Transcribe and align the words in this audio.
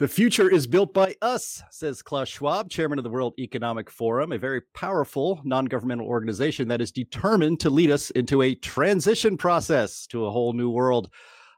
The 0.00 0.08
future 0.08 0.50
is 0.50 0.66
built 0.66 0.92
by 0.92 1.14
us, 1.22 1.62
says 1.70 2.02
Klaus 2.02 2.28
Schwab, 2.28 2.68
chairman 2.68 2.98
of 2.98 3.04
the 3.04 3.10
World 3.10 3.34
Economic 3.38 3.88
Forum, 3.88 4.32
a 4.32 4.38
very 4.38 4.60
powerful 4.74 5.40
non 5.44 5.66
governmental 5.66 6.08
organization 6.08 6.66
that 6.66 6.80
is 6.80 6.90
determined 6.90 7.60
to 7.60 7.70
lead 7.70 7.92
us 7.92 8.10
into 8.10 8.42
a 8.42 8.56
transition 8.56 9.36
process 9.36 10.08
to 10.08 10.26
a 10.26 10.30
whole 10.32 10.52
new 10.52 10.68
world. 10.68 11.10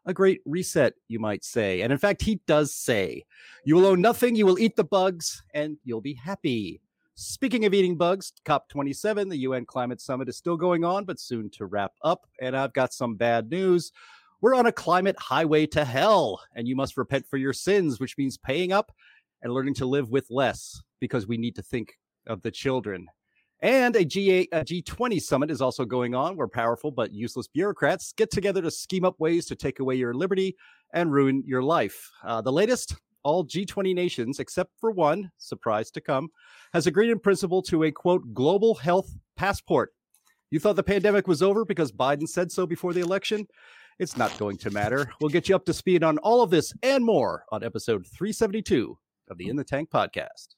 A 0.04 0.12
great 0.12 0.43
reset, 0.45 0.93
you 1.09 1.19
might 1.19 1.45
say. 1.45 1.80
And 1.80 1.91
in 1.91 1.99
fact, 1.99 2.21
he 2.21 2.43
does 2.46 2.75
say, 2.75 3.25
You 3.64 3.75
will 3.75 3.87
own 3.87 4.03
nothing, 4.03 4.37
you 4.37 4.45
will 4.45 4.59
eat 4.59 4.77
the 4.77 4.84
bugs, 4.84 5.43
and 5.55 5.79
you'll 5.82 6.03
be 6.03 6.12
happy. 6.12 6.82
Speaking 7.14 7.64
of 7.64 7.73
eating 7.73 7.96
bugs, 7.96 8.34
COP27, 8.45 9.30
the 9.30 9.39
UN 9.39 9.64
Climate 9.64 10.03
Summit, 10.03 10.29
is 10.29 10.37
still 10.37 10.59
going 10.59 10.84
on, 10.84 11.07
but 11.07 11.18
soon 11.18 11.48
to 11.53 11.64
wrap 11.64 11.93
up. 12.03 12.27
And 12.43 12.55
I've 12.55 12.75
got 12.75 12.93
some 12.93 13.14
bad 13.14 13.48
news. 13.48 13.93
We're 14.47 14.55
on 14.55 14.67
a 14.67 14.71
climate 14.71 15.17
highway 15.19 15.67
to 15.67 15.85
hell, 15.85 16.41
and 16.55 16.69
you 16.69 16.77
must 16.77 16.96
repent 16.96 17.27
for 17.27 17.37
your 17.37 17.53
sins, 17.53 17.99
which 17.99 18.17
means 18.17 18.39
paying 18.39 18.71
up 18.71 18.93
and 19.43 19.53
learning 19.53 19.75
to 19.75 19.87
live 19.87 20.09
with 20.11 20.29
less 20.31 20.81
because 21.00 21.27
we 21.27 21.37
need 21.37 21.57
to 21.57 21.63
think 21.63 21.95
of 22.29 22.43
the 22.43 22.53
children. 22.53 23.09
And 23.59 23.96
a, 23.96 24.04
G8, 24.04 24.46
a 24.53 24.64
G20 24.64 25.21
summit 25.21 25.51
is 25.51 25.61
also 25.61 25.85
going 25.85 26.14
on 26.14 26.37
where 26.37 26.46
powerful 26.46 26.93
but 26.93 27.13
useless 27.13 27.49
bureaucrats 27.49 28.13
get 28.13 28.31
together 28.31 28.63
to 28.63 28.71
scheme 28.71 29.04
up 29.04 29.18
ways 29.18 29.46
to 29.46 29.57
take 29.57 29.81
away 29.81 29.96
your 29.96 30.14
liberty 30.14 30.54
and 30.95 31.11
ruin 31.11 31.43
your 31.45 31.65
life. 31.65 32.09
Uh, 32.23 32.41
the 32.41 32.53
latest 32.53 32.95
all 33.25 33.45
G20 33.45 33.97
nations, 33.97 34.39
except 34.39 34.70
for 34.78 34.92
one, 34.92 35.28
surprise 35.39 35.91
to 35.91 36.01
come, 36.01 36.28
has 36.73 36.87
agreed 36.87 37.11
in 37.11 37.19
principle 37.19 37.62
to 37.62 37.83
a 37.83 37.91
quote, 37.91 38.33
global 38.33 38.77
health 38.77 39.12
passport. 39.34 39.92
You 40.53 40.61
thought 40.61 40.77
the 40.77 40.84
pandemic 40.84 41.27
was 41.27 41.42
over 41.42 41.65
because 41.65 41.91
Biden 41.91 42.28
said 42.28 42.53
so 42.53 42.65
before 42.65 42.92
the 42.92 43.01
election? 43.01 43.48
It's 43.98 44.17
not 44.17 44.36
going 44.36 44.59
to 44.59 44.70
matter. 44.70 45.11
We'll 45.20 45.31
get 45.31 45.48
you 45.48 45.56
up 45.56 45.64
to 45.64 45.73
speed 45.73 46.05
on 46.05 46.19
all 46.19 46.42
of 46.42 46.50
this 46.50 46.75
and 46.83 47.03
more 47.03 47.45
on 47.50 47.64
episode 47.64 48.06
372 48.06 48.98
of 49.31 49.39
the 49.39 49.48
In 49.48 49.56
the 49.56 49.64
Tank 49.64 49.89
podcast. 49.91 50.56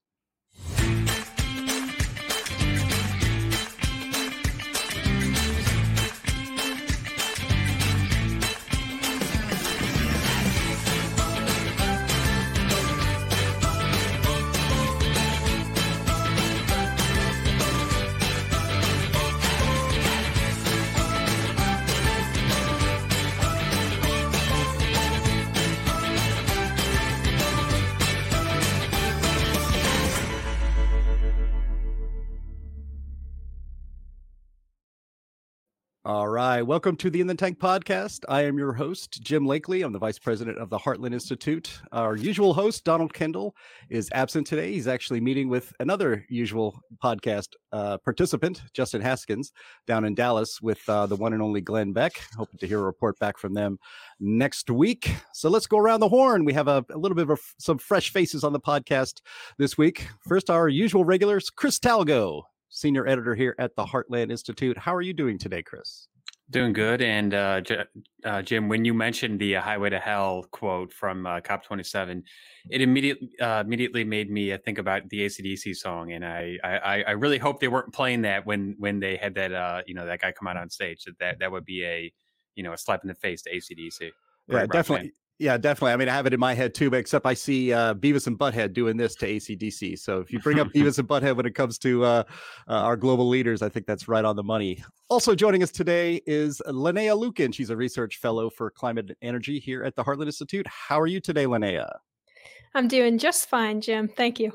All 36.09 36.27
right. 36.27 36.63
Welcome 36.63 36.97
to 36.97 37.11
the 37.11 37.21
In 37.21 37.27
the 37.27 37.35
Tank 37.35 37.59
podcast. 37.59 38.25
I 38.31 38.45
am 38.45 38.57
your 38.57 38.73
host, 38.73 39.21
Jim 39.23 39.45
Lakely. 39.45 39.85
I'm 39.85 39.93
the 39.93 39.99
vice 39.99 40.19
president 40.19 40.57
of 40.57 40.71
the 40.71 40.79
Heartland 40.79 41.13
Institute. 41.13 41.83
Our 41.93 42.17
usual 42.17 42.55
host, 42.55 42.83
Donald 42.83 43.13
Kendall, 43.13 43.55
is 43.91 44.09
absent 44.15 44.47
today. 44.47 44.73
He's 44.73 44.89
actually 44.89 45.21
meeting 45.21 45.51
with 45.51 45.71
another 45.81 46.25
usual 46.31 46.81
podcast 47.05 47.49
uh, 47.73 47.99
participant, 47.99 48.63
Justin 48.73 49.03
Haskins, 49.03 49.53
down 49.87 50.07
in 50.07 50.15
Dallas 50.15 50.63
with 50.63 50.81
uh, 50.89 51.05
the 51.05 51.17
one 51.17 51.35
and 51.35 51.43
only 51.43 51.61
Glenn 51.61 51.93
Beck. 51.93 52.13
Hoping 52.39 52.59
to 52.59 52.67
hear 52.67 52.79
a 52.79 52.85
report 52.85 53.19
back 53.19 53.37
from 53.37 53.53
them 53.53 53.79
next 54.19 54.71
week. 54.71 55.15
So 55.35 55.51
let's 55.51 55.67
go 55.67 55.77
around 55.77 56.01
the 56.01 56.09
horn. 56.09 56.47
We 56.47 56.55
have 56.55 56.69
a, 56.69 56.87
a 56.91 56.97
little 56.97 57.17
bit 57.17 57.29
of 57.29 57.39
a, 57.39 57.43
some 57.59 57.77
fresh 57.77 58.15
faces 58.15 58.45
on 58.45 58.55
the 58.55 58.61
podcast 58.61 59.21
this 59.59 59.77
week. 59.77 60.09
First, 60.27 60.49
our 60.49 60.71
usual 60.71 61.05
regulars, 61.05 61.51
Chris 61.51 61.79
Talgo 61.79 62.45
senior 62.69 63.07
editor 63.07 63.35
here 63.35 63.55
at 63.59 63.75
the 63.77 63.85
Heartland 63.85 64.31
Institute. 64.31 64.79
How 64.79 64.95
are 64.95 65.03
you 65.03 65.13
doing 65.13 65.39
today, 65.39 65.63
Chris? 65.63 66.09
Doing 66.51 66.73
good. 66.73 67.03
And 67.03 67.35
uh, 67.35 67.61
J- 67.61 67.85
uh, 68.25 68.41
Jim, 68.41 68.69
when 68.69 68.83
you 68.87 68.95
mentioned 68.95 69.39
the 69.39 69.57
uh, 69.57 69.61
"Highway 69.61 69.91
to 69.91 69.99
Hell" 69.99 70.47
quote 70.51 70.95
from 70.95 71.27
uh, 71.27 71.41
COP27, 71.41 72.23
it 72.71 72.81
immediately 72.81 73.29
uh, 73.39 73.63
immediately 73.67 74.03
made 74.03 74.31
me 74.31 74.53
uh, 74.53 74.59
think 74.65 74.79
about 74.79 75.07
the 75.11 75.27
ACDC 75.27 75.77
song, 75.77 76.13
and 76.13 76.25
I, 76.25 76.57
I 76.65 77.03
I 77.03 77.11
really 77.11 77.37
hope 77.37 77.61
they 77.61 77.69
weren't 77.69 77.93
playing 77.93 78.23
that 78.23 78.47
when 78.47 78.77
when 78.79 78.99
they 78.99 79.17
had 79.17 79.35
that 79.35 79.85
you 79.87 79.95
know 79.95 80.07
that 80.07 80.21
guy 80.21 80.33
come 80.33 80.49
out 80.49 80.57
on 80.57 80.71
stage. 80.71 81.05
That 81.05 81.19
that, 81.19 81.39
that 81.41 81.53
would 81.53 81.67
be 81.67 81.85
a 81.85 82.11
you 82.55 82.63
know 82.63 82.73
a 82.73 82.79
slap 82.79 83.01
in 83.05 83.09
the 83.09 83.15
face 83.15 83.43
to 83.43 83.51
ACDC. 83.51 84.11
Yeah, 84.49 84.65
definitely. 84.65 85.13
Yeah, 85.39 85.57
definitely. 85.57 85.93
I 85.93 85.97
mean, 85.97 86.09
I 86.09 86.15
have 86.15 86.27
it 86.27 86.35
in 86.35 86.41
my 86.41 86.53
head 86.53 86.75
too, 86.75 86.91
but 86.91 86.97
except 86.97 87.25
I 87.25 87.35
see 87.35 87.73
uh, 87.73 87.95
Beavis 87.95 88.27
and 88.27 88.37
Butthead 88.37 88.73
doing 88.73 88.97
this 88.97 89.15
to 89.17 89.27
ACDC. 89.27 89.97
So 90.01 90.19
if 90.19 90.33
you 90.33 90.41
bring 90.41 90.59
up 90.59 90.69
Beavis 90.75 90.99
and 90.99 91.07
Butthead 91.07 91.37
when 91.37 91.47
it 91.47 91.55
comes 91.55 91.79
to 91.79 92.05
uh, 92.05 92.25
uh, 92.67 92.73
our 92.73 92.97
global 92.97 93.29
leaders, 93.29 93.63
I 93.63 93.69
think 93.69 93.87
that's 93.87 94.09
right 94.09 94.25
on 94.25 94.35
the 94.35 94.43
money. 94.43 94.83
Also 95.09 95.37
joining 95.37 95.63
us 95.63 95.71
today 95.71 96.21
is 96.27 96.61
Linnea 96.67 97.17
Lueken. 97.17 97.55
She's 97.55 97.71
a 97.71 97.77
research 97.77 98.17
fellow 98.17 98.51
for 98.51 98.69
climate 98.71 99.11
and 99.11 99.17
energy 99.23 99.61
here 99.61 99.85
at 99.85 99.95
the 99.95 100.03
Heartland 100.03 100.27
Institute. 100.27 100.67
How 100.67 101.01
are 101.01 101.07
you 101.07 101.21
today, 101.21 101.45
Linnea? 101.45 101.89
I'm 102.75 102.89
doing 102.89 103.17
just 103.17 103.49
fine, 103.49 103.81
Jim. 103.81 104.09
Thank 104.09 104.41
you. 104.41 104.53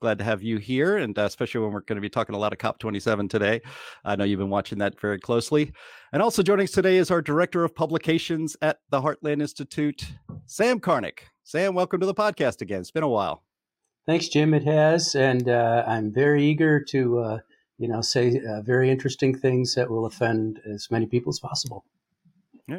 Glad 0.00 0.18
to 0.18 0.24
have 0.24 0.42
you 0.42 0.58
here, 0.58 0.96
and 0.96 1.18
uh, 1.18 1.22
especially 1.22 1.60
when 1.60 1.72
we're 1.72 1.80
going 1.80 1.96
to 1.96 2.02
be 2.02 2.08
talking 2.08 2.34
a 2.34 2.38
lot 2.38 2.52
of 2.52 2.58
COP27 2.58 3.30
today. 3.30 3.60
I 4.04 4.16
know 4.16 4.24
you've 4.24 4.38
been 4.38 4.50
watching 4.50 4.78
that 4.78 5.00
very 5.00 5.18
closely. 5.18 5.72
And 6.12 6.22
also 6.22 6.42
joining 6.42 6.64
us 6.64 6.70
today 6.70 6.96
is 6.96 7.10
our 7.10 7.20
Director 7.20 7.64
of 7.64 7.74
Publications 7.74 8.56
at 8.62 8.78
the 8.90 9.00
Heartland 9.00 9.40
Institute, 9.40 10.04
Sam 10.46 10.80
Karnick. 10.80 11.20
Sam, 11.44 11.74
welcome 11.74 12.00
to 12.00 12.06
the 12.06 12.14
podcast 12.14 12.60
again. 12.60 12.80
It's 12.80 12.90
been 12.90 13.02
a 13.02 13.08
while. 13.08 13.42
Thanks, 14.06 14.28
Jim. 14.28 14.54
It 14.54 14.64
has, 14.64 15.14
and 15.14 15.48
uh, 15.48 15.84
I'm 15.86 16.12
very 16.12 16.44
eager 16.44 16.82
to, 16.84 17.18
uh, 17.18 17.38
you 17.76 17.88
know, 17.88 18.00
say 18.00 18.40
uh, 18.40 18.62
very 18.62 18.90
interesting 18.90 19.36
things 19.36 19.74
that 19.74 19.90
will 19.90 20.06
offend 20.06 20.60
as 20.64 20.90
many 20.90 21.06
people 21.06 21.30
as 21.30 21.38
possible. 21.38 21.84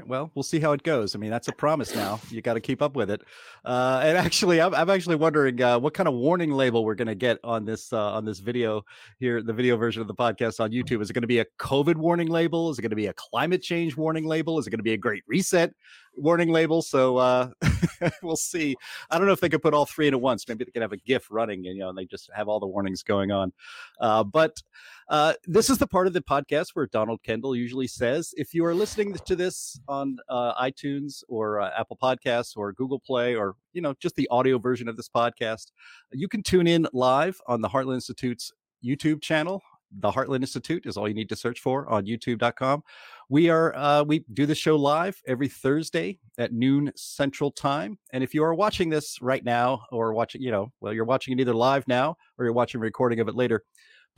Well, 0.06 0.30
we'll 0.36 0.44
see 0.44 0.60
how 0.60 0.74
it 0.74 0.84
goes. 0.84 1.16
I 1.16 1.18
mean, 1.18 1.32
that's 1.32 1.48
a 1.48 1.52
promise 1.52 1.96
now. 1.96 2.20
You 2.30 2.44
got 2.44 2.54
to 2.54 2.60
keep 2.60 2.80
up 2.80 2.96
with 2.96 3.10
it. 3.10 3.22
Uh, 3.66 4.02
and 4.04 4.18
actually, 4.26 4.62
I'm, 4.62 4.76
I'm 4.76 4.90
actually 4.90 5.16
wondering 5.16 5.60
uh, 5.62 5.80
what 5.80 5.96
kind 5.96 6.08
of 6.08 6.14
warning 6.14 6.52
label 6.52 6.86
we're 6.86 6.96
going 6.96 7.08
to 7.08 7.16
get 7.16 7.40
on 7.44 7.66
this 7.66 7.92
uh, 7.92 8.12
on 8.14 8.24
this 8.24 8.40
video 8.40 8.84
here, 9.20 9.42
the 9.42 9.54
video 9.54 9.78
version 9.78 10.02
of 10.02 10.08
the 10.08 10.14
podcast 10.14 10.60
on 10.60 10.72
YouTube. 10.72 11.02
Is 11.02 11.10
it 11.10 11.14
going 11.14 11.24
to 11.24 11.28
be 11.28 11.40
a 11.40 11.46
COVID 11.60 11.96
warning 11.96 12.28
label? 12.28 12.70
Is 12.70 12.78
it 12.78 12.84
going 12.84 12.92
to 12.92 12.96
be 12.96 13.08
a 13.08 13.14
climate 13.14 13.64
change 13.64 13.98
warning 13.98 14.26
label? 14.26 14.60
Is 14.60 14.68
it 14.68 14.70
going 14.70 14.80
to 14.80 14.84
be 14.84 14.94
a 14.94 14.98
Great 14.98 15.24
Reset 15.28 15.74
warning 16.20 16.52
label? 16.52 16.82
So 16.82 17.18
uh, 17.18 17.50
we'll 18.24 18.36
see. 18.36 18.76
I 19.10 19.18
don't 19.18 19.28
know 19.28 19.34
if 19.34 19.40
they 19.40 19.50
could 19.50 19.62
put 19.62 19.74
all 19.74 19.86
three 19.86 20.08
in 20.08 20.14
at 20.14 20.22
once. 20.22 20.48
Maybe 20.48 20.64
they 20.64 20.72
could 20.72 20.82
have 20.82 20.92
a 20.92 20.98
GIF 20.98 21.28
running, 21.30 21.66
and 21.68 21.76
you 21.76 21.82
know, 21.82 21.90
and 21.90 21.98
they 21.98 22.06
just 22.06 22.30
have 22.34 22.48
all 22.48 22.60
the 22.60 22.68
warnings 22.68 23.04
going 23.04 23.32
on. 23.32 23.52
Uh, 24.00 24.24
but 24.24 24.62
uh, 25.10 25.34
this 25.46 25.70
is 25.70 25.78
the 25.78 25.88
part 25.88 26.08
of 26.08 26.14
the 26.14 26.22
podcast 26.22 26.70
where 26.74 26.88
Donald 26.88 27.22
Kendall 27.24 27.56
usually 27.56 27.88
says, 27.88 28.34
if 28.38 28.54
you 28.54 28.66
are 28.66 28.76
listening 28.76 29.16
to 29.26 29.36
this 29.36 29.80
on 29.88 30.18
uh, 30.30 30.54
iTunes 30.62 31.24
or 31.28 31.60
uh, 31.60 31.72
Apple 31.78 31.98
Podcasts 32.02 32.56
or 32.56 32.74
Google 32.74 33.00
Play 33.00 33.36
or 33.36 33.56
you 33.74 33.82
know 33.82 33.94
just 34.00 34.16
the 34.16 34.28
audio 34.30 34.58
version 34.58 34.88
of 34.88 34.98
this 34.98 35.10
podcast, 35.10 35.72
you 36.12 36.28
can 36.28 36.44
tune 36.44 36.68
in 36.68 36.88
live 36.94 37.40
on 37.48 37.62
the 37.62 37.70
Heartland 37.70 37.96
Institute's 37.96 38.52
YouTube 38.84 39.22
channel. 39.22 39.62
The 39.92 40.12
Heartland 40.12 40.42
Institute 40.42 40.86
is 40.86 40.98
all 40.98 41.08
you 41.08 41.16
need 41.16 41.30
to 41.30 41.36
search 41.36 41.60
for 41.60 41.90
on 41.90 42.06
YouTube.com. 42.06 42.84
We 43.30 43.50
are 43.50 43.76
uh, 43.76 44.04
we 44.04 44.26
do 44.34 44.46
the 44.46 44.56
show 44.56 44.76
live 44.76 45.22
every 45.28 45.48
Thursday 45.48 46.18
at 46.38 46.52
noon 46.52 46.92
Central 46.96 47.52
Time. 47.52 47.98
And 48.12 48.24
if 48.24 48.34
you 48.34 48.44
are 48.44 48.56
watching 48.56 48.90
this 48.90 49.22
right 49.22 49.44
now 49.44 49.86
or 49.92 50.14
watching, 50.14 50.42
you 50.42 50.52
know, 50.52 50.72
well, 50.82 50.94
you're 50.94 51.06
watching 51.06 51.38
it 51.38 51.42
either 51.42 51.54
live 51.54 51.88
now 51.88 52.18
or 52.38 52.46
you're 52.46 52.54
watching 52.54 52.80
a 52.80 52.84
recording 52.84 53.20
of 53.20 53.28
it 53.28 53.36
later 53.36 53.64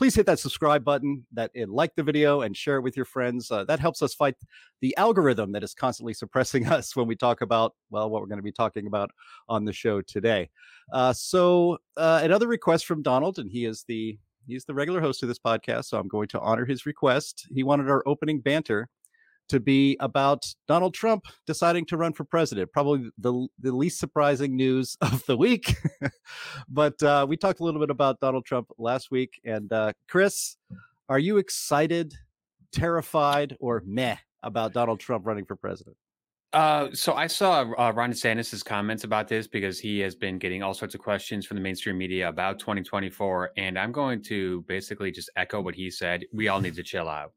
please 0.02 0.16
hit 0.16 0.26
that 0.26 0.40
subscribe 0.40 0.84
button, 0.84 1.24
that 1.32 1.52
it, 1.54 1.70
like 1.70 1.94
the 1.96 2.02
video, 2.02 2.42
and 2.42 2.58
share 2.58 2.78
it 2.78 2.82
with 2.82 2.96
your 2.96 3.06
friends. 3.06 3.52
Uh, 3.52 3.64
that 3.66 3.80
helps 3.80 4.02
us 4.02 4.16
fight 4.16 4.36
the 4.80 4.98
algorithm 4.98 5.52
that 5.52 5.64
is 5.64 5.76
constantly 5.76 6.12
suppressing 6.12 6.66
us 6.72 6.96
when 6.96 7.06
we 7.06 7.16
talk 7.16 7.42
about 7.42 7.76
well 7.92 8.10
what 8.10 8.20
we're 8.20 8.28
going 8.28 8.40
to 8.40 8.44
be 8.44 8.52
talking 8.52 8.88
about 8.88 9.12
on 9.48 9.64
the 9.64 9.72
show 9.72 10.02
today. 10.02 10.50
Uh, 10.92 11.14
so 11.14 11.78
uh, 11.98 12.19
another 12.24 12.48
request 12.48 12.88
from 12.88 13.04
Donald, 13.04 13.38
and 13.38 13.52
he 13.52 13.66
is 13.66 13.84
the 13.88 14.18
he's 14.48 14.66
the 14.66 14.74
regular 14.74 15.02
host 15.02 15.22
of 15.22 15.30
this 15.30 15.38
podcast, 15.38 15.86
so 15.86 16.00
I'm 16.00 16.07
going 16.07 16.30
to 16.30 16.40
honor 16.40 16.66
his 16.66 16.88
request. 16.88 17.48
He 17.54 17.62
wanted 17.62 17.88
our 17.88 18.02
opening 18.07 18.40
banter 18.40 18.90
to 19.51 19.59
be 19.59 19.98
about 20.00 20.45
Donald 20.68 20.94
Trump 20.94 21.25
deciding 21.45 21.86
to 21.86 21.98
run 21.98 22.13
for 22.13 22.24
president. 22.24 22.71
Probably 22.71 23.09
the 23.18 23.48
the 23.59 23.71
least 23.71 24.00
surprising 24.00 24.56
news 24.56 24.98
of 25.01 25.25
the 25.25 25.38
week. 25.38 25.75
but 26.68 27.01
uh, 27.03 27.25
we 27.27 27.38
talked 27.38 27.59
a 27.59 27.63
little 27.63 27.80
bit 27.80 27.89
about 27.89 28.19
Donald 28.19 28.45
Trump 28.45 28.69
last 28.77 29.12
week. 29.12 29.39
And 29.45 29.71
uh, 29.71 29.94
Chris, 30.07 30.57
are 31.09 31.19
you 31.19 31.38
excited, 31.38 32.15
terrified, 32.71 33.56
or 33.59 33.83
meh 33.86 34.18
about 34.42 34.74
Donald 34.74 35.00
Trump 35.00 35.27
running 35.27 35.45
for 35.45 35.56
president? 35.56 35.97
Uh, 36.54 36.89
so 36.94 37.13
I 37.13 37.27
saw 37.27 37.62
uh, 37.62 37.94
Ron 37.95 38.12
DeSantis' 38.12 38.63
comments 38.63 39.06
about 39.06 39.30
this 39.30 39.47
because 39.47 39.80
he 39.80 40.00
has 40.00 40.15
been 40.15 40.38
getting 40.38 40.62
all 40.62 40.74
sorts 40.74 40.95
of 40.95 41.00
questions 41.00 41.45
from 41.45 41.56
the 41.56 41.62
mainstream 41.62 41.97
media 41.97 42.27
about 42.27 42.59
2024, 42.59 43.51
and 43.56 43.80
I'm 43.80 43.94
going 43.94 44.21
to 44.24 44.62
basically 44.63 45.12
just 45.12 45.30
echo 45.38 45.62
what 45.62 45.75
he 45.75 45.89
said. 45.89 46.25
We 46.33 46.50
all 46.50 46.59
need 46.59 46.75
to 46.75 46.83
chill 46.83 47.07
out 47.07 47.31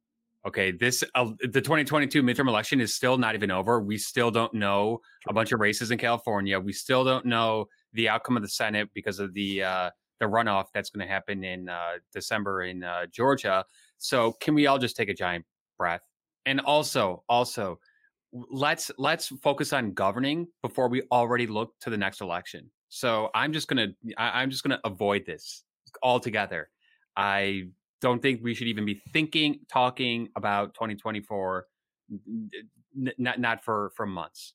okay, 0.47 0.71
this 0.71 1.03
uh, 1.15 1.31
the 1.41 1.61
2022 1.61 2.23
midterm 2.23 2.49
election 2.49 2.81
is 2.81 2.95
still 2.95 3.17
not 3.17 3.35
even 3.35 3.51
over. 3.51 3.81
We 3.81 3.99
still 3.99 4.31
don't 4.31 4.53
know 4.55 5.01
a 5.29 5.33
bunch 5.33 5.53
of 5.53 5.61
races 5.61 5.91
in 5.91 5.99
California. 5.99 6.59
We 6.61 6.73
still 6.73 7.05
don't 7.05 7.27
know 7.27 7.67
the 7.93 8.09
outcome 8.09 8.37
of 8.37 8.43
the 8.43 8.49
Senate 8.49 8.89
because 8.95 9.19
of 9.19 9.33
the 9.35 9.63
uh, 9.63 9.91
the 10.21 10.27
runoff 10.27 10.67
that's 10.73 10.91
going 10.91 11.07
to 11.07 11.13
happen 11.13 11.45
in 11.45 11.69
uh, 11.69 11.95
December 12.13 12.65
in 12.65 12.85
uh, 12.85 13.07
Georgia. 13.07 13.65
So 13.99 14.33
can 14.41 14.55
we 14.55 14.67
all 14.67 14.79
just 14.79 14.97
take 14.97 15.09
a 15.09 15.15
giant 15.15 15.45
breath? 15.79 16.03
And 16.47 16.61
also, 16.61 17.25
also, 17.29 17.79
let's 18.33 18.91
let's 18.99 19.29
focus 19.43 19.73
on 19.73 19.93
governing 19.93 20.47
before 20.63 20.89
we 20.89 21.03
already 21.11 21.47
look 21.47 21.73
to 21.81 21.91
the 21.91 21.97
next 21.97 22.21
election. 22.21 22.71
So 22.91 23.31
I'm 23.35 23.53
just 23.53 23.69
gonna 23.69 23.89
I, 24.19 24.43
I'm 24.43 24.51
just 24.51 24.63
gonna 24.63 24.81
avoid 24.85 25.25
this 25.27 25.65
altogether. 26.03 26.69
I 27.17 27.69
don't 28.05 28.21
think 28.21 28.41
we 28.43 28.55
should 28.55 28.69
even 28.69 28.85
be 28.85 29.01
thinking, 29.15 29.61
talking 29.67 30.29
about 30.37 30.75
2024, 30.75 31.67
not 32.95 33.41
not 33.41 33.65
for 33.65 33.93
for 33.97 34.05
months. 34.05 34.53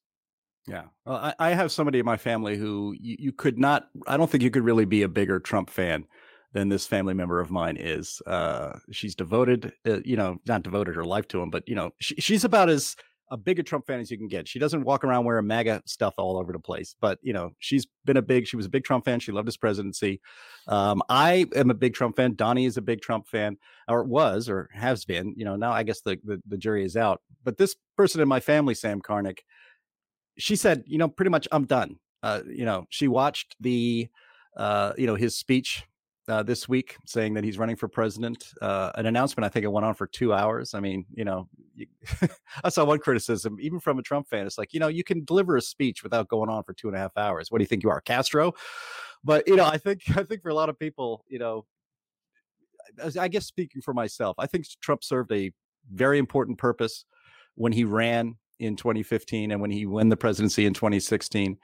Yeah, 0.67 0.83
well, 1.03 1.17
I, 1.17 1.33
I 1.39 1.49
have 1.55 1.71
somebody 1.71 1.97
in 1.97 2.05
my 2.05 2.17
family 2.17 2.57
who 2.57 2.95
you, 2.99 3.15
you 3.17 3.31
could 3.31 3.57
not. 3.57 3.89
I 4.05 4.17
don't 4.17 4.29
think 4.29 4.43
you 4.43 4.51
could 4.51 4.63
really 4.63 4.85
be 4.85 5.01
a 5.01 5.09
bigger 5.09 5.39
Trump 5.39 5.71
fan 5.71 6.05
than 6.53 6.69
this 6.69 6.85
family 6.85 7.15
member 7.15 7.39
of 7.39 7.49
mine 7.49 7.75
is. 7.75 8.21
Uh, 8.27 8.77
she's 8.91 9.15
devoted, 9.15 9.73
uh, 9.87 9.99
you 10.05 10.15
know, 10.15 10.37
not 10.47 10.61
devoted 10.61 10.95
her 10.95 11.03
life 11.03 11.27
to 11.29 11.41
him, 11.41 11.49
but 11.49 11.67
you 11.67 11.73
know, 11.73 11.89
she, 11.99 12.15
she's 12.15 12.43
about 12.43 12.69
as 12.69 12.95
a 13.31 13.37
bigger 13.37 13.63
Trump 13.63 13.85
fan 13.85 13.99
as 13.99 14.09
you 14.09 14.17
can 14.17 14.27
get. 14.27 14.47
She 14.47 14.59
doesn't 14.59 14.83
walk 14.83 15.03
around 15.03 15.25
wearing 15.25 15.47
MAGA 15.47 15.83
stuff 15.85 16.15
all 16.17 16.37
over 16.37 16.51
the 16.51 16.59
place, 16.59 16.95
but 16.99 17.19
you 17.21 17.33
know, 17.33 17.51
she's 17.59 17.87
been 18.05 18.17
a 18.17 18.21
big, 18.21 18.47
she 18.47 18.55
was 18.55 18.65
a 18.65 18.69
big 18.69 18.83
Trump 18.83 19.05
fan. 19.05 19.19
She 19.19 19.31
loved 19.31 19.47
his 19.47 19.57
presidency. 19.57 20.21
Um, 20.67 21.01
I 21.09 21.45
am 21.55 21.69
a 21.69 21.75
big 21.75 21.93
Trump 21.93 22.15
fan. 22.15 22.35
Donnie 22.35 22.65
is 22.65 22.77
a 22.77 22.81
big 22.81 23.01
Trump 23.01 23.27
fan, 23.27 23.57
or 23.87 24.03
was, 24.03 24.49
or 24.49 24.69
has 24.73 25.05
been. 25.05 25.33
You 25.37 25.45
know, 25.45 25.55
now 25.55 25.71
I 25.71 25.83
guess 25.83 26.01
the 26.01 26.19
the, 26.23 26.41
the 26.47 26.57
jury 26.57 26.83
is 26.83 26.97
out. 26.97 27.21
But 27.43 27.57
this 27.57 27.75
person 27.97 28.21
in 28.21 28.27
my 28.27 28.39
family, 28.39 28.73
Sam 28.73 29.01
Karnick, 29.01 29.39
she 30.37 30.55
said, 30.55 30.83
you 30.87 30.97
know, 30.97 31.07
pretty 31.07 31.29
much, 31.29 31.47
I'm 31.51 31.65
done. 31.65 31.97
Uh, 32.23 32.41
you 32.47 32.65
know, 32.65 32.85
she 32.89 33.07
watched 33.07 33.55
the, 33.59 34.09
uh, 34.57 34.93
you 34.97 35.07
know, 35.07 35.15
his 35.15 35.37
speech 35.37 35.85
uh, 36.29 36.43
this 36.43 36.69
week 36.69 36.95
saying 37.05 37.33
that 37.33 37.43
he's 37.43 37.57
running 37.57 37.75
for 37.75 37.87
president. 37.87 38.53
Uh, 38.61 38.91
an 38.95 39.05
announcement, 39.05 39.45
I 39.45 39.49
think 39.49 39.65
it 39.65 39.71
went 39.71 39.85
on 39.85 39.95
for 39.95 40.07
two 40.07 40.33
hours. 40.33 40.73
I 40.73 40.79
mean, 40.79 41.05
you 41.13 41.25
know, 41.25 41.49
you, 41.75 41.87
I 42.63 42.69
saw 42.69 42.85
one 42.85 42.99
criticism, 42.99 43.57
even 43.59 43.79
from 43.79 43.99
a 43.99 44.01
Trump 44.01 44.29
fan. 44.29 44.45
It's 44.45 44.57
like, 44.57 44.73
you 44.73 44.79
know, 44.79 44.87
you 44.87 45.03
can 45.03 45.25
deliver 45.25 45.57
a 45.57 45.61
speech 45.61 46.03
without 46.03 46.27
going 46.27 46.49
on 46.49 46.63
for 46.63 46.73
two 46.73 46.87
and 46.87 46.95
a 46.95 46.99
half 46.99 47.17
hours. 47.17 47.51
What 47.51 47.57
do 47.57 47.63
you 47.63 47.67
think 47.67 47.83
you 47.83 47.89
are, 47.89 48.01
Castro? 48.01 48.53
But 49.23 49.47
you 49.47 49.55
know, 49.55 49.65
I 49.65 49.77
think 49.77 50.01
I 50.15 50.23
think 50.23 50.41
for 50.41 50.49
a 50.49 50.53
lot 50.53 50.69
of 50.69 50.77
people, 50.77 51.25
you 51.27 51.39
know, 51.39 51.65
I 53.19 53.27
guess 53.27 53.45
speaking 53.45 53.81
for 53.81 53.93
myself, 53.93 54.35
I 54.39 54.47
think 54.47 54.65
Trump 54.81 55.03
served 55.03 55.31
a 55.31 55.51
very 55.91 56.17
important 56.17 56.57
purpose 56.57 57.05
when 57.55 57.71
he 57.71 57.83
ran 57.83 58.35
in 58.59 58.75
2015 58.75 59.51
and 59.51 59.61
when 59.61 59.71
he 59.71 59.85
won 59.85 60.09
the 60.09 60.17
presidency 60.17 60.65
in 60.65 60.73
2016. 60.73 61.57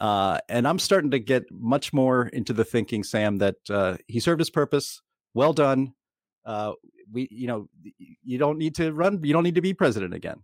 Uh, 0.00 0.38
and 0.48 0.68
I'm 0.68 0.78
starting 0.78 1.10
to 1.12 1.18
get 1.18 1.44
much 1.50 1.92
more 1.92 2.26
into 2.28 2.52
the 2.52 2.64
thinking, 2.64 3.02
Sam, 3.02 3.38
that 3.38 3.56
uh, 3.70 3.96
he 4.06 4.20
served 4.20 4.40
his 4.40 4.50
purpose. 4.50 5.00
Well 5.34 5.52
done. 5.52 5.94
Uh, 6.44 6.72
we, 7.10 7.28
you 7.30 7.46
know, 7.46 7.68
you 8.22 8.38
don't 8.38 8.58
need 8.58 8.74
to 8.76 8.92
run. 8.92 9.20
You 9.22 9.32
don't 9.32 9.44
need 9.44 9.54
to 9.54 9.60
be 9.60 9.74
president 9.74 10.14
again. 10.14 10.42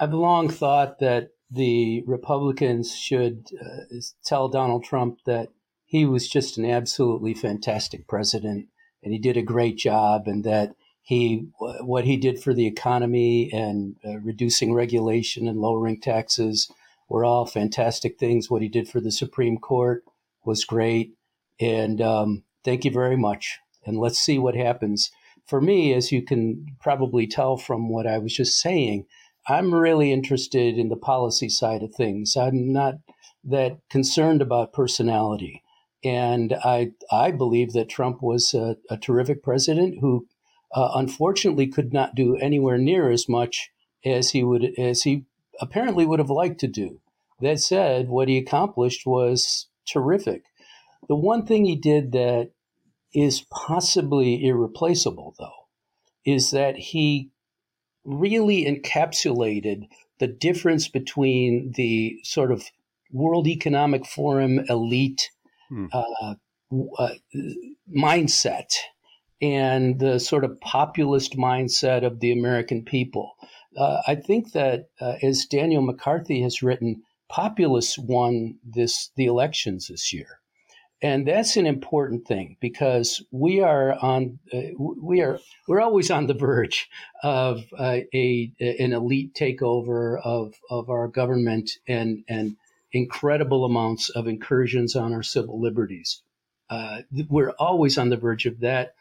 I've 0.00 0.14
long 0.14 0.48
thought 0.48 0.98
that 1.00 1.30
the 1.50 2.02
Republicans 2.06 2.94
should 2.94 3.46
uh, 3.60 3.96
tell 4.24 4.48
Donald 4.48 4.84
Trump 4.84 5.18
that 5.26 5.48
he 5.84 6.04
was 6.04 6.28
just 6.28 6.58
an 6.58 6.64
absolutely 6.64 7.34
fantastic 7.34 8.08
president 8.08 8.68
and 9.06 9.12
he 9.12 9.20
did 9.20 9.36
a 9.36 9.42
great 9.42 9.76
job, 9.76 10.26
and 10.26 10.42
that 10.42 10.74
he 11.00 11.46
what 11.58 12.04
he 12.04 12.16
did 12.16 12.42
for 12.42 12.52
the 12.52 12.66
economy 12.66 13.48
and 13.52 13.94
uh, 14.04 14.18
reducing 14.18 14.74
regulation 14.74 15.46
and 15.46 15.60
lowering 15.60 16.00
taxes 16.00 16.68
were 17.08 17.24
all 17.24 17.46
fantastic 17.46 18.18
things. 18.18 18.50
What 18.50 18.62
he 18.62 18.68
did 18.68 18.88
for 18.88 19.00
the 19.00 19.12
Supreme 19.12 19.58
Court 19.58 20.04
was 20.44 20.64
great. 20.64 21.12
And 21.60 22.00
um, 22.00 22.44
thank 22.64 22.84
you 22.84 22.90
very 22.90 23.16
much. 23.16 23.58
And 23.84 23.98
let's 23.98 24.18
see 24.18 24.38
what 24.38 24.56
happens. 24.56 25.10
For 25.46 25.60
me, 25.60 25.94
as 25.94 26.10
you 26.10 26.22
can 26.22 26.66
probably 26.80 27.26
tell 27.26 27.56
from 27.56 27.88
what 27.88 28.06
I 28.06 28.18
was 28.18 28.34
just 28.34 28.60
saying, 28.60 29.06
I'm 29.48 29.72
really 29.72 30.12
interested 30.12 30.76
in 30.76 30.88
the 30.88 30.96
policy 30.96 31.48
side 31.48 31.82
of 31.82 31.94
things. 31.94 32.36
I'm 32.36 32.72
not 32.72 32.94
that 33.44 33.78
concerned 33.88 34.42
about 34.42 34.72
personality. 34.72 35.62
And 36.02 36.54
I, 36.64 36.90
I 37.12 37.30
believe 37.30 37.72
that 37.72 37.88
Trump 37.88 38.22
was 38.22 38.54
a, 38.54 38.76
a 38.90 38.96
terrific 38.96 39.42
president 39.42 39.98
who 40.00 40.26
uh, 40.74 40.90
unfortunately 40.94 41.68
could 41.68 41.92
not 41.92 42.14
do 42.14 42.36
anywhere 42.36 42.78
near 42.78 43.10
as 43.10 43.28
much 43.28 43.70
as 44.04 44.30
he 44.30 44.42
would 44.42 44.72
as 44.78 45.02
he 45.02 45.24
apparently 45.60 46.06
would 46.06 46.18
have 46.18 46.30
liked 46.30 46.60
to 46.60 46.68
do. 46.68 47.00
That 47.40 47.60
said, 47.60 48.08
what 48.08 48.28
he 48.28 48.38
accomplished 48.38 49.06
was 49.06 49.68
terrific. 49.86 50.44
The 51.08 51.16
one 51.16 51.46
thing 51.46 51.64
he 51.64 51.76
did 51.76 52.12
that 52.12 52.50
is 53.14 53.46
possibly 53.50 54.44
irreplaceable, 54.44 55.34
though, 55.38 55.68
is 56.24 56.50
that 56.50 56.76
he 56.76 57.30
really 58.04 58.64
encapsulated 58.64 59.88
the 60.18 60.26
difference 60.26 60.88
between 60.88 61.72
the 61.76 62.18
sort 62.22 62.50
of 62.50 62.64
World 63.12 63.46
Economic 63.46 64.06
Forum 64.06 64.60
elite 64.68 65.30
hmm. 65.68 65.86
uh, 65.92 66.34
uh, 66.98 67.08
mindset 67.94 68.72
and 69.40 69.98
the 69.98 70.18
sort 70.18 70.44
of 70.44 70.60
populist 70.60 71.36
mindset 71.36 72.04
of 72.04 72.20
the 72.20 72.32
American 72.32 72.84
people. 72.84 73.36
Uh, 73.76 74.00
I 74.06 74.14
think 74.14 74.52
that, 74.52 74.88
uh, 75.00 75.14
as 75.22 75.44
Daniel 75.44 75.82
McCarthy 75.82 76.40
has 76.42 76.62
written, 76.62 77.02
populists 77.28 77.98
won 77.98 78.58
this 78.64 79.10
the 79.16 79.26
elections 79.26 79.88
this 79.88 80.12
year, 80.12 80.40
and 81.02 81.26
that's 81.28 81.56
an 81.56 81.66
important 81.66 82.26
thing 82.26 82.56
because 82.60 83.22
we 83.30 83.60
are 83.60 83.92
on 84.00 84.38
uh, 84.54 84.60
we 84.78 85.20
are 85.20 85.38
we're 85.68 85.82
always 85.82 86.10
on 86.10 86.26
the 86.26 86.34
verge 86.34 86.88
of 87.22 87.64
uh, 87.78 87.98
a 88.14 88.52
an 88.60 88.94
elite 88.94 89.34
takeover 89.34 90.20
of 90.24 90.54
of 90.70 90.88
our 90.88 91.08
government 91.08 91.70
and 91.86 92.24
and 92.28 92.56
incredible 92.92 93.66
amounts 93.66 94.08
of 94.10 94.26
incursions 94.26 94.96
on 94.96 95.12
our 95.12 95.22
civil 95.22 95.60
liberties. 95.60 96.22
Uh, 96.70 97.02
we're 97.28 97.52
always 97.58 97.98
on 97.98 98.08
the 98.08 98.16
verge 98.16 98.46
of 98.46 98.60
that. 98.60 98.94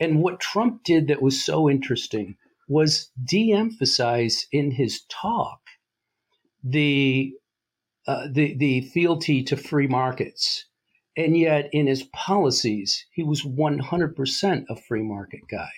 And 0.00 0.22
what 0.22 0.40
Trump 0.40 0.84
did 0.84 1.08
that 1.08 1.22
was 1.22 1.42
so 1.42 1.68
interesting 1.68 2.36
was 2.68 3.10
de 3.22 3.52
emphasize 3.52 4.46
in 4.52 4.70
his 4.72 5.02
talk 5.08 5.60
the, 6.62 7.32
uh, 8.06 8.28
the, 8.30 8.54
the 8.54 8.82
fealty 8.82 9.42
to 9.44 9.56
free 9.56 9.86
markets. 9.86 10.66
And 11.16 11.36
yet, 11.36 11.68
in 11.72 11.88
his 11.88 12.04
policies, 12.12 13.06
he 13.10 13.24
was 13.24 13.42
100% 13.42 14.64
a 14.68 14.76
free 14.76 15.02
market 15.02 15.40
guy. 15.50 15.70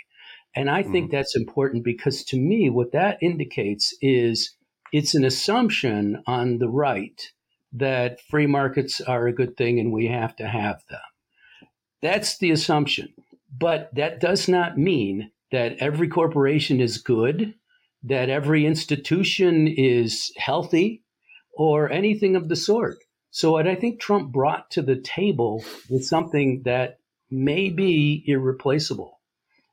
And 0.54 0.68
I 0.68 0.82
think 0.82 1.08
mm. 1.08 1.12
that's 1.12 1.36
important 1.36 1.84
because 1.84 2.24
to 2.24 2.36
me, 2.38 2.68
what 2.68 2.92
that 2.92 3.18
indicates 3.22 3.94
is 4.02 4.54
it's 4.92 5.14
an 5.14 5.24
assumption 5.24 6.22
on 6.26 6.58
the 6.58 6.68
right 6.68 7.30
that 7.72 8.20
free 8.20 8.46
markets 8.46 9.00
are 9.00 9.26
a 9.26 9.32
good 9.32 9.56
thing 9.56 9.78
and 9.78 9.92
we 9.92 10.08
have 10.08 10.34
to 10.36 10.48
have 10.48 10.82
them. 10.90 11.00
That's 12.02 12.38
the 12.38 12.50
assumption. 12.50 13.14
But 13.58 13.90
that 13.94 14.20
does 14.20 14.48
not 14.48 14.78
mean 14.78 15.30
that 15.50 15.76
every 15.78 16.08
corporation 16.08 16.80
is 16.80 16.98
good, 16.98 17.54
that 18.02 18.28
every 18.28 18.64
institution 18.64 19.66
is 19.68 20.32
healthy, 20.36 21.02
or 21.52 21.90
anything 21.90 22.36
of 22.36 22.48
the 22.48 22.56
sort. 22.56 22.98
So, 23.30 23.52
what 23.52 23.66
I 23.68 23.74
think 23.74 24.00
Trump 24.00 24.32
brought 24.32 24.70
to 24.72 24.82
the 24.82 25.00
table 25.00 25.64
was 25.88 26.08
something 26.08 26.62
that 26.64 26.98
may 27.30 27.68
be 27.68 28.24
irreplaceable, 28.26 29.20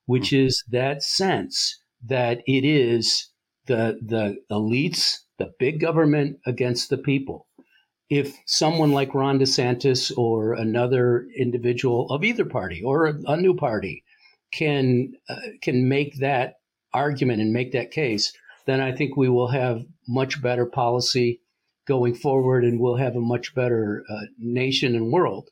which 0.05 0.33
is 0.33 0.63
that 0.69 1.01
sense 1.01 1.81
that 2.05 2.41
it 2.45 2.65
is 2.65 3.29
the, 3.65 3.99
the 4.01 4.37
elites, 4.51 5.19
the 5.37 5.51
big 5.59 5.79
government 5.79 6.39
against 6.45 6.89
the 6.89 6.97
people 6.97 7.46
if 8.09 8.37
someone 8.45 8.91
like 8.91 9.13
Ron 9.13 9.39
DeSantis 9.39 10.17
or 10.17 10.53
another 10.53 11.27
individual 11.35 12.09
of 12.09 12.23
either 12.23 12.45
party 12.45 12.81
or 12.81 13.07
a, 13.27 13.37
new 13.37 13.53
party 13.53 14.03
can 14.51 15.13
uh, 15.27 15.35
can 15.61 15.89
make 15.89 16.19
that 16.19 16.55
argument 16.93 17.41
and 17.41 17.51
make 17.51 17.73
that 17.73 17.91
case, 17.91 18.31
then 18.65 18.79
I 18.79 18.93
think 18.93 19.17
we 19.17 19.27
will 19.27 19.49
have 19.49 19.85
much 20.07 20.41
better 20.41 20.65
policy 20.65 21.41
going 21.85 22.15
forward, 22.15 22.63
and 22.63 22.79
we'll 22.79 22.95
have 22.95 23.15
a 23.15 23.21
much 23.21 23.53
better 23.53 24.03
uh, 24.09 24.25
nation 24.39 24.95
and 24.95 25.11
world. 25.11 25.49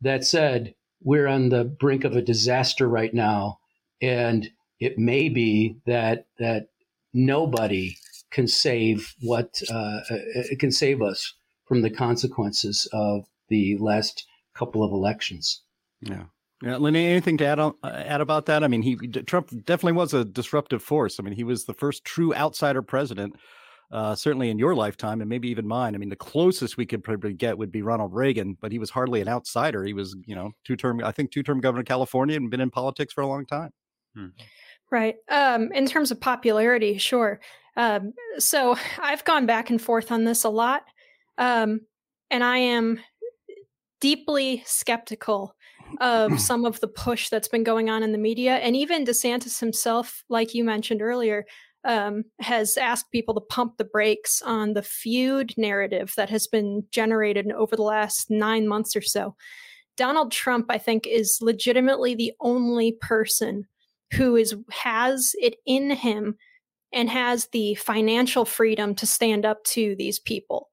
That 0.00 0.24
said, 0.24 0.74
we're 1.02 1.26
on 1.26 1.48
the 1.48 1.64
brink 1.64 2.04
of 2.04 2.14
a 2.14 2.22
disaster 2.22 2.86
right 2.86 3.14
now, 3.14 3.60
and 4.02 4.50
it 4.78 4.98
may 4.98 5.30
be 5.30 5.78
that 5.86 6.26
that 6.38 6.66
nobody 7.14 7.96
can 8.30 8.46
save 8.46 9.14
what 9.22 9.62
uh, 9.70 10.00
uh 10.10 10.16
can 10.58 10.70
save 10.70 11.00
us 11.00 11.32
from 11.66 11.82
the 11.82 11.90
consequences 11.90 12.88
of 12.92 13.26
the 13.48 13.76
last 13.78 14.26
couple 14.54 14.84
of 14.84 14.92
elections. 14.92 15.62
Yeah. 16.00 16.24
Yeah, 16.62 16.76
Lenny, 16.76 17.06
anything 17.06 17.36
to 17.38 17.46
add 17.46 17.58
on, 17.58 17.74
uh, 17.82 17.88
add 17.88 18.20
about 18.20 18.46
that? 18.46 18.64
I 18.64 18.68
mean, 18.68 18.80
he 18.80 18.96
Trump 18.96 19.50
definitely 19.64 19.92
was 19.92 20.14
a 20.14 20.24
disruptive 20.24 20.82
force. 20.82 21.18
I 21.18 21.22
mean, 21.22 21.34
he 21.34 21.44
was 21.44 21.64
the 21.64 21.74
first 21.74 22.04
true 22.04 22.34
outsider 22.34 22.80
president 22.80 23.34
uh, 23.94 24.14
certainly 24.14 24.50
in 24.50 24.58
your 24.58 24.74
lifetime 24.74 25.20
and 25.20 25.30
maybe 25.30 25.48
even 25.48 25.66
mine. 25.66 25.94
I 25.94 25.98
mean, 25.98 26.08
the 26.08 26.16
closest 26.16 26.76
we 26.76 26.86
could 26.86 27.04
probably 27.04 27.32
get 27.32 27.56
would 27.58 27.70
be 27.70 27.82
Ronald 27.82 28.12
Reagan, 28.12 28.56
but 28.60 28.72
he 28.72 28.78
was 28.78 28.90
hardly 28.90 29.20
an 29.20 29.28
outsider. 29.28 29.84
He 29.84 29.92
was, 29.92 30.16
you 30.26 30.34
know, 30.34 30.50
two 30.64 30.76
term, 30.76 31.02
I 31.04 31.12
think, 31.12 31.30
two 31.30 31.42
term 31.42 31.60
governor 31.60 31.80
of 31.80 31.86
California 31.86 32.36
and 32.36 32.50
been 32.50 32.60
in 32.60 32.70
politics 32.70 33.12
for 33.12 33.20
a 33.20 33.26
long 33.26 33.46
time. 33.46 33.70
Hmm. 34.16 34.28
Right. 34.90 35.16
Um, 35.30 35.70
in 35.72 35.86
terms 35.86 36.10
of 36.10 36.20
popularity, 36.20 36.98
sure. 36.98 37.40
Um, 37.76 38.12
so 38.38 38.76
I've 38.98 39.24
gone 39.24 39.46
back 39.46 39.70
and 39.70 39.80
forth 39.80 40.10
on 40.10 40.24
this 40.24 40.44
a 40.44 40.50
lot. 40.50 40.82
Um, 41.38 41.80
and 42.30 42.44
I 42.44 42.58
am 42.58 43.00
deeply 44.00 44.62
skeptical 44.66 45.54
of 46.00 46.38
some 46.40 46.64
of 46.64 46.80
the 46.80 46.88
push 46.88 47.28
that's 47.28 47.48
been 47.48 47.64
going 47.64 47.90
on 47.90 48.02
in 48.02 48.12
the 48.12 48.18
media. 48.18 48.56
And 48.56 48.76
even 48.76 49.04
DeSantis 49.04 49.60
himself, 49.60 50.24
like 50.28 50.54
you 50.54 50.64
mentioned 50.64 51.02
earlier, 51.02 51.44
um, 51.84 52.24
has 52.40 52.76
asked 52.76 53.10
people 53.12 53.34
to 53.34 53.40
pump 53.40 53.76
the 53.76 53.84
brakes 53.84 54.40
on 54.42 54.72
the 54.72 54.82
feud 54.82 55.52
narrative 55.56 56.14
that 56.16 56.30
has 56.30 56.46
been 56.46 56.84
generated 56.90 57.50
over 57.52 57.76
the 57.76 57.82
last 57.82 58.30
nine 58.30 58.66
months 58.66 58.96
or 58.96 59.02
so. 59.02 59.36
Donald 59.96 60.32
Trump, 60.32 60.66
I 60.70 60.78
think, 60.78 61.06
is 61.06 61.38
legitimately 61.40 62.14
the 62.14 62.32
only 62.40 62.92
person 63.00 63.66
who 64.14 64.36
is 64.36 64.56
has 64.70 65.34
it 65.40 65.56
in 65.66 65.90
him 65.90 66.36
and 66.92 67.10
has 67.10 67.48
the 67.52 67.74
financial 67.74 68.44
freedom 68.44 68.94
to 68.94 69.06
stand 69.06 69.44
up 69.44 69.62
to 69.64 69.94
these 69.96 70.18
people. 70.18 70.68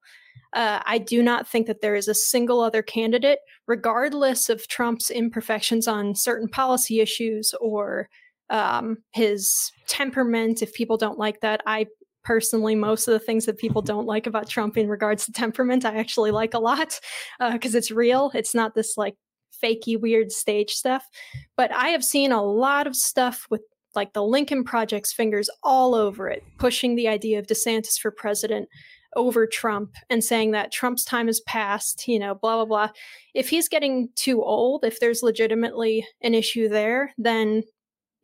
Uh, 0.52 0.80
I 0.84 0.98
do 0.98 1.22
not 1.22 1.48
think 1.48 1.66
that 1.66 1.80
there 1.80 1.94
is 1.94 2.08
a 2.08 2.14
single 2.14 2.60
other 2.60 2.82
candidate, 2.82 3.38
regardless 3.66 4.48
of 4.48 4.68
Trump's 4.68 5.10
imperfections 5.10 5.88
on 5.88 6.14
certain 6.14 6.48
policy 6.48 7.00
issues 7.00 7.54
or 7.60 8.08
um, 8.50 8.98
his 9.12 9.72
temperament. 9.86 10.62
If 10.62 10.74
people 10.74 10.98
don't 10.98 11.18
like 11.18 11.40
that, 11.40 11.62
I 11.66 11.86
personally, 12.22 12.74
most 12.74 13.08
of 13.08 13.12
the 13.12 13.18
things 13.18 13.46
that 13.46 13.58
people 13.58 13.82
don't 13.82 14.06
like 14.06 14.26
about 14.26 14.48
Trump 14.48 14.76
in 14.76 14.88
regards 14.88 15.24
to 15.26 15.32
temperament, 15.32 15.84
I 15.84 15.96
actually 15.96 16.30
like 16.30 16.54
a 16.54 16.58
lot 16.58 17.00
because 17.40 17.74
uh, 17.74 17.78
it's 17.78 17.90
real. 17.90 18.30
It's 18.34 18.54
not 18.54 18.74
this 18.74 18.96
like 18.96 19.16
fakey, 19.62 19.98
weird 19.98 20.32
stage 20.32 20.72
stuff. 20.72 21.08
But 21.56 21.72
I 21.72 21.88
have 21.88 22.04
seen 22.04 22.32
a 22.32 22.42
lot 22.42 22.86
of 22.86 22.96
stuff 22.96 23.46
with 23.50 23.62
like 23.94 24.12
the 24.12 24.22
Lincoln 24.22 24.64
Project's 24.64 25.12
fingers 25.12 25.50
all 25.62 25.94
over 25.94 26.28
it, 26.28 26.42
pushing 26.58 26.94
the 26.94 27.08
idea 27.08 27.38
of 27.38 27.46
DeSantis 27.46 27.98
for 28.00 28.10
president 28.10 28.68
over 29.14 29.46
Trump 29.46 29.94
and 30.08 30.22
saying 30.22 30.52
that 30.52 30.72
Trump's 30.72 31.04
time 31.04 31.26
has 31.26 31.40
passed, 31.40 32.08
you 32.08 32.18
know, 32.18 32.34
blah, 32.34 32.56
blah, 32.56 32.64
blah. 32.64 32.88
If 33.34 33.48
he's 33.48 33.68
getting 33.68 34.08
too 34.14 34.42
old, 34.42 34.84
if 34.84 35.00
there's 35.00 35.22
legitimately 35.22 36.06
an 36.22 36.34
issue 36.34 36.68
there, 36.68 37.12
then 37.18 37.62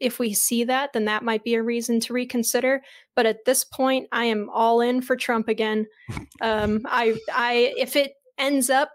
if 0.00 0.18
we 0.18 0.32
see 0.32 0.64
that, 0.64 0.92
then 0.92 1.06
that 1.06 1.24
might 1.24 1.44
be 1.44 1.54
a 1.54 1.62
reason 1.62 2.00
to 2.00 2.12
reconsider. 2.12 2.82
But 3.16 3.26
at 3.26 3.44
this 3.44 3.64
point, 3.64 4.08
I 4.12 4.26
am 4.26 4.48
all 4.52 4.80
in 4.80 5.02
for 5.02 5.16
Trump 5.16 5.48
again. 5.48 5.86
Um, 6.40 6.82
I, 6.84 7.18
I, 7.32 7.74
if 7.76 7.96
it 7.96 8.12
ends 8.38 8.70
up, 8.70 8.92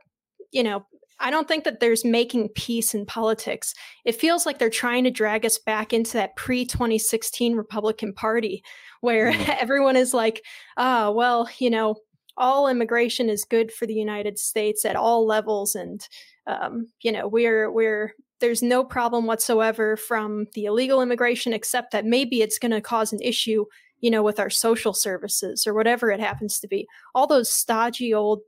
you 0.54 0.64
know, 0.64 0.86
I 1.20 1.32
don't 1.32 1.48
think 1.48 1.64
that 1.64 1.80
there's 1.80 2.04
making 2.04 2.50
peace 2.50 2.94
in 2.94 3.06
politics. 3.06 3.74
It 4.06 4.16
feels 4.16 4.46
like 4.46 4.60
they're 4.60 4.70
trying 4.70 5.04
to 5.06 5.12
drag 5.12 5.46
us 5.46 5.58
back 5.58 5.94
into 5.94 6.14
that 6.14 6.36
pre 6.36 6.66
2016 6.66 7.56
Republican 7.56 8.14
Party 8.14 8.64
where 9.02 9.32
mm. 9.32 9.50
everyone 9.60 9.96
is 9.96 10.14
like, 10.14 10.44
ah, 10.78 11.08
oh, 11.08 11.12
well, 11.12 11.50
you 11.60 11.70
know, 11.70 11.96
all 12.38 12.68
immigration 12.68 13.30
is 13.30 13.46
good 13.46 13.72
for 13.72 13.86
the 13.86 13.94
United 13.94 14.40
States 14.40 14.86
at 14.86 14.96
all 14.96 15.26
levels. 15.26 15.76
And, 15.76 16.08
um, 16.48 16.88
you 17.02 17.12
know, 17.12 17.28
we're, 17.28 17.72
we're, 17.72 18.14
there's 18.40 18.64
no 18.64 18.84
problem 18.84 19.26
whatsoever 19.26 19.96
from 19.96 20.48
the 20.54 20.66
illegal 20.66 21.02
immigration, 21.02 21.54
except 21.54 21.92
that 21.92 22.06
maybe 22.06 22.42
it's 22.42 22.60
going 22.60 22.72
to 22.72 22.82
cause 22.82 23.14
an 23.14 23.22
issue 23.22 23.66
you 24.04 24.12
know, 24.12 24.22
with 24.22 24.38
our 24.38 24.50
social 24.50 24.94
services 24.94 25.66
or 25.66 25.74
whatever 25.74 26.12
it 26.12 26.20
happens 26.20 26.60
to 26.60 26.68
be. 26.68 26.86
All 27.16 27.26
those 27.26 27.50
stodgy 27.50 28.14
old 28.14 28.42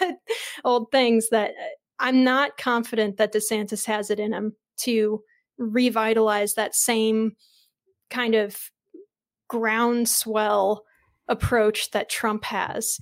old 0.66 0.90
things 0.92 1.30
that 1.30 1.52
uh, 1.52 1.68
I'm 2.00 2.24
not 2.24 2.56
confident 2.56 3.16
that 3.16 3.32
DeSantis 3.32 3.86
has 3.86 4.10
it 4.10 4.20
in 4.20 4.32
him 4.32 4.54
to 4.78 5.22
revitalize 5.58 6.54
that 6.54 6.74
same 6.74 7.32
kind 8.10 8.34
of 8.34 8.70
groundswell 9.48 10.84
approach 11.26 11.90
that 11.90 12.08
Trump 12.08 12.44
has. 12.44 12.98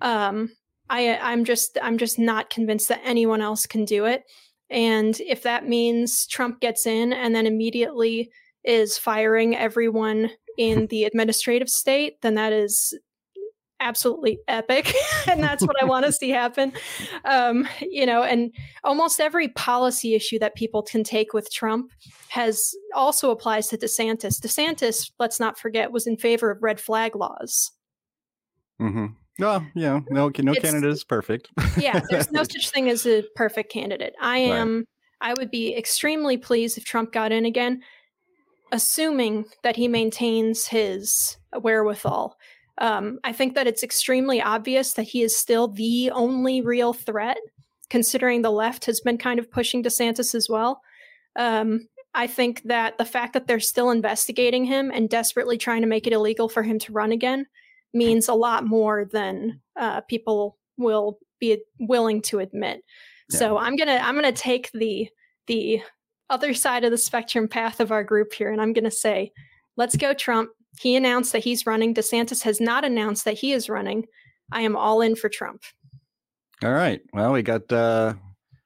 Um, 0.00 0.50
I, 0.88 1.16
I'm 1.18 1.44
just 1.44 1.78
I'm 1.80 1.98
just 1.98 2.18
not 2.18 2.50
convinced 2.50 2.88
that 2.88 3.02
anyone 3.04 3.40
else 3.40 3.66
can 3.66 3.84
do 3.84 4.06
it. 4.06 4.24
And 4.70 5.18
if 5.20 5.42
that 5.42 5.68
means 5.68 6.26
Trump 6.26 6.60
gets 6.60 6.86
in 6.86 7.12
and 7.12 7.34
then 7.34 7.46
immediately 7.46 8.30
is 8.64 8.98
firing 8.98 9.56
everyone 9.56 10.30
in 10.56 10.86
the 10.90 11.04
administrative 11.04 11.68
state, 11.68 12.20
then 12.22 12.34
that 12.34 12.52
is 12.52 12.94
absolutely 13.80 14.38
epic 14.46 14.94
and 15.28 15.42
that's 15.42 15.66
what 15.66 15.80
i 15.82 15.84
want 15.84 16.04
to 16.04 16.12
see 16.20 16.30
happen. 16.30 16.72
Um, 17.24 17.66
you 17.80 18.06
know 18.06 18.22
and 18.22 18.52
almost 18.84 19.20
every 19.20 19.48
policy 19.48 20.14
issue 20.14 20.38
that 20.38 20.54
people 20.54 20.82
can 20.82 21.02
take 21.02 21.32
with 21.32 21.52
trump 21.52 21.90
has 22.28 22.74
also 22.94 23.30
applies 23.30 23.68
to 23.68 23.76
desantis. 23.76 24.40
Desantis 24.40 25.10
let's 25.18 25.40
not 25.40 25.58
forget 25.58 25.92
was 25.92 26.06
in 26.06 26.16
favor 26.16 26.50
of 26.50 26.62
red 26.62 26.80
flag 26.80 27.16
laws. 27.16 27.72
Mm-hmm. 28.80 29.06
well 29.38 29.66
yeah 29.74 30.00
no 30.08 30.30
no 30.38 30.52
it's, 30.52 30.60
candidate 30.60 30.90
is 30.90 31.04
perfect. 31.04 31.50
Yeah 31.76 32.00
there's 32.10 32.30
no 32.30 32.42
such 32.44 32.70
thing 32.70 32.88
as 32.88 33.06
a 33.06 33.24
perfect 33.34 33.72
candidate. 33.72 34.14
I 34.20 34.38
am 34.38 34.76
right. 34.76 34.84
i 35.20 35.34
would 35.34 35.50
be 35.50 35.76
extremely 35.76 36.36
pleased 36.36 36.78
if 36.78 36.84
trump 36.84 37.12
got 37.12 37.32
in 37.32 37.44
again 37.44 37.82
assuming 38.72 39.44
that 39.62 39.76
he 39.76 39.88
maintains 39.88 40.66
his 40.66 41.36
wherewithal 41.60 42.36
um, 42.80 43.18
I 43.24 43.32
think 43.32 43.54
that 43.54 43.66
it's 43.66 43.82
extremely 43.82 44.40
obvious 44.40 44.94
that 44.94 45.04
he 45.04 45.22
is 45.22 45.36
still 45.36 45.68
the 45.68 46.10
only 46.10 46.62
real 46.62 46.92
threat, 46.92 47.38
considering 47.90 48.42
the 48.42 48.50
left 48.50 48.86
has 48.86 49.00
been 49.00 49.18
kind 49.18 49.38
of 49.38 49.50
pushing 49.50 49.82
DeSantis 49.82 50.34
as 50.34 50.48
well. 50.48 50.80
Um, 51.36 51.86
I 52.14 52.26
think 52.26 52.62
that 52.64 52.98
the 52.98 53.04
fact 53.04 53.34
that 53.34 53.46
they're 53.46 53.60
still 53.60 53.90
investigating 53.90 54.64
him 54.64 54.90
and 54.92 55.08
desperately 55.08 55.58
trying 55.58 55.82
to 55.82 55.86
make 55.86 56.06
it 56.06 56.12
illegal 56.12 56.48
for 56.48 56.62
him 56.62 56.78
to 56.80 56.92
run 56.92 57.12
again 57.12 57.46
means 57.92 58.28
a 58.28 58.34
lot 58.34 58.66
more 58.66 59.04
than 59.04 59.60
uh, 59.76 60.00
people 60.02 60.56
will 60.76 61.18
be 61.38 61.58
willing 61.78 62.22
to 62.22 62.40
admit. 62.40 62.82
Yeah. 63.30 63.38
So 63.38 63.58
I'm 63.58 63.76
gonna 63.76 64.00
I'm 64.02 64.14
gonna 64.14 64.32
take 64.32 64.70
the 64.72 65.08
the 65.46 65.82
other 66.30 66.54
side 66.54 66.84
of 66.84 66.90
the 66.90 66.98
spectrum 66.98 67.48
path 67.48 67.80
of 67.80 67.92
our 67.92 68.04
group 68.04 68.32
here, 68.32 68.50
and 68.50 68.60
I'm 68.60 68.72
gonna 68.72 68.90
say, 68.90 69.32
let's 69.76 69.96
go 69.96 70.12
Trump. 70.12 70.50
He 70.78 70.96
announced 70.96 71.32
that 71.32 71.44
he's 71.44 71.66
running. 71.66 71.94
DeSantis 71.94 72.42
has 72.42 72.60
not 72.60 72.84
announced 72.84 73.24
that 73.24 73.38
he 73.38 73.52
is 73.52 73.68
running. 73.68 74.06
I 74.52 74.62
am 74.62 74.76
all 74.76 75.00
in 75.00 75.16
for 75.16 75.28
Trump. 75.28 75.62
All 76.62 76.72
right. 76.72 77.00
Well, 77.12 77.32
we 77.32 77.42
got 77.42 77.70
uh, 77.72 78.14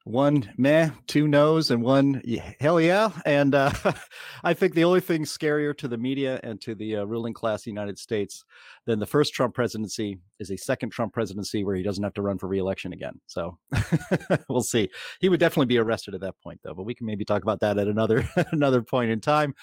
one 0.04 0.52
meh, 0.58 0.90
two 1.06 1.26
no's, 1.26 1.70
and 1.70 1.82
one 1.82 2.22
hell 2.60 2.78
yeah. 2.78 3.10
And 3.24 3.54
uh, 3.54 3.72
I 4.44 4.52
think 4.52 4.74
the 4.74 4.84
only 4.84 5.00
thing 5.00 5.24
scarier 5.24 5.76
to 5.78 5.88
the 5.88 5.96
media 5.96 6.38
and 6.42 6.60
to 6.60 6.74
the 6.74 6.96
uh, 6.96 7.04
ruling 7.04 7.32
class 7.32 7.60
of 7.60 7.64
the 7.64 7.70
United 7.70 7.98
States 7.98 8.44
than 8.84 8.98
the 8.98 9.06
first 9.06 9.32
Trump 9.32 9.54
presidency 9.54 10.18
is 10.38 10.50
a 10.50 10.58
second 10.58 10.90
Trump 10.90 11.14
presidency 11.14 11.64
where 11.64 11.74
he 11.74 11.82
doesn't 11.82 12.04
have 12.04 12.12
to 12.14 12.22
run 12.22 12.36
for 12.36 12.48
reelection 12.48 12.92
again. 12.92 13.14
So 13.26 13.56
we'll 14.48 14.62
see. 14.62 14.90
He 15.20 15.30
would 15.30 15.40
definitely 15.40 15.66
be 15.66 15.78
arrested 15.78 16.14
at 16.14 16.20
that 16.20 16.34
point, 16.42 16.60
though. 16.62 16.74
But 16.74 16.84
we 16.84 16.94
can 16.94 17.06
maybe 17.06 17.24
talk 17.24 17.42
about 17.42 17.60
that 17.60 17.78
at 17.78 17.88
another 17.88 18.28
another 18.52 18.82
point 18.82 19.10
in 19.10 19.20
time 19.20 19.54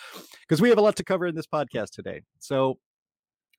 because 0.42 0.60
we 0.60 0.70
have 0.70 0.80
a 0.80 0.82
lot 0.82 0.96
to 0.96 1.04
cover 1.04 1.28
in 1.28 1.36
this 1.36 1.48
podcast 1.48 1.92
today. 1.92 2.22
So 2.40 2.80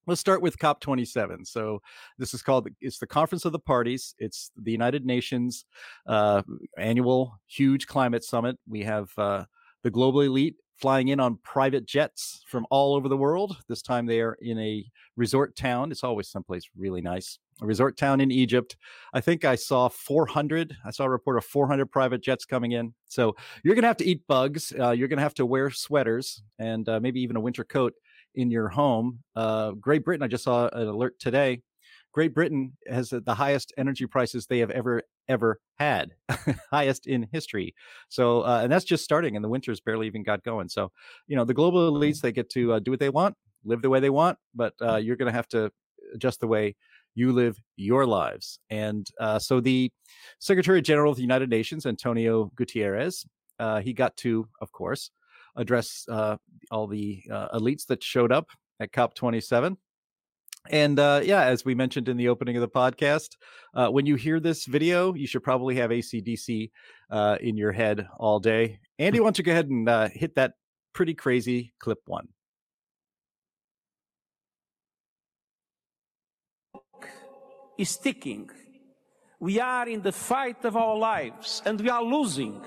let's 0.07 0.21
start 0.21 0.43
with 0.43 0.59
COP27. 0.59 1.47
So 1.47 1.81
this 2.19 2.35
is 2.35 2.43
called 2.43 2.69
it's 2.81 2.99
the 2.99 3.07
Conference 3.07 3.45
of 3.45 3.53
the 3.53 3.59
Parties. 3.59 4.15
It's 4.19 4.51
the 4.57 4.73
United 4.73 5.05
Nations 5.05 5.65
uh, 6.07 6.43
annual 6.79 7.39
huge 7.47 7.87
climate 7.87 8.25
summit. 8.25 8.59
We 8.69 8.83
have 8.83 9.11
uh, 9.17 9.45
the 9.83 9.91
global 9.91 10.23
elite 10.23 10.57
flying 10.77 11.09
in 11.09 11.21
on 11.21 11.39
private 11.45 11.87
jets 11.87 12.43
from 12.49 12.67
all 12.69 12.97
over 12.97 13.09
the 13.09 13.17
world. 13.17 13.57
This 13.69 13.83
time 13.83 14.05
they 14.05 14.21
are 14.21 14.37
in 14.41 14.59
a 14.59 14.85
resort 15.17 15.55
town. 15.55 15.93
It's 15.93 16.03
always 16.03 16.29
someplace 16.29 16.65
really 16.77 17.01
nice. 17.01 17.39
A 17.61 17.67
resort 17.67 17.97
town 17.97 18.21
in 18.21 18.33
Egypt. 18.33 18.77
I 19.15 19.21
think 19.21 19.45
I 19.45 19.55
saw 19.55 19.89
400. 19.89 20.77
I 20.85 20.91
saw 20.91 21.05
a 21.05 21.11
report 21.11 21.37
of 21.37 21.45
400 21.45 21.87
private 21.87 22.21
jets 22.21 22.45
coming 22.45 22.73
in. 22.73 22.95
So 23.05 23.37
you're 23.63 23.77
going 23.77 23.83
to 23.83 23.89
have 23.89 23.99
to 23.99 24.05
eat 24.05 24.27
bugs. 24.27 24.73
Uh, 24.77 24.91
you're 24.91 25.07
going 25.07 25.19
to 25.19 25.23
have 25.23 25.35
to 25.35 25.47
wear 25.47 25.71
sweaters 25.71 26.43
and 26.59 26.89
uh, 26.89 26.99
maybe 26.99 27.21
even 27.21 27.37
a 27.37 27.41
winter 27.41 27.63
coat 27.63 27.95
in 28.35 28.51
your 28.51 28.69
home. 28.69 29.21
Uh, 29.37 29.73
Great 29.73 30.05
Britain, 30.05 30.23
I 30.23 30.29
just 30.29 30.45
saw 30.45 30.69
an 30.69 30.89
alert 30.89 31.19
today. 31.19 31.63
Great 32.13 32.35
Britain 32.35 32.77
has 32.87 33.11
the 33.11 33.35
highest 33.35 33.73
energy 33.79 34.07
prices 34.07 34.47
they 34.47 34.59
have 34.59 34.71
ever 34.71 35.03
ever 35.29 35.61
had, 35.79 36.11
highest 36.71 37.07
in 37.07 37.27
history. 37.33 37.75
So, 38.09 38.43
uh, 38.43 38.61
and 38.63 38.71
that's 38.71 38.85
just 38.85 39.05
starting, 39.05 39.35
and 39.35 39.45
the 39.45 39.49
winter's 39.49 39.81
barely 39.81 40.07
even 40.07 40.23
got 40.23 40.43
going. 40.43 40.69
So, 40.69 40.93
you 41.27 41.37
know, 41.37 41.45
the 41.45 41.55
global 41.55 41.91
elites 41.91 42.21
they 42.21 42.33
get 42.33 42.51
to 42.51 42.75
uh, 42.75 42.79
do 42.81 42.91
what 42.91 43.01
they 43.01 43.09
want, 43.09 43.37
live 43.65 43.81
the 43.83 43.89
way 43.89 44.01
they 44.01 44.11
want, 44.11 44.39
but 44.55 44.75
uh, 44.83 44.97
you're 44.97 45.17
going 45.17 45.31
to 45.31 45.37
have 45.37 45.49
to 45.49 45.71
adjust 46.15 46.41
the 46.41 46.47
way 46.47 46.77
you 47.15 47.33
live 47.33 47.57
your 47.77 48.07
lives. 48.07 48.59
And 48.69 49.07
uh, 49.19 49.39
so, 49.39 49.61
the 49.61 49.91
Secretary 50.39 50.83
General 50.83 51.13
of 51.13 51.17
the 51.17 51.23
United 51.23 51.49
Nations, 51.49 51.87
Antonio 51.87 52.53
Guterres, 52.57 53.25
uh, 53.59 53.81
he 53.81 53.93
got 53.93 54.17
to, 54.19 54.49
of 54.61 54.73
course, 54.73 55.11
address 55.57 56.05
uh, 56.09 56.37
all 56.71 56.87
the 56.87 57.23
uh, 57.31 57.59
elites 57.59 57.87
that 57.87 58.03
showed 58.03 58.33
up 58.33 58.51
at 58.81 58.93
COP27. 58.93 59.77
And 60.71 60.99
uh, 60.99 61.21
yeah, 61.25 61.43
as 61.43 61.65
we 61.65 61.75
mentioned 61.75 62.09
in 62.09 62.17
the 62.17 62.29
opening 62.29 62.57
of 62.57 62.61
the 62.61 62.69
podcast, 62.69 63.31
uh, 63.75 63.89
when 63.89 64.07
you 64.07 64.15
hear 64.15 64.39
this 64.39 64.65
video, 64.65 65.13
you 65.15 65.27
should 65.27 65.43
probably 65.43 65.77
have 65.77 65.91
ACDC 65.91 66.71
uh, 67.11 67.37
in 67.41 67.57
your 67.57 67.73
head 67.73 68.07
all 68.17 68.39
day. 68.39 68.79
Andy, 68.99 69.19
why 69.19 69.27
don't 69.27 69.39
you 69.39 69.45
go 69.45 69.53
ahead 69.53 69.69
and 69.69 69.89
uh, 69.89 70.09
hit 70.13 70.37
that 70.37 70.53
pretty 70.93 71.15
crazy 71.15 71.73
clip 71.81 71.99
one? 72.07 72.29
Is 77.77 77.97
ticking. 77.97 78.51
We 79.41 79.59
are 79.59 79.89
in 79.89 80.03
the 80.03 80.13
fight 80.13 80.65
of 80.65 80.77
our 80.77 80.97
lives 80.97 81.63
and 81.65 81.81
we 81.81 81.89
are 81.89 82.03
losing. 82.05 82.63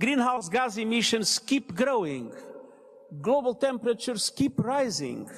Greenhouse 0.00 0.48
gas 0.48 0.78
emissions 0.78 1.38
keep 1.38 1.74
growing. 1.74 2.32
Global 3.20 3.54
temperatures 3.54 4.32
keep 4.34 4.58
rising 4.58 5.28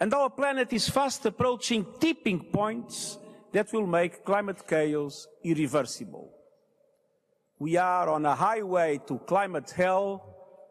and 0.00 0.12
our 0.12 0.28
planet 0.28 0.72
is 0.72 0.88
fast 0.88 1.24
approaching 1.26 1.86
tipping 2.00 2.40
points 2.40 3.18
that 3.52 3.72
will 3.72 3.86
make 3.86 4.24
climate 4.24 4.66
chaos 4.66 5.28
irreversible. 5.44 6.28
We 7.60 7.76
are 7.76 8.08
on 8.08 8.26
a 8.26 8.34
highway 8.34 9.00
to 9.06 9.18
climate 9.20 9.70
hell 9.70 10.08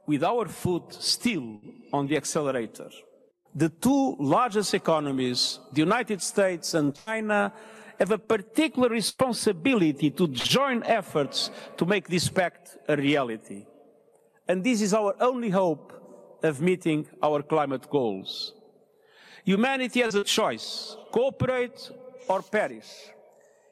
with 0.06 0.22
our 0.22 0.50
foot 0.50 0.94
still 0.94 1.62
on 1.94 2.08
the 2.08 2.18
accelerator. 2.18 2.90
The 3.56 3.70
two 3.70 4.18
largest 4.20 4.74
economies, 4.74 5.60
the 5.72 5.80
United 5.80 6.22
States 6.22 6.74
and 6.74 6.94
China, 7.06 7.54
have 8.00 8.12
a 8.12 8.18
particular 8.18 8.90
responsibility 8.90 10.10
to 10.12 10.28
join 10.28 10.84
efforts 10.84 11.52
to 11.78 11.86
make 11.86 12.08
this 12.08 12.30
pact 12.30 12.78
a 12.88 12.96
reality. 12.96 13.66
And 14.48 14.64
this 14.64 14.82
is 14.82 14.94
our 14.94 15.16
only 15.20 15.50
hope 15.50 15.94
of 16.44 16.62
meeting 16.62 17.08
our 17.22 17.42
climate 17.42 17.90
goals. 17.90 18.54
Humanity 19.46 20.02
has 20.02 20.16
a 20.16 20.24
choice 20.24 20.98
cooperate 21.12 21.92
or 22.28 22.42
perish. 22.42 22.92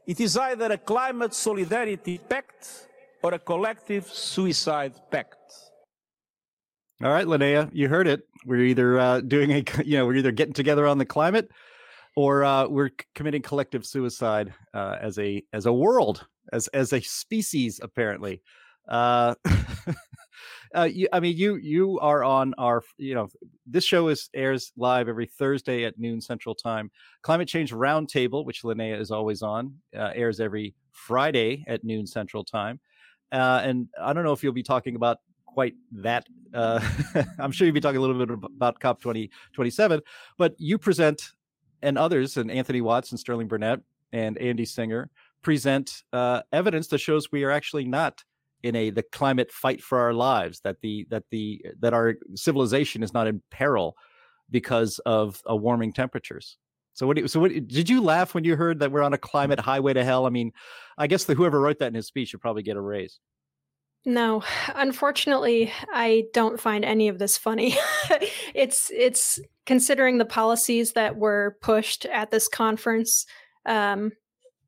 It 0.06 0.20
is 0.20 0.36
either 0.38 0.72
a 0.72 0.78
climate 0.78 1.34
solidarity 1.34 2.18
pact 2.18 2.88
or 3.22 3.34
a 3.34 3.40
collective 3.40 4.08
suicide 4.08 4.94
pact. 5.10 5.38
All 7.04 7.12
right, 7.12 7.26
Linnea, 7.26 7.70
you 7.74 7.88
heard 7.88 8.08
it. 8.08 8.22
We're 8.46 8.62
either 8.62 9.00
uh, 9.00 9.22
doing 9.22 9.52
a, 9.52 9.64
you 9.84 9.98
know, 9.98 10.06
we're 10.06 10.16
either 10.16 10.32
getting 10.32 10.54
together 10.54 10.86
on 10.88 10.98
the 10.98 11.06
climate, 11.06 11.50
or 12.16 12.44
uh, 12.44 12.68
we're 12.68 12.92
committing 13.16 13.42
collective 13.42 13.86
suicide 13.86 14.54
uh, 14.74 14.98
as 15.02 15.18
a 15.20 15.44
as 15.54 15.66
a 15.66 15.74
world, 15.74 16.28
as 16.52 16.68
as 16.70 16.94
a 16.94 17.02
species, 17.02 17.80
apparently. 17.82 18.42
Uh, 18.88 19.36
uh, 20.76 20.84
you, 20.84 21.08
I 21.14 21.20
mean, 21.20 21.38
you 21.38 21.56
you 21.56 22.00
are 22.00 22.24
on 22.24 22.54
our, 22.58 22.84
you 22.98 23.16
know, 23.16 23.30
this 23.66 23.86
show 23.86 24.08
is 24.10 24.30
airs 24.34 24.72
live 24.78 25.08
every 25.08 25.26
Thursday 25.26 25.86
at 25.86 25.98
noon 26.00 26.22
Central 26.22 26.56
Time. 26.56 26.92
Climate 27.22 27.48
Change 27.48 27.72
Roundtable, 27.72 28.46
which 28.46 28.64
Linnea 28.64 29.00
is 29.00 29.12
always 29.12 29.42
on, 29.42 29.76
uh, 29.96 30.12
airs 30.14 30.40
every 30.40 30.76
Friday 30.92 31.64
at 31.68 31.84
noon 31.84 32.06
Central 32.06 32.44
Time. 32.44 32.80
Uh, 33.32 33.62
and 33.64 33.88
I 34.00 34.12
don't 34.14 34.26
know 34.26 34.34
if 34.34 34.44
you'll 34.44 34.54
be 34.54 34.64
talking 34.64 34.96
about 34.96 35.18
quite 35.46 35.76
that. 35.92 36.26
Uh, 36.54 36.82
I'm 37.40 37.52
sure 37.52 37.66
you'll 37.66 37.74
be 37.74 37.82
talking 37.82 37.98
a 37.98 38.02
little 38.02 38.26
bit 38.26 38.50
about 38.56 38.80
COP 38.80 39.02
2027, 39.02 40.02
but 40.38 40.54
you 40.58 40.78
present 40.78 41.32
and 41.82 41.98
others, 41.98 42.38
and 42.38 42.52
Anthony 42.52 42.82
Watts 42.82 43.12
and 43.12 43.20
Sterling 43.20 43.48
Burnett 43.48 43.80
and 44.12 44.38
Andy 44.38 44.66
Singer 44.66 45.10
present 45.42 46.04
uh, 46.14 46.42
evidence 46.52 46.88
that 46.90 47.00
shows 47.00 47.32
we 47.32 47.44
are 47.44 47.52
actually 47.52 47.86
not 47.86 48.24
in 48.64 48.76
a 48.76 48.92
the 48.92 49.04
climate 49.04 49.52
fight 49.52 49.82
for 49.82 50.00
our 50.00 50.14
lives 50.14 50.60
that 50.62 50.78
the 50.82 51.08
that 51.10 51.24
the 51.32 51.66
that 51.80 51.94
our 51.94 52.16
civilization 52.36 53.02
is 53.02 53.14
not 53.14 53.28
in 53.28 53.42
peril 53.50 53.96
because 54.50 55.00
of 55.06 55.42
a 55.46 55.56
warming 55.56 55.94
temperatures. 55.94 56.58
So 56.94 57.08
what 57.08 57.18
you 57.18 57.28
so 57.28 57.40
what 57.40 57.52
did 57.52 57.90
you 57.90 58.02
laugh 58.02 58.36
when 58.36 58.44
you 58.44 58.56
heard 58.56 58.80
that 58.80 58.92
we're 58.92 59.02
on 59.02 59.14
a 59.14 59.18
climate 59.18 59.60
highway 59.60 59.94
to 59.94 60.04
hell? 60.04 60.26
I 60.26 60.30
mean 60.30 60.52
i 60.98 61.08
guess 61.08 61.24
the 61.24 61.34
whoever 61.34 61.60
wrote 61.60 61.80
that 61.80 61.88
in 61.88 61.94
his 61.96 62.08
speech 62.08 62.30
should 62.30 62.42
probably 62.42 62.64
get 62.64 62.78
a 62.78 62.82
raise 62.82 63.20
no 64.06 64.44
unfortunately 64.76 65.72
i 65.94 66.24
don't 66.34 66.60
find 66.60 66.84
any 66.84 67.08
of 67.08 67.20
this 67.20 67.38
funny. 67.38 67.76
It's 68.54 68.92
it's 68.94 69.40
considering 69.66 70.18
the 70.18 70.26
policies 70.26 70.94
that 70.94 71.16
were 71.16 71.58
pushed 71.62 72.06
at 72.06 72.32
this 72.32 72.48
conference 72.48 73.26
um, 73.66 74.12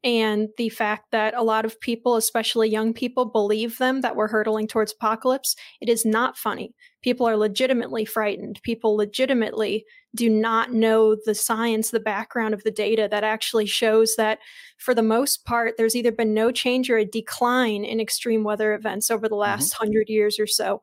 and 0.04 0.50
the 0.58 0.70
fact 0.70 1.12
that 1.12 1.34
a 1.34 1.44
lot 1.44 1.64
of 1.64 1.80
people, 1.80 2.18
especially 2.18 2.70
young 2.70 2.94
people, 2.94 3.26
believe 3.26 3.78
them 3.78 4.02
that 4.02 4.16
we're 4.16 4.28
hurtling 4.28 4.68
towards 4.68 4.92
apocalypse, 4.92 5.56
it 5.80 5.88
is 5.88 6.04
not 6.06 6.38
funny. 6.38 6.76
People 7.02 7.28
are 7.28 7.38
legitimately 7.38 8.04
frightened. 8.04 8.60
People 8.64 8.98
legitimately 8.98 9.86
do 10.16 10.30
not 10.30 10.74
know 10.74 11.16
the 11.26 11.34
science, 11.34 11.90
the 11.90 12.00
background 12.00 12.54
of 12.54 12.64
the 12.64 12.72
data 12.72 13.08
that 13.10 13.24
actually 13.24 13.66
shows 13.66 14.16
that, 14.18 14.40
for 14.78 14.94
the 14.94 15.02
most 15.02 15.46
part, 15.46 15.76
there's 15.78 15.96
either 15.96 16.12
been 16.12 16.34
no 16.34 16.52
change 16.52 16.90
or 16.90 16.98
a 16.98 17.06
decline 17.06 17.86
in 17.86 18.00
extreme 18.00 18.44
weather 18.44 18.74
events 18.74 19.10
over 19.10 19.30
the 19.30 19.36
last 19.36 19.74
mm-hmm. 19.74 19.86
hundred 19.86 20.10
years 20.10 20.38
or 20.38 20.48
so. 20.48 20.82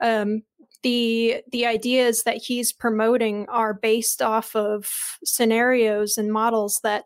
Um, 0.00 0.42
the 0.82 1.42
the 1.50 1.66
ideas 1.66 2.22
that 2.22 2.36
he's 2.36 2.72
promoting 2.72 3.46
are 3.48 3.74
based 3.74 4.22
off 4.22 4.54
of 4.54 4.88
scenarios 5.24 6.16
and 6.16 6.32
models 6.32 6.80
that 6.84 7.04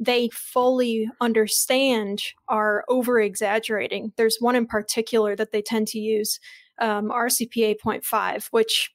they 0.00 0.28
fully 0.32 1.08
understand 1.20 2.22
are 2.48 2.84
over 2.88 3.20
exaggerating. 3.20 4.12
There's 4.16 4.38
one 4.40 4.56
in 4.56 4.66
particular 4.66 5.36
that 5.36 5.52
they 5.52 5.62
tend 5.62 5.88
to 5.88 5.98
use, 5.98 6.40
um, 6.80 7.10
RCP 7.10 7.78
8.5, 7.84 8.46
which 8.50 8.92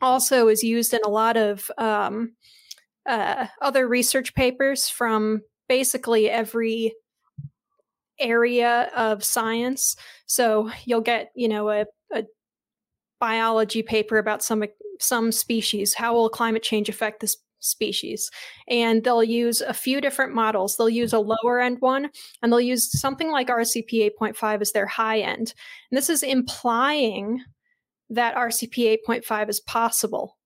also 0.00 0.48
is 0.48 0.62
used 0.62 0.94
in 0.94 1.00
a 1.04 1.10
lot 1.10 1.36
of 1.36 1.70
um, 1.78 2.34
uh, 3.06 3.46
other 3.60 3.88
research 3.88 4.34
papers 4.34 4.88
from 4.88 5.42
basically 5.68 6.30
every 6.30 6.94
area 8.18 8.90
of 8.94 9.24
science. 9.24 9.96
So 10.26 10.70
you'll 10.84 11.00
get, 11.00 11.30
you 11.34 11.48
know, 11.48 11.70
a, 11.70 11.86
a 12.12 12.24
biology 13.20 13.82
paper 13.82 14.18
about 14.18 14.42
some 14.42 14.64
some 14.98 15.30
species. 15.30 15.92
How 15.94 16.14
will 16.14 16.30
climate 16.30 16.62
change 16.62 16.88
affect 16.88 17.20
this 17.20 17.36
species. 17.60 18.30
And 18.68 19.04
they'll 19.04 19.24
use 19.24 19.60
a 19.60 19.74
few 19.74 20.00
different 20.00 20.34
models. 20.34 20.76
They'll 20.76 20.88
use 20.88 21.12
a 21.12 21.20
lower 21.20 21.60
end 21.60 21.78
one, 21.80 22.10
and 22.42 22.52
they'll 22.52 22.60
use 22.60 22.98
something 23.00 23.30
like 23.30 23.48
RCP 23.48 24.10
8.5 24.20 24.60
as 24.60 24.72
their 24.72 24.86
high 24.86 25.20
end. 25.20 25.54
And 25.90 25.98
this 25.98 26.10
is 26.10 26.22
implying 26.22 27.40
that 28.10 28.36
RCP 28.36 28.98
8.5 29.08 29.48
is 29.48 29.60
possible. 29.60 30.36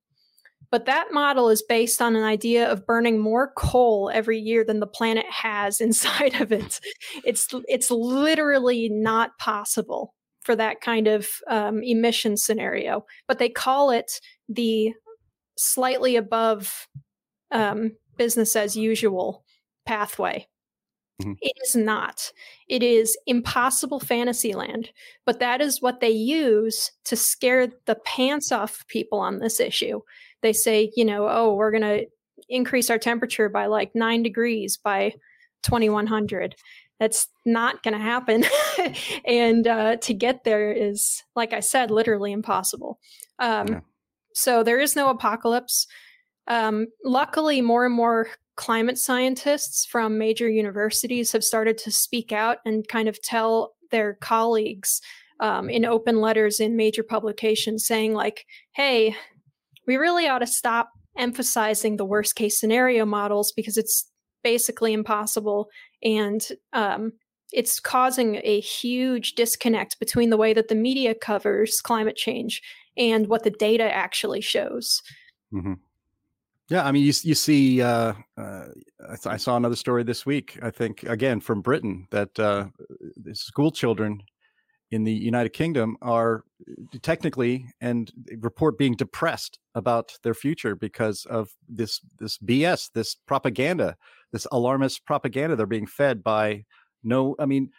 But 0.70 0.87
that 0.87 1.09
model 1.11 1.49
is 1.49 1.62
based 1.62 2.01
on 2.01 2.14
an 2.14 2.23
idea 2.23 2.70
of 2.70 2.87
burning 2.87 3.18
more 3.18 3.53
coal 3.57 4.11
every 4.14 4.38
year 4.38 4.64
than 4.64 4.81
the 4.81 4.87
planet 4.87 5.27
has 5.29 5.81
inside 5.81 6.40
of 6.40 6.53
it. 6.53 6.81
It's 7.25 7.49
it's 7.68 7.90
literally 7.90 8.88
not 8.88 9.37
possible 9.38 10.14
for 10.42 10.57
that 10.57 10.81
kind 10.81 11.07
of 11.07 11.29
um, 11.49 11.83
emission 11.83 12.37
scenario. 12.37 13.05
But 13.27 13.38
they 13.38 13.49
call 13.49 13.90
it 13.90 14.20
the 14.49 14.92
slightly 15.61 16.16
above 16.16 16.88
um, 17.51 17.92
business 18.16 18.57
as 18.57 18.77
usual 18.77 19.44
pathway. 19.87 20.46
Mm-hmm. 21.20 21.33
It 21.40 21.53
is 21.64 21.77
not. 21.77 22.33
It 22.68 22.83
is 22.83 23.16
impossible 23.27 24.01
fantasy 24.01 24.55
land. 24.55 24.90
But 25.27 25.38
that 25.40 25.61
is 25.61 25.83
what 25.83 26.01
they 26.01 26.11
use 26.11 26.90
to 27.05 27.16
scare 27.16 27.68
the 27.87 27.96
pants 28.07 28.51
off 28.53 28.87
people 28.88 29.18
on 29.20 29.38
this 29.38 29.61
issue. 29.61 30.01
They 30.42 30.53
say, 30.53 30.90
you 30.96 31.05
know, 31.05 31.29
oh, 31.29 31.55
we're 31.55 31.70
going 31.70 31.83
to 31.83 32.07
increase 32.49 32.88
our 32.88 32.99
temperature 32.99 33.49
by 33.49 33.66
like 33.66 33.90
nine 33.94 34.23
degrees 34.23 34.79
by 34.83 35.12
2100. 35.64 36.57
That's 36.99 37.29
not 37.44 37.83
going 37.83 37.94
to 37.94 38.01
happen. 38.01 38.44
and 39.27 39.66
uh, 39.66 39.96
to 39.96 40.14
get 40.14 40.44
there 40.44 40.73
is, 40.73 41.23
like 41.37 41.53
I 41.53 41.61
said, 41.61 41.90
literally 41.90 42.33
impossible. 42.33 42.99
Um, 43.38 43.68
yeah. 43.68 43.81
So 44.35 44.62
there 44.62 44.81
is 44.81 44.97
no 44.97 45.09
apocalypse. 45.11 45.87
Um, 46.47 46.87
luckily, 47.05 47.61
more 47.61 47.85
and 47.85 47.95
more 47.95 48.29
climate 48.57 48.99
scientists 48.99 49.87
from 49.87 50.19
major 50.19 50.49
universities 50.49 51.33
have 51.33 51.45
started 51.45 51.79
to 51.79 51.90
speak 51.90 52.33
out 52.33 52.59
and 52.64 52.87
kind 52.88 53.09
of 53.09 53.21
tell 53.23 53.75
their 53.90 54.14
colleagues 54.14 55.01
um, 55.40 55.71
in 55.71 55.85
open 55.85 56.21
letters 56.21 56.61
in 56.61 56.77
major 56.77 57.03
publications 57.03 57.87
saying, 57.87 58.12
like, 58.12 58.45
hey, 58.73 59.16
we 59.87 59.97
really 59.97 60.29
ought 60.29 60.40
to 60.40 60.47
stop 60.47 60.90
emphasizing 61.16 61.97
the 61.97 62.05
worst 62.05 62.35
case 62.35 62.59
scenario 62.59 63.05
models 63.05 63.53
because 63.53 63.77
it's 63.77 64.11
basically 64.43 64.93
impossible 64.93 65.69
and 66.03 66.49
um, 66.73 67.12
it's 67.53 67.81
causing 67.81 68.40
a 68.45 68.61
huge 68.61 69.35
disconnect 69.35 69.99
between 69.99 70.31
the 70.31 70.37
way 70.37 70.53
that 70.53 70.69
the 70.69 70.75
media 70.75 71.14
covers 71.14 71.81
climate 71.81 72.16
change 72.16 72.62
and 72.96 73.29
what 73.29 73.44
the 73.44 73.50
data 73.50 73.85
actually 73.85 74.40
shows. 74.40 75.03
Mm-hmm. 75.53 75.74
Yeah, 76.68 76.87
I 76.87 76.92
mean, 76.92 77.03
you 77.03 77.12
you 77.22 77.35
see, 77.35 77.83
uh, 77.83 78.14
uh, 78.38 78.66
I, 79.26 79.37
saw 79.37 79.57
another 79.57 79.74
story 79.74 80.05
this 80.05 80.24
week. 80.24 80.57
I 80.62 80.70
think 80.70 81.03
again 81.03 81.40
from 81.40 81.62
Britain 81.62 82.07
that 82.11 82.38
uh, 82.38 82.66
school 83.33 83.72
children 83.72 84.22
in 84.92 85.03
the 85.03 85.12
United 85.12 85.50
Kingdom 85.50 85.96
are 86.00 86.44
uh, 86.68 86.98
technically 87.03 87.66
and 87.81 88.12
report 88.38 88.79
being 88.79 88.94
depressed 88.94 89.59
about 89.74 90.16
their 90.22 90.35
future 90.35 90.76
because 90.76 91.24
of 91.26 91.50
this 91.68 92.00
this 92.20 92.38
BS, 92.38 92.90
this 92.92 93.16
propaganda, 93.16 93.96
this 94.33 94.46
alarmist 94.53 95.05
propaganda 95.05 95.57
they're 95.57 95.66
being 95.66 95.88
fed 95.88 96.22
by 96.22 96.64
no, 97.03 97.35
I 97.38 97.46
mean, 97.46 97.70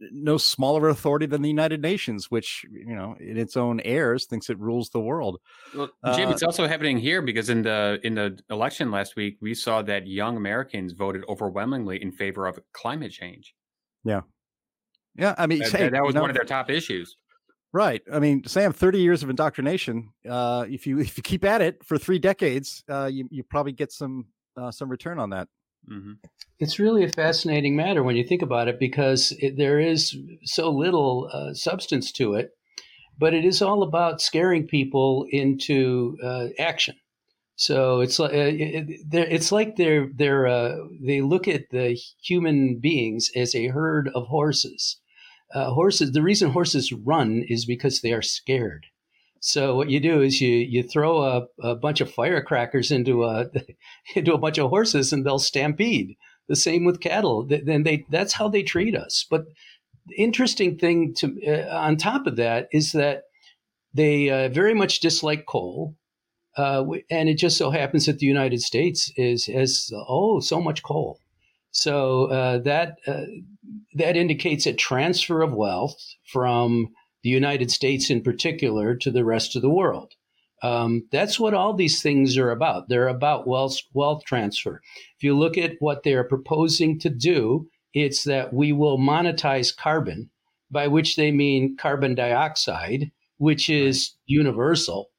no 0.00 0.36
smaller 0.36 0.88
authority 0.88 1.26
than 1.26 1.42
the 1.42 1.48
United 1.48 1.82
Nations, 1.82 2.30
which 2.30 2.64
you 2.70 2.94
know, 2.94 3.16
in 3.20 3.36
its 3.36 3.56
own 3.56 3.80
airs, 3.80 4.26
thinks 4.26 4.50
it 4.50 4.58
rules 4.58 4.90
the 4.90 5.00
world. 5.00 5.40
Well, 5.74 5.90
Jim, 6.14 6.28
uh, 6.28 6.32
it's 6.32 6.42
also 6.42 6.66
happening 6.66 6.98
here 6.98 7.22
because 7.22 7.50
in 7.50 7.62
the 7.62 8.00
in 8.02 8.14
the 8.14 8.38
election 8.50 8.90
last 8.90 9.16
week, 9.16 9.38
we 9.40 9.54
saw 9.54 9.82
that 9.82 10.06
young 10.06 10.36
Americans 10.36 10.92
voted 10.92 11.24
overwhelmingly 11.28 12.02
in 12.02 12.12
favor 12.12 12.46
of 12.46 12.58
climate 12.72 13.12
change. 13.12 13.54
Yeah, 14.04 14.22
yeah. 15.16 15.34
I 15.38 15.46
mean, 15.46 15.60
that, 15.60 15.72
hey, 15.72 15.88
that 15.88 16.02
was 16.02 16.14
know, 16.14 16.22
one 16.22 16.30
of 16.30 16.36
their 16.36 16.44
top 16.44 16.70
issues. 16.70 17.16
Right. 17.72 18.02
I 18.10 18.18
mean, 18.18 18.44
Sam, 18.46 18.72
30 18.72 18.98
years 18.98 19.22
of 19.22 19.28
indoctrination. 19.28 20.10
Uh, 20.28 20.64
if 20.68 20.86
you 20.86 20.98
if 21.00 21.16
you 21.16 21.22
keep 21.22 21.44
at 21.44 21.60
it 21.60 21.84
for 21.84 21.98
three 21.98 22.18
decades, 22.18 22.82
uh, 22.88 23.06
you 23.12 23.28
you 23.30 23.42
probably 23.42 23.72
get 23.72 23.92
some 23.92 24.26
uh, 24.56 24.70
some 24.70 24.88
return 24.88 25.18
on 25.18 25.30
that. 25.30 25.48
Mm-hmm. 25.90 26.12
It's 26.58 26.78
really 26.78 27.04
a 27.04 27.08
fascinating 27.08 27.76
matter 27.76 28.02
when 28.02 28.16
you 28.16 28.24
think 28.24 28.42
about 28.42 28.68
it 28.68 28.78
because 28.78 29.32
it, 29.38 29.56
there 29.56 29.78
is 29.78 30.16
so 30.44 30.70
little 30.70 31.30
uh, 31.32 31.54
substance 31.54 32.10
to 32.12 32.34
it, 32.34 32.50
but 33.18 33.34
it 33.34 33.44
is 33.44 33.62
all 33.62 33.82
about 33.82 34.20
scaring 34.20 34.66
people 34.66 35.26
into 35.30 36.16
uh, 36.22 36.48
action. 36.58 36.96
So 37.56 38.00
it's 38.00 38.18
like 38.20 38.32
uh, 38.32 38.54
it, 38.54 38.86
it's 39.12 39.50
like 39.50 39.76
they're 39.76 40.08
they're 40.14 40.46
uh, 40.46 40.76
they 41.04 41.20
look 41.20 41.48
at 41.48 41.70
the 41.70 41.98
human 42.22 42.78
beings 42.78 43.30
as 43.34 43.54
a 43.54 43.66
herd 43.68 44.08
of 44.14 44.28
horses. 44.28 44.98
Uh, 45.52 45.70
horses. 45.70 46.12
The 46.12 46.22
reason 46.22 46.50
horses 46.50 46.92
run 46.92 47.42
is 47.48 47.64
because 47.64 48.00
they 48.00 48.12
are 48.12 48.22
scared. 48.22 48.86
So 49.40 49.76
what 49.76 49.90
you 49.90 50.00
do 50.00 50.20
is 50.20 50.40
you 50.40 50.54
you 50.54 50.82
throw 50.82 51.22
a, 51.22 51.46
a 51.62 51.74
bunch 51.74 52.00
of 52.00 52.12
firecrackers 52.12 52.90
into 52.90 53.24
a 53.24 53.46
into 54.14 54.34
a 54.34 54.38
bunch 54.38 54.58
of 54.58 54.70
horses 54.70 55.12
and 55.12 55.24
they'll 55.24 55.38
stampede. 55.38 56.16
The 56.48 56.56
same 56.56 56.84
with 56.84 57.00
cattle. 57.00 57.46
Then 57.46 57.82
they 57.82 58.06
that's 58.10 58.32
how 58.32 58.48
they 58.48 58.62
treat 58.62 58.96
us. 58.96 59.26
But 59.30 59.44
the 60.06 60.16
interesting 60.16 60.78
thing 60.78 61.14
to 61.18 61.36
uh, 61.46 61.76
on 61.76 61.96
top 61.96 62.26
of 62.26 62.36
that 62.36 62.68
is 62.72 62.92
that 62.92 63.24
they 63.94 64.30
uh, 64.30 64.48
very 64.48 64.74
much 64.74 65.00
dislike 65.00 65.46
coal. 65.46 65.94
Uh, 66.56 66.84
and 67.10 67.28
it 67.28 67.34
just 67.34 67.56
so 67.56 67.70
happens 67.70 68.06
that 68.06 68.18
the 68.18 68.26
United 68.26 68.60
States 68.60 69.12
is 69.16 69.46
has 69.46 69.92
oh 70.08 70.40
so 70.40 70.60
much 70.60 70.82
coal, 70.82 71.20
so 71.70 72.24
uh, 72.24 72.58
that 72.58 72.96
uh, 73.06 73.26
that 73.94 74.16
indicates 74.16 74.66
a 74.66 74.72
transfer 74.72 75.42
of 75.42 75.52
wealth 75.52 75.96
from 76.32 76.88
the 77.22 77.30
United 77.30 77.70
States 77.70 78.10
in 78.10 78.22
particular, 78.22 78.94
to 78.96 79.10
the 79.10 79.24
rest 79.24 79.56
of 79.56 79.62
the 79.62 79.70
world. 79.70 80.14
Um, 80.62 81.06
that's 81.12 81.38
what 81.38 81.54
all 81.54 81.74
these 81.74 82.02
things 82.02 82.36
are 82.36 82.50
about. 82.50 82.88
They're 82.88 83.08
about 83.08 83.46
wealth, 83.46 83.78
wealth 83.92 84.24
transfer. 84.24 84.80
If 85.16 85.22
you 85.22 85.36
look 85.36 85.56
at 85.56 85.76
what 85.78 86.02
they're 86.02 86.24
proposing 86.24 86.98
to 87.00 87.10
do, 87.10 87.68
it's 87.94 88.24
that 88.24 88.52
we 88.52 88.72
will 88.72 88.98
monetize 88.98 89.76
carbon, 89.76 90.30
by 90.70 90.88
which 90.88 91.16
they 91.16 91.30
mean 91.30 91.76
carbon 91.76 92.14
dioxide, 92.14 93.10
which 93.38 93.70
is 93.70 94.14
universal. 94.26 95.10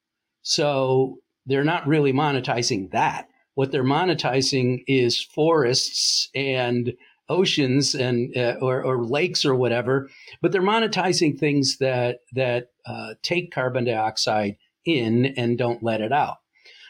So 0.42 1.18
they're 1.46 1.64
not 1.64 1.86
really 1.86 2.12
monetizing 2.12 2.90
that. 2.92 3.28
What 3.54 3.72
they're 3.72 3.84
monetizing 3.84 4.84
is 4.86 5.20
forests 5.20 6.30
and 6.34 6.92
oceans 7.30 7.94
and 7.94 8.36
uh, 8.36 8.56
or, 8.60 8.82
or, 8.82 9.04
lakes 9.04 9.44
or 9.44 9.54
whatever, 9.54 10.10
but 10.42 10.52
they're 10.52 10.60
monetizing 10.60 11.38
things 11.38 11.78
that 11.78 12.18
that 12.34 12.72
uh, 12.84 13.14
take 13.22 13.52
carbon 13.52 13.84
dioxide 13.84 14.56
in 14.84 15.26
and 15.36 15.56
don't 15.56 15.82
let 15.82 16.00
it 16.00 16.12
out. 16.12 16.38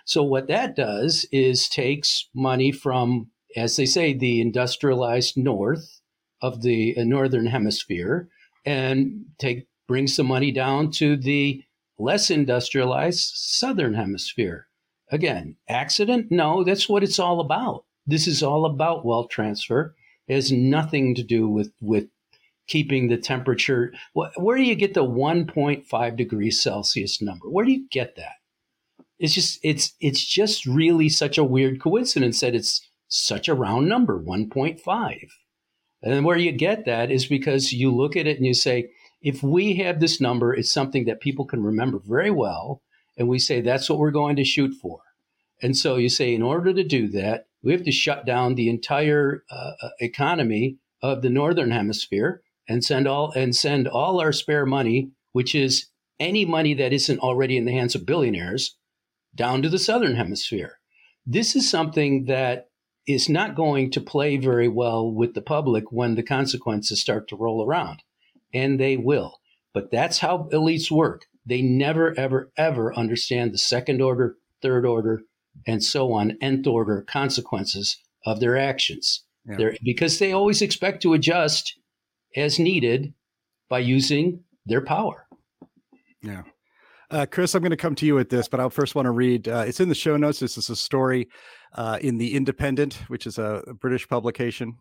So 0.07 0.23
what 0.23 0.49
that 0.49 0.75
does 0.75 1.27
is 1.31 1.69
takes 1.69 2.29
money 2.35 2.73
from, 2.73 3.31
as 3.57 3.77
they 3.77 3.87
say, 3.87 4.15
the 4.15 4.41
industrialized 4.41 5.37
north 5.37 6.01
of 6.43 6.63
the 6.63 6.97
uh, 6.97 7.05
northern 7.05 7.47
hemisphere, 7.47 8.29
and 8.65 9.27
take 9.39 9.69
brings 9.87 10.17
the 10.17 10.25
money 10.25 10.51
down 10.51 10.91
to 10.93 11.17
the 11.17 11.63
less 11.99 12.31
industrialized 12.31 13.33
southern 13.35 13.95
hemisphere. 13.95 14.67
Again, 15.13 15.57
accident? 15.69 16.29
No, 16.31 16.65
that's 16.65 16.89
what 16.89 17.03
it's 17.03 17.19
all 17.19 17.41
about. 17.41 17.85
This 18.07 18.27
is 18.27 18.43
all 18.43 18.65
about 18.65 19.05
wealth 19.05 19.29
transfer 19.29 19.95
it 20.31 20.35
has 20.35 20.53
nothing 20.53 21.17
to 21.17 21.25
do 21.25 21.49
with 21.49 21.73
with 21.81 22.07
keeping 22.69 23.09
the 23.09 23.17
temperature. 23.17 23.93
Where 24.15 24.57
do 24.57 24.63
you 24.63 24.77
get 24.77 24.95
the 24.95 25.05
1.5 25.05 26.17
degrees 26.17 26.63
Celsius 26.63 27.21
number? 27.21 27.51
Where 27.51 27.65
do 27.65 27.73
you 27.73 27.89
get 27.91 28.15
that? 28.15 28.37
It's 29.19 29.35
just 29.35 29.59
it's 29.65 29.93
it's 30.01 30.25
just 30.25 30.67
really 30.67 31.09
such 31.09 31.37
a 31.37 31.43
weird 31.43 31.81
coincidence 31.81 32.39
that 32.41 32.55
it's 32.55 32.89
such 33.09 33.49
a 33.49 33.55
round 33.55 33.89
number, 33.89 34.23
1.5. 34.23 35.31
And 36.05 36.25
where 36.25 36.39
you 36.39 36.53
get 36.53 36.85
that 36.85 37.11
is 37.11 37.27
because 37.27 37.73
you 37.73 37.91
look 37.91 38.15
at 38.15 38.29
it 38.29 38.37
and 38.37 38.47
you 38.47 38.55
say, 38.55 38.91
if 39.21 39.43
we 39.43 39.75
have 39.79 39.99
this 39.99 40.21
number, 40.21 40.55
it's 40.55 40.73
something 40.73 41.07
that 41.07 41.21
people 41.21 41.45
can 41.45 41.65
remember 41.65 41.99
very 41.99 42.31
well, 42.31 42.83
and 43.19 43.29
we 43.29 43.41
say 43.41 43.61
that's 43.61 43.91
what 43.91 43.99
we're 43.99 44.13
going 44.13 44.37
to 44.37 44.45
shoot 44.45 44.75
for. 44.81 45.01
And 45.61 45.77
so 45.77 45.97
you 45.97 46.09
say, 46.09 46.33
in 46.33 46.41
order 46.41 46.73
to 46.73 46.85
do 46.85 47.09
that, 47.09 47.47
we 47.63 47.73
have 47.73 47.85
to 47.85 47.93
shut 47.93 48.27
down 48.27 48.55
the 48.55 48.69
entire 48.69 49.45
uh, 49.51 49.73
uh, 49.83 49.89
economy 50.01 50.79
of 51.03 51.23
the 51.23 51.31
northern 51.31 51.71
hemisphere 51.71 52.43
and 52.69 52.85
send 52.85 53.07
all 53.07 53.33
and 53.33 53.55
send 53.55 53.89
all 53.89 54.21
our 54.21 54.33
spare 54.33 54.67
money, 54.67 55.11
which 55.33 55.55
is 55.55 55.87
any 56.19 56.45
money 56.45 56.75
that 56.75 56.93
isn't 56.93 57.21
already 57.21 57.57
in 57.57 57.65
the 57.65 57.73
hands 57.73 57.95
of 57.95 58.07
billionaires, 58.07 58.77
down 59.35 59.63
to 59.63 59.69
the 59.69 59.79
southern 59.79 60.17
hemisphere. 60.17 60.79
This 61.27 61.57
is 61.57 61.69
something 61.69 62.25
that 62.27 62.69
is 63.07 63.29
not 63.29 63.57
going 63.57 63.91
to 63.91 64.01
play 64.01 64.37
very 64.37 64.69
well 64.69 65.11
with 65.11 65.35
the 65.35 65.43
public 65.43 65.91
when 65.91 66.15
the 66.15 66.23
consequences 66.23 67.01
start 67.01 67.29
to 67.29 67.37
roll 67.37 67.65
around, 67.65 68.03
and 68.53 68.79
they 68.79 68.97
will. 68.97 69.41
But 69.73 69.91
that's 69.91 70.19
how 70.19 70.49
elites 70.53 70.91
work. 70.91 71.27
They 71.47 71.63
never, 71.63 72.17
ever, 72.19 72.53
ever 72.57 72.95
understand 72.95 73.53
the 73.53 73.59
second 73.59 74.03
order, 74.03 74.37
third 74.63 74.85
order, 74.85 75.23
and 75.67 75.83
so 75.83 76.13
on, 76.13 76.37
nth 76.41 76.67
order 76.67 77.05
consequences 77.09 77.97
of 78.27 78.41
their 78.41 78.57
actions. 78.57 79.25
Yeah. 79.47 79.71
because 79.83 80.19
they 80.19 80.33
always 80.33 80.61
expect 80.61 81.03
to 81.03 81.15
adjust 81.15 81.75
as 82.37 82.59
needed 82.59 83.15
by 83.69 83.79
using 83.79 84.45
their 84.67 84.85
power. 84.85 85.27
Yeah. 86.23 86.43
Uh, 87.11 87.27
Chris, 87.29 87.55
I'm 87.55 87.63
going 87.63 87.71
to 87.71 87.77
come 87.77 87.97
to 87.97 88.07
you 88.07 88.15
with 88.15 88.29
this, 88.29 88.47
but 88.47 88.61
I 88.61 88.69
first 88.69 88.95
want 88.95 89.07
to 89.07 89.11
read. 89.11 89.49
Uh, 89.49 89.65
it's 89.67 89.81
in 89.81 89.89
the 89.89 89.95
show 89.95 90.17
notes. 90.17 90.39
This 90.39 90.57
is 90.57 90.71
a 90.71 90.77
story 90.77 91.29
uh, 91.75 91.99
in 92.01 92.19
the 92.19 92.35
Independent, 92.35 92.95
which 93.09 93.27
is 93.27 93.39
a, 93.39 93.63
a 93.67 93.75
British 93.75 94.07
publication. 94.07 94.77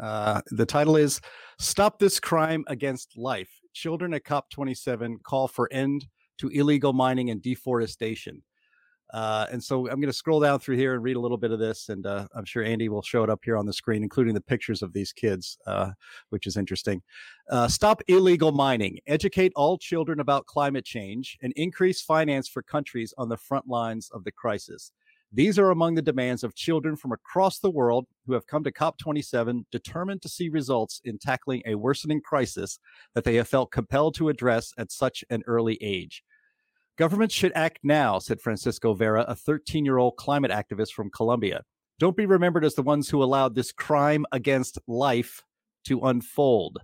Uh, 0.00 0.40
the 0.52 0.66
title 0.66 0.96
is 0.96 1.20
"Stop 1.58 1.98
This 1.98 2.20
Crime 2.20 2.64
Against 2.68 3.16
Life: 3.16 3.50
Children 3.72 4.14
at 4.14 4.24
COP27 4.24 5.22
Call 5.24 5.48
for 5.48 5.68
End 5.72 6.06
to 6.38 6.48
Illegal 6.48 6.92
Mining 6.92 7.30
and 7.30 7.42
Deforestation." 7.42 8.42
Uh, 9.12 9.46
and 9.52 9.62
so 9.62 9.88
I'm 9.88 10.00
going 10.00 10.06
to 10.06 10.12
scroll 10.12 10.40
down 10.40 10.58
through 10.58 10.76
here 10.76 10.94
and 10.94 11.02
read 11.02 11.16
a 11.16 11.20
little 11.20 11.36
bit 11.36 11.50
of 11.50 11.58
this, 11.58 11.90
and 11.90 12.06
uh, 12.06 12.26
I'm 12.34 12.46
sure 12.46 12.62
Andy 12.62 12.88
will 12.88 13.02
show 13.02 13.22
it 13.22 13.30
up 13.30 13.40
here 13.44 13.58
on 13.58 13.66
the 13.66 13.72
screen, 13.72 14.02
including 14.02 14.32
the 14.32 14.40
pictures 14.40 14.82
of 14.82 14.92
these 14.94 15.12
kids, 15.12 15.58
uh, 15.66 15.90
which 16.30 16.46
is 16.46 16.56
interesting. 16.56 17.02
Uh, 17.50 17.68
stop 17.68 18.00
illegal 18.08 18.52
mining, 18.52 18.98
educate 19.06 19.52
all 19.54 19.76
children 19.76 20.20
about 20.20 20.46
climate 20.46 20.86
change, 20.86 21.36
and 21.42 21.52
increase 21.56 22.00
finance 22.00 22.48
for 22.48 22.62
countries 22.62 23.12
on 23.18 23.28
the 23.28 23.36
front 23.36 23.68
lines 23.68 24.08
of 24.14 24.24
the 24.24 24.32
crisis. 24.32 24.92
These 25.34 25.58
are 25.58 25.70
among 25.70 25.94
the 25.94 26.02
demands 26.02 26.44
of 26.44 26.54
children 26.54 26.94
from 26.94 27.12
across 27.12 27.58
the 27.58 27.70
world 27.70 28.06
who 28.26 28.34
have 28.34 28.46
come 28.46 28.64
to 28.64 28.72
COP27 28.72 29.64
determined 29.70 30.20
to 30.22 30.28
see 30.28 30.50
results 30.50 31.00
in 31.04 31.18
tackling 31.18 31.62
a 31.64 31.74
worsening 31.74 32.20
crisis 32.20 32.78
that 33.14 33.24
they 33.24 33.36
have 33.36 33.48
felt 33.48 33.72
compelled 33.72 34.14
to 34.16 34.28
address 34.28 34.74
at 34.76 34.92
such 34.92 35.24
an 35.30 35.42
early 35.46 35.78
age. 35.80 36.22
Governments 36.98 37.34
should 37.34 37.52
act 37.54 37.78
now, 37.82 38.18
said 38.18 38.40
Francisco 38.40 38.92
Vera, 38.92 39.24
a 39.26 39.34
13 39.34 39.84
year 39.84 39.98
old 39.98 40.16
climate 40.16 40.50
activist 40.50 40.92
from 40.92 41.10
Colombia. 41.10 41.62
Don't 41.98 42.16
be 42.16 42.26
remembered 42.26 42.64
as 42.64 42.74
the 42.74 42.82
ones 42.82 43.08
who 43.08 43.22
allowed 43.22 43.54
this 43.54 43.72
crime 43.72 44.26
against 44.32 44.78
life 44.86 45.42
to 45.84 46.00
unfold. 46.00 46.78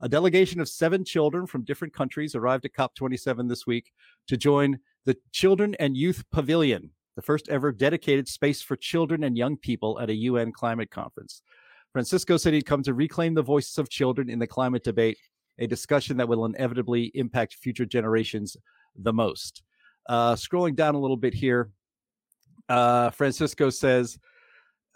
A 0.00 0.08
delegation 0.08 0.60
of 0.60 0.68
seven 0.68 1.04
children 1.04 1.46
from 1.46 1.64
different 1.64 1.92
countries 1.92 2.36
arrived 2.36 2.64
at 2.64 2.72
COP27 2.72 3.48
this 3.48 3.66
week 3.66 3.90
to 4.28 4.36
join 4.36 4.78
the 5.06 5.16
Children 5.32 5.74
and 5.80 5.96
Youth 5.96 6.22
Pavilion, 6.30 6.90
the 7.16 7.22
first 7.22 7.48
ever 7.48 7.72
dedicated 7.72 8.28
space 8.28 8.62
for 8.62 8.76
children 8.76 9.24
and 9.24 9.36
young 9.36 9.56
people 9.56 9.98
at 9.98 10.10
a 10.10 10.14
UN 10.14 10.52
climate 10.52 10.90
conference. 10.92 11.42
Francisco 11.92 12.36
said 12.36 12.52
he'd 12.54 12.64
come 12.64 12.84
to 12.84 12.94
reclaim 12.94 13.34
the 13.34 13.42
voices 13.42 13.76
of 13.76 13.90
children 13.90 14.30
in 14.30 14.38
the 14.38 14.46
climate 14.46 14.84
debate, 14.84 15.18
a 15.58 15.66
discussion 15.66 16.16
that 16.18 16.28
will 16.28 16.44
inevitably 16.44 17.10
impact 17.14 17.54
future 17.54 17.86
generations 17.86 18.56
the 18.96 19.12
most. 19.12 19.62
Uh, 20.08 20.34
scrolling 20.34 20.74
down 20.74 20.94
a 20.94 20.98
little 20.98 21.16
bit 21.16 21.34
here, 21.34 21.70
uh, 22.68 23.10
Francisco 23.10 23.70
says, 23.70 24.18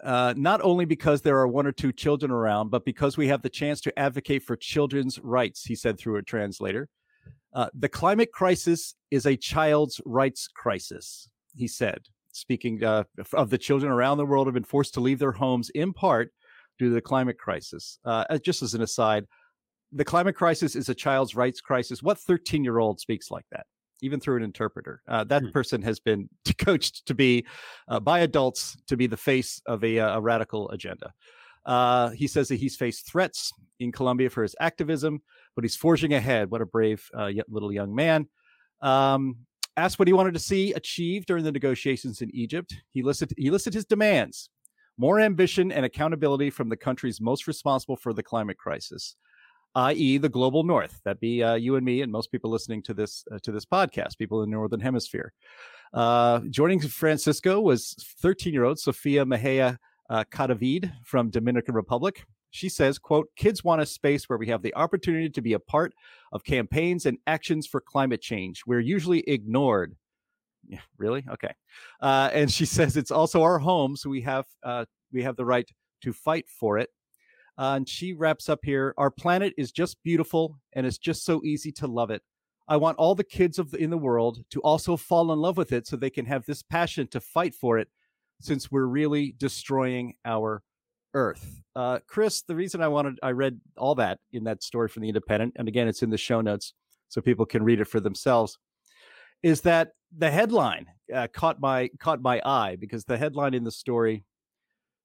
uh, 0.03 0.33
not 0.35 0.61
only 0.61 0.85
because 0.85 1.21
there 1.21 1.37
are 1.37 1.47
one 1.47 1.65
or 1.65 1.71
two 1.71 1.93
children 1.93 2.31
around, 2.31 2.69
but 2.69 2.83
because 2.83 3.15
we 3.15 3.27
have 3.27 3.41
the 3.41 3.49
chance 3.49 3.79
to 3.81 3.97
advocate 3.97 4.43
for 4.43 4.55
children's 4.55 5.19
rights, 5.19 5.63
he 5.63 5.75
said 5.75 5.97
through 5.97 6.17
a 6.17 6.23
translator. 6.23 6.89
Uh, 7.53 7.69
the 7.77 7.87
climate 7.87 8.31
crisis 8.31 8.95
is 9.11 9.25
a 9.25 9.37
child's 9.37 10.01
rights 10.05 10.47
crisis, 10.47 11.29
he 11.55 11.67
said, 11.67 11.99
speaking 12.33 12.83
uh, 12.83 13.03
of 13.33 13.49
the 13.49 13.57
children 13.57 13.91
around 13.91 14.17
the 14.17 14.25
world 14.25 14.47
have 14.47 14.55
been 14.55 14.63
forced 14.63 14.93
to 14.95 14.99
leave 14.99 15.19
their 15.19 15.31
homes 15.31 15.69
in 15.69 15.93
part 15.93 16.31
due 16.79 16.89
to 16.89 16.95
the 16.95 17.01
climate 17.01 17.37
crisis. 17.37 17.99
Uh, 18.03 18.37
just 18.39 18.61
as 18.61 18.73
an 18.73 18.81
aside, 18.81 19.25
the 19.91 20.03
climate 20.03 20.35
crisis 20.35 20.75
is 20.75 20.89
a 20.89 20.95
child's 20.95 21.35
rights 21.35 21.61
crisis. 21.61 22.01
What 22.01 22.19
13 22.19 22.63
year 22.63 22.79
old 22.79 22.99
speaks 22.99 23.29
like 23.29 23.45
that? 23.51 23.67
Even 24.03 24.19
through 24.19 24.37
an 24.37 24.43
interpreter. 24.43 25.01
Uh, 25.07 25.23
that 25.23 25.41
hmm. 25.41 25.49
person 25.49 25.81
has 25.81 25.99
been 25.99 26.29
coached 26.57 27.05
to 27.05 27.15
be 27.15 27.45
uh, 27.87 27.99
by 27.99 28.19
adults 28.19 28.77
to 28.87 28.97
be 28.97 29.07
the 29.07 29.17
face 29.17 29.61
of 29.65 29.83
a, 29.83 29.99
uh, 29.99 30.17
a 30.17 30.21
radical 30.21 30.69
agenda. 30.69 31.13
Uh, 31.65 32.09
he 32.09 32.27
says 32.27 32.49
that 32.49 32.55
he's 32.55 32.75
faced 32.75 33.09
threats 33.09 33.53
in 33.79 33.91
Colombia 33.91 34.29
for 34.29 34.43
his 34.43 34.55
activism, 34.59 35.21
but 35.55 35.63
he's 35.63 35.77
forging 35.77 36.13
ahead. 36.13 36.51
What 36.51 36.61
a 36.61 36.65
brave 36.65 37.09
uh, 37.17 37.31
little 37.47 37.71
young 37.71 37.95
man. 37.95 38.27
Um, 38.81 39.37
asked 39.77 39.97
what 39.97 40.09
he 40.09 40.13
wanted 40.13 40.33
to 40.33 40.39
see 40.39 40.73
achieved 40.73 41.27
during 41.27 41.45
the 41.45 41.51
negotiations 41.51 42.21
in 42.21 42.29
Egypt. 42.35 42.75
He 42.91 43.01
listed 43.01 43.33
he 43.37 43.49
listed 43.49 43.73
his 43.73 43.85
demands: 43.85 44.49
more 44.97 45.21
ambition 45.21 45.71
and 45.71 45.85
accountability 45.85 46.49
from 46.49 46.67
the 46.67 46.75
countries 46.75 47.21
most 47.21 47.47
responsible 47.47 47.95
for 47.95 48.13
the 48.13 48.23
climate 48.23 48.57
crisis 48.57 49.15
i.e., 49.75 50.17
the 50.17 50.29
global 50.29 50.63
north. 50.63 51.01
That 51.05 51.19
be 51.19 51.43
uh, 51.43 51.55
you 51.55 51.75
and 51.75 51.85
me, 51.85 52.01
and 52.01 52.11
most 52.11 52.31
people 52.31 52.49
listening 52.49 52.81
to 52.83 52.93
this 52.93 53.25
uh, 53.31 53.39
to 53.43 53.51
this 53.51 53.65
podcast, 53.65 54.17
people 54.17 54.43
in 54.43 54.49
the 54.49 54.55
northern 54.55 54.79
hemisphere. 54.79 55.33
Uh, 55.93 56.39
joining 56.49 56.79
Francisco 56.79 57.61
was 57.61 57.95
13-year-old 58.23 58.79
Sofia 58.79 59.25
Mejia 59.25 59.77
uh, 60.09 60.23
Cadavid 60.31 60.91
from 61.03 61.29
Dominican 61.29 61.75
Republic. 61.75 62.25
She 62.51 62.69
says, 62.69 62.99
"quote 62.99 63.27
Kids 63.35 63.63
want 63.63 63.81
a 63.81 63.85
space 63.85 64.29
where 64.29 64.37
we 64.37 64.47
have 64.47 64.61
the 64.61 64.75
opportunity 64.75 65.29
to 65.29 65.41
be 65.41 65.53
a 65.53 65.59
part 65.59 65.93
of 66.31 66.43
campaigns 66.43 67.05
and 67.05 67.17
actions 67.27 67.67
for 67.67 67.81
climate 67.81 68.21
change. 68.21 68.63
We're 68.65 68.79
usually 68.79 69.21
ignored." 69.21 69.95
Yeah, 70.67 70.79
really? 70.97 71.25
Okay. 71.29 71.53
Uh, 71.99 72.29
and 72.31 72.51
she 72.51 72.65
says 72.77 72.95
it's 72.95 73.11
also 73.11 73.41
our 73.41 73.59
home, 73.59 73.95
so 73.95 74.09
we 74.09 74.21
have 74.21 74.45
uh, 74.63 74.85
we 75.11 75.23
have 75.23 75.35
the 75.35 75.45
right 75.45 75.69
to 76.01 76.13
fight 76.13 76.45
for 76.49 76.77
it 76.77 76.89
uh, 77.57 77.73
and 77.75 77.87
she 77.87 78.13
wraps 78.13 78.49
up 78.49 78.59
here 78.63 78.93
Our 78.97 79.11
planet 79.11 79.53
is 79.57 79.71
just 79.71 80.01
beautiful 80.03 80.59
and 80.73 80.85
it's 80.85 80.97
just 80.97 81.25
so 81.25 81.41
easy 81.43 81.71
to 81.73 81.87
love 81.87 82.09
it. 82.09 82.21
I 82.67 82.77
want 82.77 82.97
all 82.97 83.13
the 83.13 83.23
kids 83.23 83.59
of 83.59 83.71
the, 83.71 83.77
in 83.77 83.89
the 83.89 83.97
world 83.97 84.43
to 84.51 84.61
also 84.61 84.95
fall 84.95 85.31
in 85.33 85.39
love 85.39 85.57
with 85.57 85.71
it 85.71 85.85
so 85.85 85.95
they 85.95 86.09
can 86.09 86.25
have 86.25 86.45
this 86.45 86.63
passion 86.63 87.07
to 87.07 87.19
fight 87.19 87.53
for 87.53 87.77
it 87.77 87.89
since 88.39 88.71
we're 88.71 88.85
really 88.85 89.35
destroying 89.37 90.15
our 90.25 90.63
earth. 91.13 91.61
Uh, 91.75 91.99
Chris, 92.07 92.41
the 92.41 92.55
reason 92.55 92.81
I 92.81 92.87
wanted, 92.87 93.19
I 93.21 93.31
read 93.31 93.59
all 93.77 93.95
that 93.95 94.19
in 94.31 94.45
that 94.45 94.63
story 94.63 94.87
from 94.87 95.01
the 95.01 95.09
Independent, 95.09 95.53
and 95.57 95.67
again, 95.67 95.87
it's 95.87 96.03
in 96.03 96.09
the 96.09 96.17
show 96.17 96.41
notes 96.41 96.73
so 97.09 97.21
people 97.21 97.45
can 97.45 97.63
read 97.63 97.79
it 97.79 97.87
for 97.87 97.99
themselves, 97.99 98.57
is 99.43 99.61
that 99.61 99.91
the 100.17 100.31
headline 100.31 100.87
uh, 101.13 101.27
caught 101.33 101.59
my 101.59 101.89
caught 101.99 102.21
my 102.21 102.41
eye 102.45 102.77
because 102.79 103.05
the 103.05 103.17
headline 103.17 103.53
in 103.53 103.63
the 103.63 103.71
story 103.71 104.23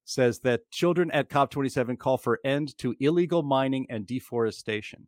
says 0.05 0.39
that 0.39 0.69
children 0.71 1.11
at 1.11 1.29
COP27 1.29 1.97
call 1.97 2.17
for 2.17 2.39
end 2.43 2.77
to 2.79 2.95
illegal 2.99 3.43
mining 3.43 3.85
and 3.89 4.07
deforestation. 4.07 5.07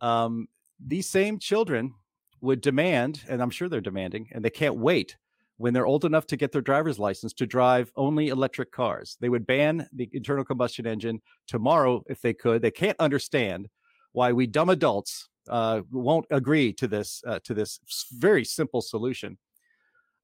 Um, 0.00 0.48
these 0.84 1.08
same 1.08 1.38
children 1.38 1.94
would 2.40 2.60
demand, 2.60 3.22
and 3.28 3.42
I'm 3.42 3.50
sure 3.50 3.68
they're 3.68 3.80
demanding, 3.80 4.28
and 4.32 4.44
they 4.44 4.50
can't 4.50 4.76
wait 4.76 5.16
when 5.58 5.74
they're 5.74 5.86
old 5.86 6.06
enough 6.06 6.26
to 6.26 6.38
get 6.38 6.52
their 6.52 6.62
driver's 6.62 6.98
license 6.98 7.34
to 7.34 7.46
drive 7.46 7.92
only 7.96 8.28
electric 8.28 8.72
cars. 8.72 9.18
They 9.20 9.28
would 9.28 9.46
ban 9.46 9.86
the 9.92 10.08
internal 10.14 10.44
combustion 10.44 10.86
engine 10.86 11.20
tomorrow 11.46 12.02
if 12.08 12.22
they 12.22 12.32
could. 12.32 12.62
They 12.62 12.70
can't 12.70 12.98
understand 12.98 13.68
why 14.12 14.32
we 14.32 14.46
dumb 14.46 14.70
adults 14.70 15.28
uh, 15.50 15.82
won't 15.90 16.24
agree 16.30 16.72
to 16.72 16.88
this 16.88 17.22
uh, 17.26 17.40
to 17.44 17.52
this 17.52 17.78
very 18.12 18.44
simple 18.44 18.80
solution. 18.80 19.36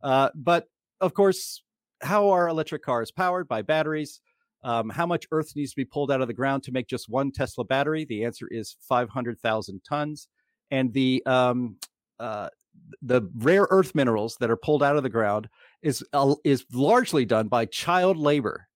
Uh, 0.02 0.30
but 0.34 0.68
of 1.02 1.12
course, 1.12 1.62
how 2.06 2.30
are 2.30 2.48
electric 2.48 2.82
cars 2.82 3.10
powered 3.10 3.48
by 3.48 3.62
batteries? 3.62 4.20
Um, 4.64 4.88
how 4.88 5.06
much 5.06 5.26
earth 5.32 5.54
needs 5.54 5.70
to 5.72 5.76
be 5.76 5.84
pulled 5.84 6.10
out 6.10 6.20
of 6.20 6.28
the 6.28 6.34
ground 6.34 6.62
to 6.64 6.72
make 6.72 6.86
just 6.88 7.08
one 7.08 7.30
Tesla 7.30 7.64
battery? 7.64 8.04
The 8.04 8.24
answer 8.24 8.48
is 8.50 8.76
500,000 8.80 9.80
tons. 9.84 10.28
And 10.70 10.92
the 10.92 11.22
um, 11.26 11.76
uh, 12.18 12.48
the 13.02 13.22
rare 13.36 13.66
earth 13.70 13.94
minerals 13.94 14.36
that 14.40 14.50
are 14.50 14.56
pulled 14.56 14.82
out 14.82 14.96
of 14.96 15.02
the 15.02 15.08
ground 15.08 15.48
is 15.82 16.04
uh, 16.12 16.34
is 16.44 16.64
largely 16.72 17.24
done 17.24 17.48
by 17.48 17.66
child 17.66 18.16
labor 18.16 18.66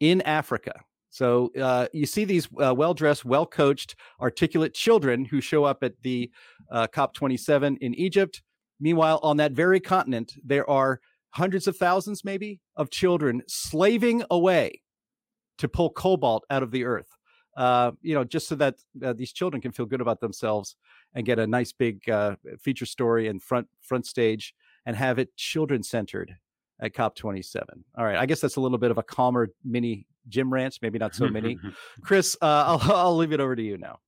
in 0.00 0.20
Africa. 0.22 0.72
So 1.10 1.50
uh, 1.60 1.86
you 1.92 2.06
see 2.06 2.24
these 2.24 2.48
uh, 2.62 2.74
well 2.74 2.94
dressed, 2.94 3.24
well 3.24 3.46
coached, 3.46 3.96
articulate 4.20 4.74
children 4.74 5.24
who 5.24 5.40
show 5.40 5.64
up 5.64 5.82
at 5.82 5.94
the 6.02 6.30
uh, 6.70 6.88
COP27 6.88 7.78
in 7.80 7.94
Egypt. 7.94 8.42
Meanwhile, 8.80 9.20
on 9.22 9.38
that 9.38 9.52
very 9.52 9.80
continent, 9.80 10.34
there 10.44 10.68
are 10.68 11.00
hundreds 11.30 11.66
of 11.66 11.76
thousands, 11.76 12.24
maybe, 12.24 12.60
of 12.76 12.90
children 12.90 13.42
slaving 13.46 14.22
away 14.30 14.82
to 15.58 15.68
pull 15.68 15.90
cobalt 15.90 16.44
out 16.50 16.62
of 16.62 16.70
the 16.70 16.84
earth. 16.84 17.08
Uh, 17.56 17.92
you 18.02 18.14
know, 18.14 18.22
just 18.22 18.48
so 18.48 18.54
that 18.54 18.74
uh, 19.02 19.14
these 19.14 19.32
children 19.32 19.62
can 19.62 19.72
feel 19.72 19.86
good 19.86 20.02
about 20.02 20.20
themselves 20.20 20.76
and 21.14 21.24
get 21.24 21.38
a 21.38 21.46
nice 21.46 21.72
big 21.72 22.08
uh, 22.10 22.36
feature 22.60 22.84
story 22.84 23.28
and 23.28 23.42
front 23.42 23.66
front 23.80 24.04
stage 24.04 24.54
and 24.84 24.94
have 24.94 25.18
it 25.18 25.34
children 25.36 25.82
centered 25.82 26.36
at 26.80 26.92
COP27. 26.92 27.64
All 27.96 28.04
right, 28.04 28.18
I 28.18 28.26
guess 28.26 28.40
that's 28.40 28.56
a 28.56 28.60
little 28.60 28.76
bit 28.76 28.90
of 28.90 28.98
a 28.98 29.02
calmer 29.02 29.48
mini 29.64 30.06
Jim 30.28 30.52
rant, 30.52 30.78
maybe 30.82 30.98
not 30.98 31.14
so 31.14 31.28
many. 31.28 31.58
Chris, 32.02 32.36
uh, 32.42 32.64
I'll 32.66 32.80
I'll 32.94 33.16
leave 33.16 33.32
it 33.32 33.40
over 33.40 33.56
to 33.56 33.62
you 33.62 33.78
now. 33.78 34.00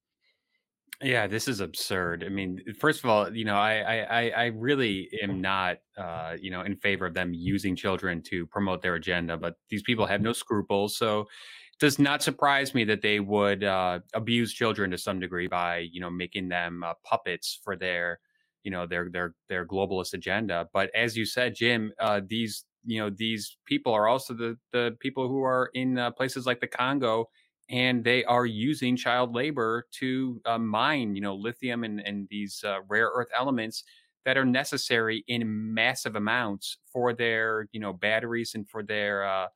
Yeah, 1.00 1.28
this 1.28 1.46
is 1.46 1.60
absurd. 1.60 2.24
I 2.24 2.28
mean, 2.28 2.60
first 2.80 3.04
of 3.04 3.10
all, 3.10 3.32
you 3.34 3.44
know, 3.44 3.54
I 3.54 4.00
I 4.10 4.30
I 4.30 4.44
really 4.46 5.08
am 5.22 5.40
not 5.40 5.78
uh, 5.96 6.36
you 6.40 6.50
know, 6.50 6.62
in 6.62 6.74
favor 6.76 7.06
of 7.06 7.14
them 7.14 7.32
using 7.32 7.76
children 7.76 8.20
to 8.24 8.46
promote 8.46 8.82
their 8.82 8.96
agenda, 8.96 9.36
but 9.36 9.54
these 9.70 9.82
people 9.82 10.06
have 10.06 10.20
no 10.20 10.32
scruples. 10.32 10.96
So 10.96 11.20
it 11.20 11.78
does 11.78 12.00
not 12.00 12.20
surprise 12.24 12.74
me 12.74 12.82
that 12.84 13.00
they 13.02 13.20
would 13.20 13.62
uh, 13.62 14.00
abuse 14.12 14.52
children 14.52 14.90
to 14.90 14.98
some 14.98 15.20
degree 15.20 15.46
by, 15.46 15.86
you 15.92 16.00
know, 16.00 16.10
making 16.10 16.48
them 16.48 16.82
uh, 16.82 16.94
puppets 17.04 17.60
for 17.62 17.76
their, 17.76 18.18
you 18.64 18.72
know, 18.72 18.84
their 18.84 19.08
their 19.08 19.34
their 19.48 19.64
globalist 19.64 20.14
agenda. 20.14 20.68
But 20.72 20.90
as 20.96 21.16
you 21.16 21.24
said, 21.24 21.54
Jim, 21.54 21.92
uh, 22.00 22.22
these 22.26 22.64
you 22.84 23.00
know 23.00 23.10
these 23.10 23.56
people 23.66 23.92
are 23.92 24.08
also 24.08 24.34
the 24.34 24.56
the 24.72 24.96
people 24.98 25.28
who 25.28 25.42
are 25.44 25.70
in 25.74 25.96
uh, 25.96 26.10
places 26.10 26.44
like 26.44 26.58
the 26.60 26.66
Congo 26.66 27.26
and 27.70 28.02
they 28.02 28.24
are 28.24 28.46
using 28.46 28.96
child 28.96 29.34
labor 29.34 29.86
to 29.92 30.40
uh, 30.46 30.58
mine, 30.58 31.14
you 31.14 31.20
know, 31.20 31.34
lithium 31.34 31.84
and, 31.84 32.00
and 32.00 32.26
these 32.30 32.64
uh, 32.66 32.78
rare 32.88 33.10
earth 33.14 33.28
elements 33.38 33.84
that 34.24 34.38
are 34.38 34.44
necessary 34.44 35.24
in 35.28 35.74
massive 35.74 36.16
amounts 36.16 36.78
for 36.90 37.12
their, 37.12 37.68
you 37.72 37.80
know, 37.80 37.92
batteries 37.92 38.54
and 38.54 38.68
for 38.68 38.82
their, 38.82 39.24
uh, 39.24 39.46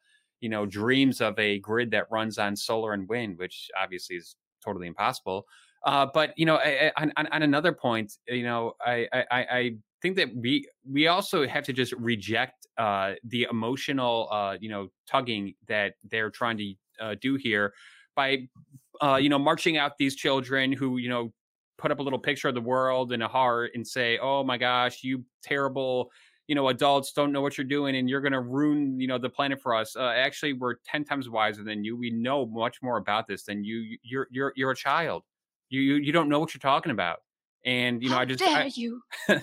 you 0.40 0.48
know, 0.48 0.66
dreams 0.66 1.20
of 1.20 1.38
a 1.38 1.58
grid 1.60 1.90
that 1.90 2.10
runs 2.10 2.38
on 2.38 2.54
solar 2.54 2.92
and 2.92 3.08
wind, 3.08 3.38
which 3.38 3.70
obviously 3.80 4.16
is 4.16 4.36
totally 4.64 4.86
impossible. 4.86 5.46
Uh, 5.84 6.06
but 6.12 6.32
you 6.36 6.46
know, 6.46 6.58
on, 6.96 7.12
on, 7.16 7.26
on, 7.28 7.42
another 7.42 7.72
point, 7.72 8.12
you 8.28 8.44
know, 8.44 8.74
I, 8.80 9.08
I, 9.12 9.24
I 9.32 9.70
think 10.00 10.14
that 10.16 10.28
we 10.34 10.68
we 10.88 11.08
also 11.08 11.44
have 11.46 11.64
to 11.64 11.72
just 11.72 11.92
reject 11.94 12.68
uh, 12.78 13.14
the 13.24 13.48
emotional, 13.50 14.28
uh, 14.30 14.56
you 14.60 14.68
know, 14.68 14.88
tugging 15.08 15.54
that 15.66 15.94
they're 16.08 16.30
trying 16.30 16.56
to 16.58 17.16
do 17.16 17.34
here 17.34 17.72
by 18.14 18.48
uh, 19.00 19.16
you 19.16 19.28
know 19.28 19.38
marching 19.38 19.76
out 19.76 19.98
these 19.98 20.14
children 20.14 20.72
who 20.72 20.98
you 20.98 21.08
know 21.08 21.32
put 21.78 21.90
up 21.90 21.98
a 21.98 22.02
little 22.02 22.18
picture 22.18 22.48
of 22.48 22.54
the 22.54 22.60
world 22.60 23.12
and 23.12 23.22
a 23.22 23.28
heart 23.28 23.72
and 23.74 23.86
say, 23.86 24.18
"Oh 24.18 24.44
my 24.44 24.58
gosh, 24.58 25.02
you 25.02 25.24
terrible." 25.42 26.10
You 26.48 26.56
know, 26.56 26.68
adults 26.68 27.12
don't 27.12 27.32
know 27.32 27.40
what 27.40 27.56
you're 27.56 27.64
doing, 27.64 27.96
and 27.96 28.10
you're 28.10 28.20
going 28.20 28.32
to 28.32 28.40
ruin, 28.40 28.98
you 29.00 29.06
know, 29.06 29.16
the 29.16 29.30
planet 29.30 29.62
for 29.62 29.74
us. 29.74 29.96
Uh, 29.96 30.08
actually, 30.08 30.52
we're 30.54 30.74
ten 30.84 31.04
times 31.04 31.28
wiser 31.28 31.62
than 31.62 31.84
you. 31.84 31.96
We 31.96 32.10
know 32.10 32.46
much 32.46 32.82
more 32.82 32.98
about 32.98 33.26
this 33.26 33.44
than 33.44 33.64
you. 33.64 33.96
You're 34.02 34.28
you're 34.30 34.52
you're 34.56 34.72
a 34.72 34.76
child. 34.76 35.22
You 35.70 35.80
you, 35.80 35.94
you 35.96 36.12
don't 36.12 36.28
know 36.28 36.40
what 36.40 36.52
you're 36.52 36.60
talking 36.60 36.92
about 36.92 37.18
and 37.64 38.02
you 38.02 38.08
know 38.08 38.16
How 38.16 38.22
i 38.22 38.24
just 38.24 38.40
dare 38.40 38.62
I, 38.62 38.70
you 38.74 39.02
I, 39.28 39.40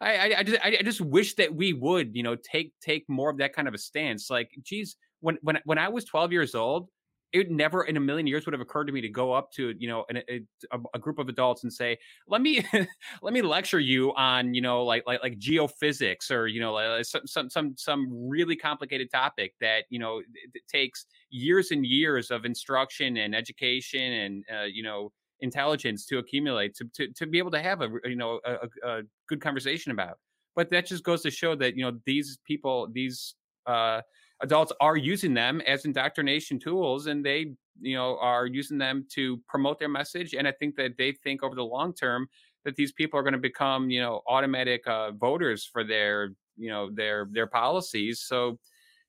I, 0.00 0.34
I 0.38 0.42
just 0.42 0.64
I 0.64 0.82
just 0.82 1.00
wish 1.00 1.34
that 1.36 1.54
we 1.54 1.72
would 1.72 2.14
you 2.14 2.22
know 2.22 2.36
take 2.36 2.72
take 2.80 3.08
more 3.08 3.30
of 3.30 3.38
that 3.38 3.54
kind 3.54 3.66
of 3.66 3.74
a 3.74 3.78
stance 3.78 4.30
like 4.30 4.50
geez 4.62 4.96
when 5.20 5.38
when 5.42 5.58
when 5.64 5.78
i 5.78 5.88
was 5.88 6.04
12 6.04 6.32
years 6.32 6.54
old 6.54 6.88
it 7.32 7.50
never 7.50 7.84
in 7.84 7.96
a 7.96 8.00
million 8.00 8.26
years 8.26 8.44
would 8.46 8.52
have 8.52 8.60
occurred 8.60 8.84
to 8.84 8.92
me 8.92 9.00
to 9.00 9.08
go 9.08 9.32
up 9.32 9.50
to 9.52 9.74
you 9.78 9.88
know 9.88 10.04
an, 10.08 10.18
a, 10.28 10.78
a, 10.94 10.98
group 10.98 11.18
of 11.18 11.28
adults 11.28 11.62
and 11.62 11.72
say 11.72 11.98
let 12.28 12.42
me 12.42 12.64
let 13.22 13.32
me 13.32 13.42
lecture 13.42 13.80
you 13.80 14.14
on 14.14 14.54
you 14.54 14.60
know 14.60 14.84
like 14.84 15.02
like 15.06 15.22
like 15.22 15.38
geophysics 15.38 16.30
or 16.30 16.46
you 16.46 16.60
know 16.60 16.72
like 16.72 17.04
some 17.04 17.26
some 17.26 17.50
some, 17.50 17.74
some 17.76 18.28
really 18.28 18.56
complicated 18.56 19.10
topic 19.10 19.54
that 19.60 19.84
you 19.90 19.98
know 19.98 20.22
takes 20.68 21.06
years 21.30 21.70
and 21.70 21.86
years 21.86 22.30
of 22.30 22.44
instruction 22.44 23.16
and 23.16 23.34
education 23.34 24.12
and 24.12 24.44
uh, 24.54 24.64
you 24.64 24.82
know 24.82 25.10
intelligence 25.40 26.06
to 26.06 26.18
accumulate 26.18 26.74
to, 26.74 26.84
to 26.94 27.08
to 27.12 27.26
be 27.26 27.38
able 27.38 27.50
to 27.50 27.60
have 27.60 27.82
a 27.82 27.90
you 28.04 28.16
know 28.16 28.40
a, 28.44 28.88
a 28.88 29.02
good 29.28 29.40
conversation 29.40 29.92
about. 29.92 30.18
But 30.54 30.70
that 30.70 30.86
just 30.86 31.02
goes 31.02 31.22
to 31.22 31.30
show 31.30 31.54
that 31.56 31.76
you 31.76 31.84
know 31.84 31.98
these 32.06 32.38
people 32.46 32.88
these 32.92 33.34
uh 33.66 34.00
adults 34.42 34.72
are 34.80 34.96
using 34.96 35.34
them 35.34 35.60
as 35.62 35.84
indoctrination 35.84 36.58
tools, 36.58 37.06
and 37.06 37.24
they 37.24 37.54
you 37.80 37.96
know 37.96 38.18
are 38.20 38.46
using 38.46 38.78
them 38.78 39.06
to 39.10 39.38
promote 39.48 39.78
their 39.78 39.88
message. 39.88 40.34
And 40.34 40.46
I 40.46 40.52
think 40.52 40.76
that 40.76 40.96
they 40.98 41.12
think 41.12 41.42
over 41.42 41.54
the 41.54 41.64
long 41.64 41.94
term 41.94 42.28
that 42.64 42.76
these 42.76 42.92
people 42.92 43.18
are 43.18 43.22
going 43.22 43.32
to 43.32 43.38
become 43.38 43.90
you 43.90 44.00
know 44.00 44.22
automatic 44.28 44.86
uh, 44.86 45.12
voters 45.12 45.64
for 45.64 45.84
their 45.84 46.32
you 46.56 46.70
know 46.70 46.90
their 46.92 47.28
their 47.30 47.46
policies. 47.46 48.20
So 48.20 48.58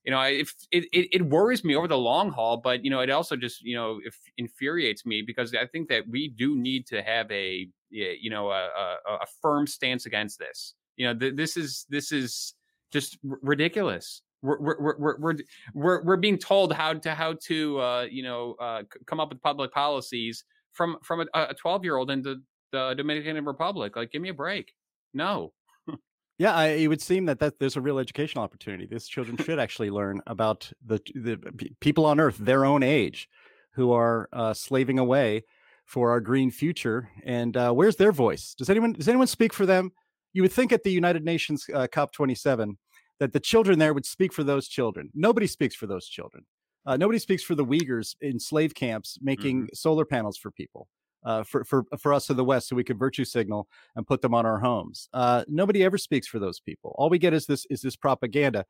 you 0.04 0.12
know, 0.12 0.22
if 0.22 0.54
it, 0.72 0.86
it, 0.92 1.08
it, 1.14 1.26
worries 1.30 1.64
me 1.64 1.76
over 1.76 1.88
the 1.88 1.98
long 1.98 2.30
haul, 2.30 2.58
but 2.58 2.84
you 2.84 2.92
know, 2.92 3.00
it 3.00 3.10
also 3.10 3.38
just 3.38 3.62
you 3.62 3.76
know 3.76 4.00
if, 4.04 4.20
infuriates 4.38 5.06
me 5.06 5.22
because 5.22 5.54
I 5.56 5.66
think 5.66 5.88
that 5.90 6.04
we 6.10 6.28
do 6.28 6.58
need 6.58 6.86
to 6.88 7.02
have 7.02 7.32
a 7.32 7.68
you 7.90 8.30
know 8.30 8.50
a, 8.52 8.68
a, 9.08 9.14
a 9.22 9.26
firm 9.42 9.66
stance 9.66 10.06
against 10.06 10.40
this. 10.40 10.74
You 10.98 11.08
know, 11.08 11.18
th- 11.18 11.36
this 11.36 11.56
is 11.56 11.86
this 11.90 12.12
is 12.12 12.54
just 12.92 13.18
r- 13.30 13.40
ridiculous. 13.42 14.22
We're, 14.44 14.60
we're, 14.60 14.98
we're, 14.98 15.38
we're, 15.74 16.04
we're, 16.04 16.18
being 16.18 16.38
told 16.38 16.74
how 16.74 16.94
to 16.94 17.16
how 17.16 17.36
to 17.46 17.80
uh, 17.80 18.08
you 18.12 18.24
know 18.24 18.56
uh, 18.60 18.84
come 19.08 19.20
up 19.20 19.30
with 19.30 19.42
public 19.42 19.72
policies 19.72 20.44
from 20.74 20.98
from 21.02 21.26
a 21.34 21.54
12 21.60 21.84
year 21.84 21.96
old 21.96 22.12
in 22.12 22.22
the, 22.22 22.42
the 22.72 22.94
Dominican 22.96 23.44
Republic. 23.46 23.96
Like, 23.96 24.12
give 24.12 24.22
me 24.22 24.30
a 24.30 24.34
break. 24.34 24.74
No, 25.14 25.54
yeah, 26.38 26.54
I, 26.54 26.68
it 26.68 26.88
would 26.88 27.02
seem 27.02 27.26
that, 27.26 27.40
that 27.40 27.60
there's 27.60 27.76
a 27.76 27.82
real 27.82 28.00
educational 28.00 28.44
opportunity. 28.44 28.86
These 28.86 29.08
children 29.08 29.38
should 29.38 29.60
actually 29.60 29.90
learn 29.90 30.22
about 30.28 30.72
the 30.86 31.00
the 31.16 31.38
people 31.80 32.06
on 32.06 32.20
Earth, 32.20 32.38
their 32.38 32.66
own 32.66 32.84
age, 32.84 33.30
who 33.76 33.92
are 33.92 34.30
uh, 34.34 34.54
slaving 34.54 35.00
away 35.00 35.44
for 35.86 36.12
our 36.12 36.20
green 36.20 36.50
future. 36.50 37.10
And 37.24 37.56
uh, 37.56 37.72
where's 37.72 37.98
their 37.98 38.12
voice? 38.12 38.56
Does 38.58 38.70
anyone 38.70 38.94
does 38.94 39.08
anyone 39.08 39.28
speak 39.28 39.54
for 39.54 39.66
them? 39.66 39.92
You 40.34 40.42
would 40.42 40.52
think 40.52 40.72
at 40.72 40.84
the 40.84 40.92
United 40.92 41.24
Nations 41.24 41.66
uh, 41.72 41.88
COP27 41.88 42.74
that 43.24 43.34
the 43.34 43.40
children 43.40 43.80
there 43.80 43.94
would 43.94 44.06
speak 44.06 44.34
for 44.34 44.44
those 44.44 44.68
children. 44.68 45.10
Nobody 45.14 45.48
speaks 45.48 45.76
for 45.76 45.88
those 45.88 46.08
children. 46.08 46.46
Uh, 46.86 46.98
nobody 46.98 47.18
speaks 47.18 47.42
for 47.42 47.56
the 47.56 47.66
Uyghurs 47.66 48.16
in 48.20 48.38
slave 48.38 48.76
camps 48.76 49.18
making 49.22 49.62
mm-hmm. 49.62 49.74
solar 49.74 50.04
panels 50.04 50.38
for 50.38 50.52
people 50.52 50.90
uh, 51.24 51.44
for 51.44 51.64
for 51.64 51.86
for 51.98 52.14
us 52.14 52.30
in 52.30 52.36
the 52.36 52.44
West, 52.44 52.68
so 52.68 52.76
we 52.76 52.84
could 52.84 53.00
virtue 53.00 53.24
signal 53.24 53.68
and 53.96 54.06
put 54.06 54.22
them 54.22 54.34
on 54.34 54.46
our 54.46 54.60
homes. 54.60 55.08
Uh, 55.14 55.46
nobody 55.48 55.84
ever 55.84 55.98
speaks 55.98 56.28
for 56.28 56.40
those 56.40 56.60
people. 56.60 56.94
All 56.98 57.10
we 57.10 57.18
get 57.18 57.34
is 57.34 57.46
this 57.46 57.66
is 57.70 57.82
this 57.82 57.96
propaganda 57.96 58.66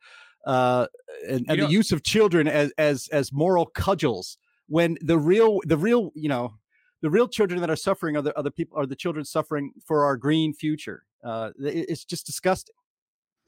uh, 0.46 0.86
and, 1.28 1.46
and 1.50 1.62
the 1.62 1.68
use 1.68 1.92
of 1.92 2.04
children 2.04 2.48
as 2.48 2.72
as 2.78 3.08
as 3.12 3.34
moral 3.34 3.66
cudgels. 3.66 4.38
When 4.68 4.98
the 5.02 5.18
real 5.18 5.60
the 5.66 5.78
real 5.78 6.12
you 6.14 6.30
know 6.30 6.54
the 7.02 7.10
real 7.10 7.28
children 7.28 7.60
that 7.62 7.70
are 7.70 7.76
suffering 7.76 8.16
are 8.16 8.22
the 8.22 8.38
other 8.38 8.52
people 8.52 8.78
are 8.78 8.86
the 8.86 8.96
children 8.96 9.26
suffering 9.26 9.72
for 9.84 10.06
our 10.06 10.16
green 10.16 10.54
future. 10.54 11.04
Uh, 11.24 11.52
it, 11.60 11.90
it's 11.90 12.06
just 12.06 12.26
disgusting. 12.26 12.76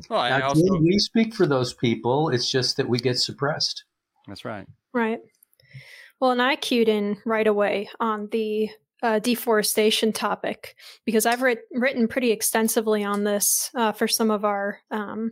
Well, 0.10 0.20
I 0.20 0.42
also... 0.42 0.80
we 0.80 1.00
speak 1.00 1.34
for 1.34 1.46
those 1.46 1.74
people. 1.74 2.30
It's 2.30 2.52
just 2.52 2.78
that 2.78 2.90
we 2.90 3.00
get 3.00 3.18
suppressed. 3.18 3.86
That's 4.28 4.46
right. 4.46 4.68
Right. 4.94 5.20
Well, 6.20 6.32
and 6.32 6.42
I 6.42 6.56
cued 6.56 6.90
in 6.90 7.18
right 7.26 7.48
away 7.48 7.90
on 8.00 8.30
the 8.32 8.70
uh, 9.04 9.20
deforestation 9.20 10.12
topic 10.12 10.76
because 11.06 11.26
I've 11.26 11.42
writ- 11.42 11.68
written 11.72 12.08
pretty 12.08 12.32
extensively 12.32 13.04
on 13.04 13.24
this 13.24 13.70
uh, 13.76 13.92
for 13.92 14.08
some 14.08 14.32
of 14.32 14.46
our, 14.46 14.80
um, 14.92 15.32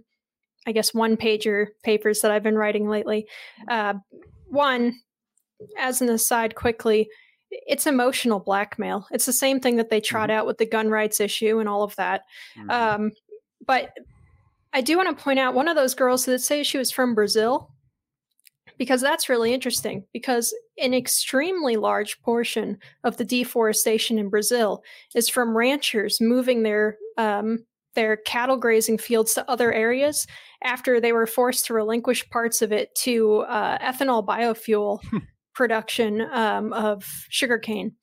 I 0.67 0.71
guess, 0.71 0.93
one 0.93 1.17
pager 1.17 1.67
papers 1.83 2.21
that 2.21 2.31
I've 2.31 2.43
been 2.43 2.57
writing 2.57 2.87
lately. 2.87 3.27
Uh, 3.67 3.95
one, 4.47 4.99
as 5.77 6.01
an 6.01 6.09
aside, 6.09 6.55
quickly, 6.55 7.09
it's 7.49 7.87
emotional 7.87 8.39
blackmail. 8.39 9.07
It's 9.11 9.25
the 9.25 9.33
same 9.33 9.59
thing 9.59 9.77
that 9.77 9.89
they 9.89 10.01
trot 10.01 10.29
mm-hmm. 10.29 10.39
out 10.39 10.45
with 10.45 10.57
the 10.57 10.65
gun 10.65 10.89
rights 10.89 11.19
issue 11.19 11.59
and 11.59 11.69
all 11.69 11.83
of 11.83 11.95
that. 11.95 12.21
Mm-hmm. 12.57 12.69
Um, 12.69 13.11
but 13.65 13.91
I 14.73 14.81
do 14.81 14.97
want 14.97 15.15
to 15.15 15.23
point 15.23 15.39
out 15.39 15.53
one 15.53 15.67
of 15.67 15.75
those 15.75 15.93
girls 15.93 16.25
that 16.25 16.39
say 16.39 16.63
she 16.63 16.77
was 16.77 16.91
from 16.91 17.13
Brazil 17.13 17.69
because 18.77 19.01
that's 19.01 19.29
really 19.29 19.53
interesting 19.53 20.03
because 20.13 20.53
an 20.81 20.93
extremely 20.93 21.75
large 21.75 22.19
portion 22.21 22.79
of 23.03 23.17
the 23.17 23.25
deforestation 23.25 24.17
in 24.17 24.29
Brazil 24.29 24.83
is 25.15 25.29
from 25.29 25.55
ranchers 25.55 26.19
moving 26.19 26.63
their 26.63 26.97
um, 27.17 27.59
their 27.95 28.17
cattle 28.17 28.57
grazing 28.57 28.97
fields 28.97 29.35
to 29.35 29.49
other 29.49 29.71
areas 29.71 30.25
after 30.63 30.99
they 30.99 31.11
were 31.11 31.27
forced 31.27 31.67
to 31.67 31.73
relinquish 31.75 32.27
parts 32.29 32.63
of 32.63 32.71
it 32.71 32.93
to 32.95 33.41
uh, 33.41 33.77
ethanol 33.77 34.25
biofuel 34.25 34.99
hmm. 35.09 35.17
production 35.53 36.21
um, 36.31 36.73
of 36.73 37.05
sugarcane. 37.29 37.93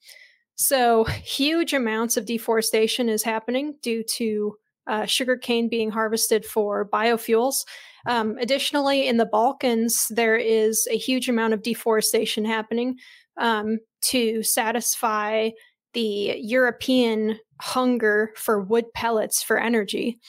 So 0.55 1.03
huge 1.05 1.73
amounts 1.73 2.15
of 2.15 2.25
deforestation 2.25 3.09
is 3.09 3.23
happening 3.23 3.75
due 3.81 4.03
to 4.15 4.55
uh, 4.87 5.05
sugarcane 5.05 5.69
being 5.69 5.91
harvested 5.91 6.45
for 6.45 6.87
biofuels. 6.87 7.65
Um, 8.07 8.37
additionally, 8.39 9.07
in 9.07 9.17
the 9.17 9.25
Balkans, 9.25 10.07
there 10.09 10.35
is 10.35 10.87
a 10.89 10.97
huge 10.97 11.29
amount 11.29 11.53
of 11.53 11.63
deforestation 11.63 12.45
happening 12.45 12.97
um, 13.37 13.79
to 14.01 14.43
satisfy 14.43 15.51
the 15.93 16.35
European 16.39 17.39
hunger 17.61 18.31
for 18.35 18.61
wood 18.61 18.85
pellets 18.93 19.43
for 19.43 19.57
energy. 19.57 20.19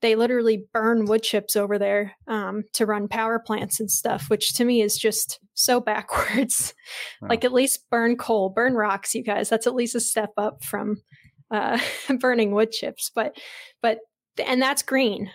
They 0.00 0.16
literally 0.16 0.64
burn 0.72 1.06
wood 1.06 1.22
chips 1.22 1.54
over 1.54 1.78
there 1.78 2.12
um, 2.26 2.64
to 2.74 2.86
run 2.86 3.08
power 3.08 3.38
plants 3.38 3.80
and 3.80 3.90
stuff, 3.90 4.28
which 4.28 4.54
to 4.54 4.64
me 4.64 4.82
is 4.82 4.96
just 4.96 5.38
so 5.54 5.80
backwards. 5.92 6.74
Wow. 7.20 7.28
Like, 7.30 7.44
at 7.44 7.52
least 7.52 7.88
burn 7.90 8.16
coal, 8.16 8.50
burn 8.50 8.74
rocks, 8.74 9.14
you 9.14 9.22
guys. 9.22 9.48
That's 9.48 9.66
at 9.66 9.74
least 9.74 9.94
a 9.94 10.00
step 10.00 10.32
up 10.36 10.64
from 10.64 11.02
uh, 11.52 11.78
burning 12.18 12.50
wood 12.50 12.72
chips. 12.72 13.12
But, 13.14 13.36
but, 13.80 14.00
and 14.44 14.60
that's 14.60 14.82
green 14.82 15.30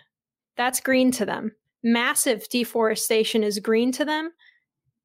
that's 0.58 0.80
green 0.80 1.12
to 1.12 1.26
them. 1.26 1.54
Massive 1.84 2.50
deforestation 2.50 3.44
is 3.44 3.60
green 3.60 3.92
to 3.94 4.04
them 4.04 4.32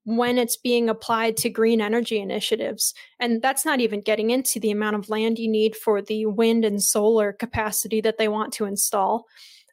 when 0.04 0.36
it's 0.36 0.56
being 0.56 0.88
applied 0.88 1.36
to 1.36 1.50
green 1.50 1.80
energy 1.80 2.18
initiatives. 2.18 2.92
And 3.20 3.40
that's 3.40 3.64
not 3.64 3.78
even 3.78 4.00
getting 4.00 4.30
into 4.30 4.58
the 4.58 4.72
amount 4.72 4.96
of 4.96 5.08
land 5.08 5.38
you 5.38 5.48
need 5.48 5.76
for 5.76 6.02
the 6.02 6.26
wind 6.26 6.64
and 6.64 6.82
solar 6.82 7.32
capacity 7.32 8.00
that 8.00 8.18
they 8.18 8.26
want 8.26 8.52
to 8.54 8.64
install. 8.64 9.26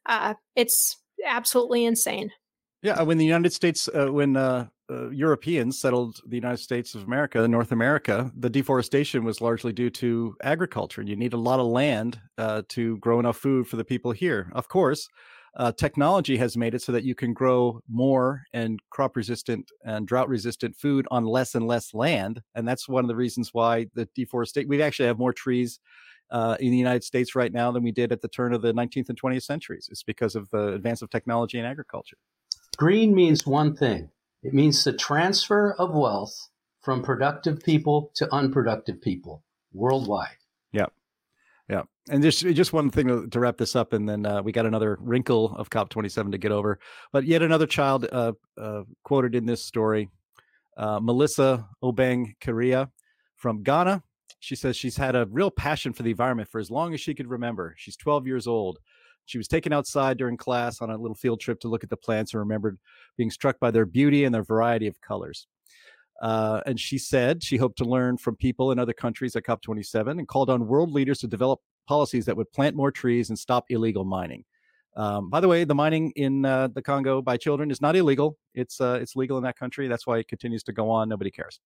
Uh, 0.05 0.35
it's 0.55 0.97
absolutely 1.25 1.85
insane. 1.85 2.31
Yeah, 2.83 3.01
when 3.01 3.17
the 3.17 3.25
United 3.25 3.53
States, 3.53 3.89
uh, 3.89 4.07
when 4.07 4.37
uh, 4.37 4.67
uh, 4.89 5.09
Europeans 5.09 5.79
settled 5.79 6.19
the 6.25 6.35
United 6.35 6.57
States 6.57 6.95
of 6.95 7.03
America, 7.03 7.47
North 7.47 7.71
America, 7.71 8.31
the 8.35 8.49
deforestation 8.49 9.23
was 9.23 9.41
largely 9.41 9.71
due 9.71 9.89
to 9.89 10.35
agriculture. 10.43 11.01
And 11.01 11.09
you 11.09 11.15
need 11.15 11.33
a 11.33 11.37
lot 11.37 11.59
of 11.59 11.67
land 11.67 12.19
uh, 12.37 12.63
to 12.69 12.97
grow 12.97 13.19
enough 13.19 13.37
food 13.37 13.67
for 13.67 13.75
the 13.75 13.83
people 13.83 14.11
here. 14.11 14.51
Of 14.53 14.67
course, 14.67 15.07
uh, 15.55 15.71
technology 15.71 16.37
has 16.37 16.55
made 16.55 16.73
it 16.73 16.81
so 16.81 16.91
that 16.91 17.03
you 17.03 17.15
can 17.15 17.33
grow 17.33 17.81
more 17.89 18.43
and 18.53 18.79
crop 18.89 19.15
resistant 19.15 19.71
and 19.83 20.07
drought 20.07 20.29
resistant 20.29 20.75
food 20.75 21.07
on 21.11 21.25
less 21.25 21.55
and 21.55 21.67
less 21.67 21.93
land. 21.93 22.41
And 22.55 22.67
that's 22.67 22.87
one 22.87 23.03
of 23.03 23.09
the 23.09 23.15
reasons 23.15 23.53
why 23.53 23.87
the 23.93 24.07
deforestation, 24.15 24.69
we 24.69 24.81
actually 24.81 25.07
have 25.07 25.19
more 25.19 25.33
trees 25.33 25.79
uh, 26.31 26.55
in 26.59 26.71
the 26.71 26.77
United 26.77 27.03
States 27.03 27.35
right 27.35 27.51
now 27.51 27.71
than 27.71 27.83
we 27.83 27.91
did 27.91 28.11
at 28.11 28.21
the 28.21 28.27
turn 28.27 28.53
of 28.53 28.61
the 28.61 28.73
19th 28.73 29.09
and 29.09 29.19
20th 29.19 29.43
centuries. 29.43 29.87
It's 29.91 30.03
because 30.03 30.35
of 30.35 30.49
the 30.51 30.73
advance 30.73 31.01
of 31.01 31.09
technology 31.09 31.57
in 31.57 31.65
agriculture. 31.65 32.17
Green 32.77 33.13
means 33.13 33.45
one 33.45 33.75
thing 33.75 34.09
it 34.43 34.53
means 34.53 34.83
the 34.83 34.93
transfer 34.93 35.73
of 35.77 35.93
wealth 35.93 36.49
from 36.81 37.03
productive 37.03 37.61
people 37.61 38.11
to 38.15 38.33
unproductive 38.33 39.01
people 39.01 39.43
worldwide. 39.73 40.37
Yeah. 40.71 40.87
Yeah, 41.69 41.83
and 42.09 42.23
just 42.23 42.39
just 42.39 42.73
one 42.73 42.89
thing 42.89 43.29
to, 43.29 43.39
wrap 43.39 43.57
this 43.57 43.75
up, 43.75 43.93
and 43.93 44.09
then 44.09 44.25
uh, 44.25 44.41
we 44.41 44.51
got 44.51 44.65
another 44.65 44.97
wrinkle 44.99 45.55
of 45.55 45.69
COP 45.69 45.89
27 45.89 46.31
to 46.31 46.39
get 46.39 46.51
over. 46.51 46.79
But 47.11 47.25
yet 47.25 47.43
another 47.43 47.67
child 47.67 48.07
uh, 48.11 48.33
uh, 48.59 48.81
quoted 49.03 49.35
in 49.35 49.45
this 49.45 49.63
story, 49.63 50.09
uh, 50.77 50.99
Melissa 50.99 51.67
Obeng 51.83 52.35
Kiria 52.41 52.89
from 53.35 53.61
Ghana. 53.61 54.01
She 54.39 54.55
says 54.55 54.77
she's 54.77 54.97
had 54.97 55.15
a 55.15 55.27
real 55.29 55.51
passion 55.51 55.93
for 55.93 56.01
the 56.01 56.09
environment 56.09 56.49
for 56.49 56.59
as 56.59 56.71
long 56.71 56.95
as 56.95 57.01
she 57.01 57.13
could 57.13 57.29
remember. 57.29 57.75
She's 57.77 57.97
12 57.97 58.25
years 58.25 58.47
old. 58.47 58.79
She 59.29 59.37
was 59.37 59.47
taken 59.47 59.71
outside 59.71 60.17
during 60.17 60.37
class 60.37 60.81
on 60.81 60.89
a 60.89 60.97
little 60.97 61.13
field 61.13 61.39
trip 61.39 61.59
to 61.59 61.67
look 61.67 61.83
at 61.83 61.91
the 61.91 61.97
plants 61.97 62.33
and 62.33 62.39
remembered 62.39 62.79
being 63.15 63.29
struck 63.29 63.59
by 63.59 63.69
their 63.69 63.85
beauty 63.85 64.23
and 64.23 64.33
their 64.33 64.43
variety 64.43 64.87
of 64.87 64.99
colors. 65.01 65.45
Uh, 66.19 66.61
and 66.65 66.79
she 66.79 66.97
said 66.97 67.43
she 67.43 67.55
hoped 67.55 67.77
to 67.77 67.85
learn 67.85 68.17
from 68.17 68.35
people 68.35 68.71
in 68.71 68.79
other 68.79 68.91
countries 68.91 69.35
at 69.35 69.43
COP27 69.43 70.17
and 70.17 70.27
called 70.27 70.49
on 70.49 70.65
world 70.65 70.91
leaders 70.91 71.19
to 71.19 71.27
develop 71.27 71.59
policies 71.87 72.25
that 72.25 72.35
would 72.35 72.51
plant 72.51 72.75
more 72.75 72.91
trees 72.91 73.29
and 73.29 73.37
stop 73.37 73.65
illegal 73.69 74.03
mining. 74.03 74.43
Um, 74.97 75.29
by 75.29 75.39
the 75.39 75.47
way, 75.47 75.63
the 75.63 75.75
mining 75.75 76.11
in 76.15 76.43
uh, 76.43 76.69
the 76.69 76.81
Congo 76.81 77.21
by 77.21 77.37
children 77.37 77.69
is 77.69 77.81
not 77.81 77.95
illegal. 77.95 78.35
It's 78.55 78.81
uh, 78.81 78.97
it's 78.99 79.15
legal 79.15 79.37
in 79.37 79.43
that 79.43 79.57
country. 79.57 79.87
That's 79.87 80.07
why 80.07 80.17
it 80.17 80.27
continues 80.27 80.63
to 80.63 80.73
go 80.73 80.89
on. 80.89 81.07
Nobody 81.07 81.29
cares. 81.29 81.59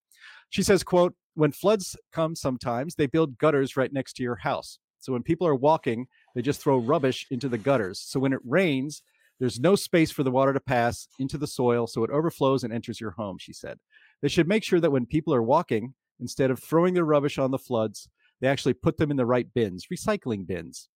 She 0.50 0.62
says, 0.62 0.84
"quote 0.84 1.14
When 1.34 1.50
floods 1.50 1.96
come, 2.12 2.36
sometimes 2.36 2.94
they 2.94 3.06
build 3.06 3.38
gutters 3.38 3.74
right 3.74 3.92
next 3.92 4.12
to 4.16 4.22
your 4.22 4.36
house. 4.36 4.78
So 5.04 5.12
when 5.12 5.22
people 5.22 5.46
are 5.46 5.54
walking, 5.54 6.06
they 6.34 6.42
just 6.42 6.60
throw 6.60 6.78
rubbish 6.78 7.26
into 7.30 7.48
the 7.48 7.58
gutters. 7.58 8.00
So 8.00 8.20
when 8.20 8.32
it 8.32 8.40
rains, 8.44 9.02
there's 9.40 9.60
no 9.60 9.74
space 9.74 10.10
for 10.10 10.22
the 10.22 10.30
water 10.30 10.52
to 10.52 10.60
pass 10.60 11.08
into 11.18 11.38
the 11.38 11.46
soil, 11.46 11.86
so 11.86 12.04
it 12.04 12.10
overflows 12.10 12.64
and 12.64 12.72
enters 12.72 13.00
your 13.00 13.12
home." 13.12 13.38
She 13.38 13.52
said. 13.52 13.78
They 14.22 14.28
should 14.28 14.48
make 14.48 14.64
sure 14.64 14.80
that 14.80 14.92
when 14.92 15.06
people 15.06 15.34
are 15.34 15.42
walking, 15.42 15.94
instead 16.20 16.50
of 16.50 16.58
throwing 16.58 16.94
their 16.94 17.04
rubbish 17.04 17.38
on 17.38 17.50
the 17.50 17.58
floods, 17.58 18.08
they 18.40 18.48
actually 18.48 18.74
put 18.74 18.96
them 18.96 19.10
in 19.10 19.16
the 19.16 19.26
right 19.26 19.52
bins, 19.52 19.88
recycling 19.92 20.46
bins. 20.46 20.88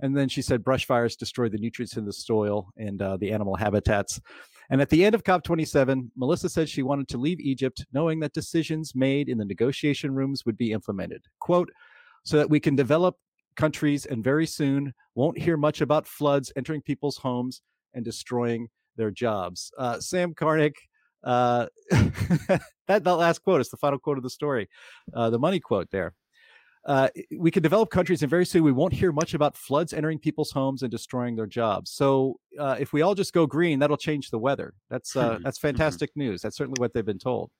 And 0.00 0.16
then 0.16 0.28
she 0.28 0.42
said 0.42 0.64
brush 0.64 0.86
fires 0.86 1.16
destroy 1.16 1.48
the 1.48 1.58
nutrients 1.58 1.96
in 1.96 2.04
the 2.04 2.12
soil 2.12 2.68
and 2.76 3.00
uh, 3.00 3.16
the 3.16 3.32
animal 3.32 3.54
habitats. 3.54 4.20
And 4.70 4.80
at 4.80 4.90
the 4.90 5.04
end 5.04 5.14
of 5.14 5.22
COP27, 5.22 6.10
Melissa 6.16 6.48
said 6.48 6.68
she 6.68 6.82
wanted 6.82 7.08
to 7.08 7.18
leave 7.18 7.38
Egypt 7.40 7.84
knowing 7.92 8.20
that 8.20 8.32
decisions 8.32 8.94
made 8.94 9.28
in 9.28 9.38
the 9.38 9.44
negotiation 9.44 10.14
rooms 10.14 10.44
would 10.46 10.56
be 10.56 10.72
implemented. 10.72 11.24
Quote, 11.38 11.70
so 12.24 12.38
that 12.38 12.50
we 12.50 12.58
can 12.58 12.74
develop 12.74 13.16
countries 13.56 14.06
and 14.06 14.22
very 14.22 14.46
soon 14.46 14.92
won't 15.14 15.38
hear 15.38 15.56
much 15.56 15.80
about 15.80 16.06
floods 16.06 16.52
entering 16.56 16.82
people's 16.82 17.16
homes 17.16 17.62
and 17.94 18.04
destroying 18.04 18.68
their 18.96 19.10
jobs. 19.10 19.72
Uh, 19.78 20.00
Sam 20.00 20.34
Karnick, 20.34 20.74
uh, 21.22 21.66
that, 21.90 22.60
that 22.86 23.04
last 23.04 23.40
quote 23.40 23.60
is 23.60 23.70
the 23.70 23.76
final 23.76 23.98
quote 23.98 24.18
of 24.18 24.22
the 24.22 24.30
story, 24.30 24.68
uh, 25.14 25.30
the 25.30 25.38
money 25.38 25.60
quote 25.60 25.90
there. 25.90 26.14
Uh, 26.86 27.08
we 27.38 27.50
can 27.50 27.62
develop 27.62 27.90
countries, 27.90 28.22
and 28.22 28.28
very 28.28 28.44
soon 28.44 28.62
we 28.62 28.72
won't 28.72 28.92
hear 28.92 29.10
much 29.10 29.32
about 29.32 29.56
floods 29.56 29.94
entering 29.94 30.18
people's 30.18 30.50
homes 30.50 30.82
and 30.82 30.90
destroying 30.90 31.34
their 31.34 31.46
jobs. 31.46 31.90
So, 31.90 32.38
uh, 32.58 32.76
if 32.78 32.92
we 32.92 33.00
all 33.00 33.14
just 33.14 33.32
go 33.32 33.46
green, 33.46 33.78
that'll 33.78 33.96
change 33.96 34.30
the 34.30 34.38
weather. 34.38 34.74
That's 34.90 35.16
uh, 35.16 35.38
that's 35.42 35.58
mm-hmm. 35.58 35.68
fantastic 35.68 36.10
news. 36.14 36.42
That's 36.42 36.56
certainly 36.56 36.78
what 36.78 36.92
they've 36.92 37.04
been 37.04 37.18
told. 37.18 37.50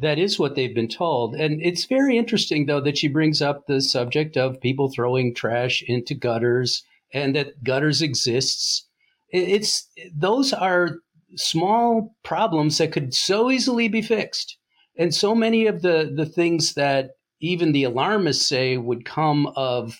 That 0.00 0.18
is 0.18 0.38
what 0.38 0.54
they've 0.54 0.74
been 0.74 0.88
told, 0.88 1.34
and 1.34 1.60
it's 1.60 1.84
very 1.84 2.16
interesting 2.16 2.66
though 2.66 2.80
that 2.80 2.96
she 2.96 3.08
brings 3.08 3.42
up 3.42 3.66
the 3.66 3.80
subject 3.80 4.36
of 4.36 4.60
people 4.60 4.90
throwing 4.90 5.34
trash 5.34 5.82
into 5.86 6.14
gutters 6.14 6.84
and 7.12 7.34
that 7.34 7.64
gutters 7.64 8.00
exists. 8.02 8.86
It's 9.30 9.88
those 10.14 10.52
are 10.52 10.98
small 11.36 12.14
problems 12.22 12.78
that 12.78 12.92
could 12.92 13.14
so 13.14 13.50
easily 13.50 13.88
be 13.88 14.02
fixed. 14.02 14.56
And 14.96 15.14
so 15.14 15.34
many 15.34 15.66
of 15.66 15.82
the, 15.82 16.12
the 16.14 16.26
things 16.26 16.74
that 16.74 17.10
even 17.40 17.72
the 17.72 17.84
alarmists 17.84 18.46
say 18.46 18.76
would 18.76 19.04
come 19.04 19.46
of 19.54 19.98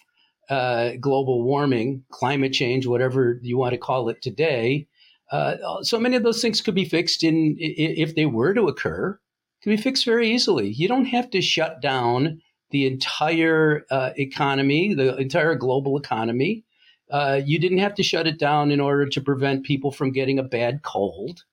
uh, 0.51 0.93
global 1.01 1.45
warming, 1.45 2.05
climate 2.11 2.53
change, 2.53 2.87
whatever 2.87 3.39
you 3.43 3.59
want 3.59 3.73
to 3.73 3.79
call 3.79 4.09
it 4.09 4.23
today. 4.23 4.89
Uh, 5.31 5.83
so 5.83 6.01
many 6.01 6.16
of 6.16 6.23
those 6.23 6.41
things 6.41 6.61
could 6.61 6.75
be 6.75 6.87
fixed 6.87 7.23
in 7.23 7.55
if 7.59 8.14
they 8.14 8.27
were 8.27 8.55
to 8.55 8.66
occur. 8.66 9.19
Could 9.62 9.70
be 9.70 9.76
fixed 9.76 10.04
very 10.04 10.30
easily. 10.30 10.68
You 10.68 10.88
don't 10.88 11.06
have 11.06 11.30
to 11.30 11.40
shut 11.40 11.80
down 11.82 12.40
the 12.70 12.86
entire 12.86 13.84
uh, 13.90 14.11
economy, 14.16 14.94
the 14.94 15.16
entire 15.16 15.54
global 15.54 15.96
economy. 15.96 16.64
Uh, 17.11 17.40
you 17.44 17.59
didn't 17.59 17.78
have 17.78 17.94
to 17.94 18.02
shut 18.02 18.26
it 18.26 18.38
down 18.38 18.70
in 18.70 18.80
order 18.80 19.06
to 19.06 19.20
prevent 19.20 19.64
people 19.64 19.90
from 19.90 20.12
getting 20.12 20.38
a 20.38 20.42
bad 20.42 20.82
cold. 20.82 21.44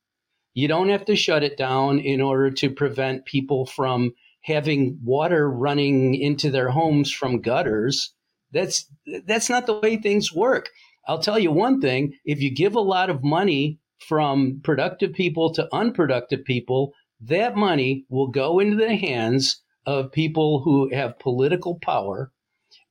You 0.53 0.67
don't 0.67 0.89
have 0.89 1.05
to 1.05 1.15
shut 1.15 1.43
it 1.43 1.57
down 1.57 1.99
in 1.99 2.21
order 2.21 2.51
to 2.51 2.69
prevent 2.69 3.25
people 3.25 3.65
from 3.65 4.13
having 4.41 4.99
water 5.03 5.49
running 5.49 6.15
into 6.15 6.51
their 6.51 6.69
homes 6.69 7.11
from 7.11 7.41
gutters. 7.41 8.13
That's 8.51 8.85
that's 9.25 9.49
not 9.49 9.65
the 9.65 9.79
way 9.79 9.97
things 9.97 10.33
work. 10.33 10.69
I'll 11.07 11.19
tell 11.19 11.39
you 11.39 11.51
one 11.51 11.81
thing, 11.81 12.13
if 12.25 12.39
you 12.41 12.53
give 12.53 12.75
a 12.75 12.79
lot 12.79 13.09
of 13.09 13.23
money 13.23 13.79
from 13.99 14.61
productive 14.63 15.13
people 15.13 15.53
to 15.53 15.67
unproductive 15.73 16.43
people, 16.45 16.93
that 17.28 17.55
money 17.55 18.05
will 18.09 18.28
go 18.28 18.59
into 18.59 18.78
the 18.78 18.95
hands 18.95 19.61
of 19.86 20.11
people 20.11 20.61
who 20.61 20.93
have 20.93 21.19
political 21.19 21.80
power 21.80 22.32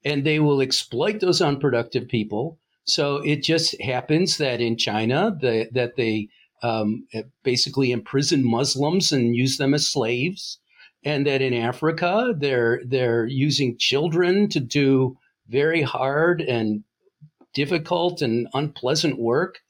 and 0.04 0.24
they 0.24 0.38
will 0.38 0.60
exploit 0.60 1.20
those 1.20 1.40
unproductive 1.40 2.08
people. 2.08 2.58
So 2.84 3.16
it 3.16 3.42
just 3.42 3.80
happens 3.80 4.36
that 4.38 4.60
in 4.60 4.76
China, 4.76 5.36
the, 5.40 5.68
that 5.72 5.96
they 5.96 6.28
um, 6.62 7.06
basically 7.42 7.90
imprison 7.90 8.44
Muslims 8.44 9.12
and 9.12 9.34
use 9.34 9.56
them 9.56 9.74
as 9.74 9.88
slaves, 9.88 10.58
and 11.04 11.26
that 11.26 11.42
in 11.42 11.52
Africa 11.54 12.34
they're 12.36 12.80
they're 12.86 13.26
using 13.26 13.76
children 13.78 14.48
to 14.50 14.60
do 14.60 15.16
very 15.48 15.82
hard 15.82 16.40
and 16.40 16.84
difficult 17.54 18.22
and 18.22 18.48
unpleasant 18.54 19.18
work, 19.18 19.60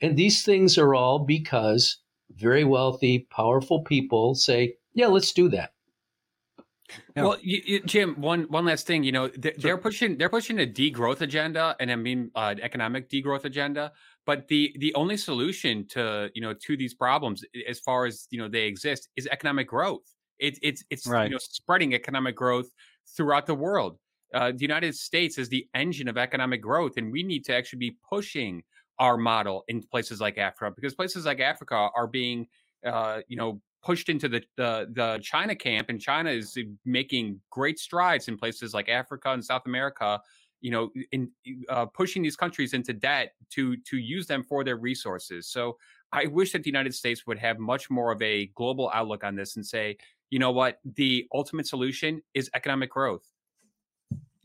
and 0.00 0.16
these 0.16 0.42
things 0.42 0.76
are 0.76 0.94
all 0.94 1.18
because 1.18 1.98
very 2.42 2.64
wealthy, 2.64 3.26
powerful 3.30 3.82
people 3.82 4.34
say, 4.34 4.76
"Yeah, 4.92 5.06
let's 5.06 5.32
do 5.32 5.48
that." 5.50 5.72
Well, 7.16 7.36
you, 7.40 7.62
you, 7.64 7.80
Jim, 7.80 8.20
one 8.20 8.42
one 8.44 8.64
last 8.64 8.86
thing. 8.86 9.04
You 9.04 9.12
know, 9.12 9.28
they're, 9.28 9.54
they're, 9.58 9.78
pushing 9.78 10.18
they're 10.18 10.28
pushing 10.28 10.60
a 10.60 10.66
degrowth 10.66 11.20
agenda, 11.20 11.76
and 11.80 11.90
I 11.90 11.96
mean 11.96 12.30
uh, 12.34 12.54
economic 12.60 13.08
degrowth 13.08 13.44
agenda. 13.44 13.92
But 14.26 14.48
the 14.48 14.74
the 14.78 14.94
only 14.94 15.16
solution 15.16 15.86
to 15.88 16.30
you 16.34 16.42
know 16.42 16.54
to 16.54 16.76
these 16.76 16.94
problems, 16.94 17.44
as 17.68 17.78
far 17.80 18.06
as 18.06 18.26
you 18.30 18.38
know 18.38 18.48
they 18.48 18.64
exist, 18.64 19.08
is 19.16 19.26
economic 19.28 19.68
growth. 19.68 20.02
It, 20.38 20.58
it's 20.62 20.84
it's 20.90 21.06
right. 21.06 21.24
you 21.24 21.30
know 21.30 21.38
spreading 21.38 21.94
economic 21.94 22.36
growth 22.36 22.68
throughout 23.16 23.46
the 23.46 23.54
world. 23.54 23.98
Uh, 24.34 24.50
the 24.50 24.62
United 24.62 24.94
States 24.94 25.36
is 25.36 25.48
the 25.48 25.66
engine 25.74 26.08
of 26.08 26.16
economic 26.16 26.62
growth, 26.62 26.96
and 26.96 27.12
we 27.12 27.22
need 27.22 27.44
to 27.44 27.54
actually 27.54 27.78
be 27.78 27.96
pushing 28.08 28.62
our 28.98 29.16
model 29.16 29.64
in 29.68 29.82
places 29.82 30.20
like 30.20 30.38
Africa 30.38 30.72
because 30.74 30.94
places 30.94 31.26
like 31.26 31.40
Africa 31.40 31.88
are 31.96 32.06
being 32.06 32.46
uh, 32.86 33.20
you 33.28 33.36
know 33.36 33.60
pushed 33.82 34.08
into 34.08 34.28
the, 34.28 34.42
the, 34.56 34.88
the 34.92 35.18
China 35.22 35.54
camp, 35.56 35.88
and 35.88 36.00
China 36.00 36.30
is 36.30 36.56
making 36.84 37.40
great 37.50 37.78
strides 37.78 38.28
in 38.28 38.36
places 38.36 38.72
like 38.72 38.88
Africa 38.88 39.32
and 39.32 39.44
South 39.44 39.62
America. 39.66 40.20
You 40.60 40.70
know, 40.70 40.90
in 41.10 41.28
uh, 41.68 41.86
pushing 41.86 42.22
these 42.22 42.36
countries 42.36 42.72
into 42.72 42.92
debt 42.92 43.34
to 43.50 43.76
to 43.78 43.96
use 43.96 44.28
them 44.28 44.44
for 44.44 44.62
their 44.62 44.76
resources. 44.76 45.48
So 45.48 45.76
I 46.12 46.26
wish 46.26 46.52
that 46.52 46.62
the 46.62 46.70
United 46.70 46.94
States 46.94 47.26
would 47.26 47.38
have 47.38 47.58
much 47.58 47.90
more 47.90 48.12
of 48.12 48.22
a 48.22 48.46
global 48.54 48.88
outlook 48.94 49.24
on 49.24 49.34
this 49.34 49.56
and 49.56 49.66
say, 49.66 49.96
you 50.30 50.38
know 50.38 50.52
what, 50.52 50.78
the 50.84 51.26
ultimate 51.34 51.66
solution 51.66 52.22
is 52.34 52.48
economic 52.54 52.90
growth. 52.90 53.28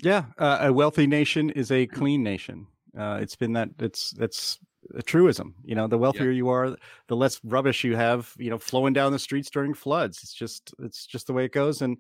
Yeah, 0.02 0.26
uh, 0.40 0.58
a 0.62 0.74
wealthy 0.74 1.06
nation 1.06 1.52
is 1.52 1.72
a 1.72 1.86
clean 1.86 2.24
nation. 2.24 2.66
Uh, 2.98 3.20
it's 3.22 3.36
been 3.36 3.54
that 3.54 3.70
it's 3.80 4.12
that's 4.12 4.60
a 4.96 5.02
truism. 5.02 5.54
You 5.64 5.76
know, 5.76 5.88
the 5.88 5.98
wealthier 5.98 6.32
you 6.32 6.50
are, 6.50 6.76
the 7.08 7.16
less 7.16 7.40
rubbish 7.44 7.84
you 7.84 7.96
have, 7.96 8.34
you 8.38 8.50
know, 8.50 8.58
flowing 8.58 8.94
down 8.94 9.12
the 9.12 9.20
streets 9.20 9.50
during 9.50 9.74
floods. 9.74 10.20
It's 10.24 10.34
just 10.34 10.74
it's 10.80 11.06
just 11.06 11.28
the 11.28 11.34
way 11.34 11.46
it 11.46 11.52
goes. 11.52 11.82
And 11.82 11.98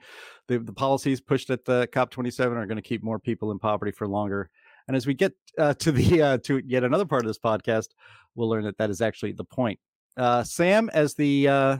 the 0.47 0.59
the 0.59 0.73
policies 0.73 1.21
pushed 1.21 1.49
at 1.49 1.65
the 1.65 1.87
COP27 1.91 2.55
are 2.55 2.65
going 2.65 2.77
to 2.77 2.81
keep 2.81 3.03
more 3.03 3.19
people 3.19 3.51
in 3.51 3.59
poverty 3.59 3.91
for 3.91 4.07
longer. 4.07 4.49
And 4.87 4.95
as 4.95 5.05
we 5.05 5.13
get 5.13 5.33
uh, 5.57 5.73
to 5.75 5.91
the 5.91 6.21
uh, 6.21 6.37
to 6.39 6.61
yet 6.65 6.83
another 6.83 7.05
part 7.05 7.23
of 7.23 7.27
this 7.27 7.39
podcast, 7.39 7.89
we'll 8.35 8.49
learn 8.49 8.63
that 8.63 8.77
that 8.77 8.89
is 8.89 9.01
actually 9.01 9.33
the 9.33 9.43
point. 9.43 9.79
Uh, 10.15 10.43
Sam, 10.43 10.89
as 10.93 11.13
the 11.13 11.47
uh, 11.47 11.77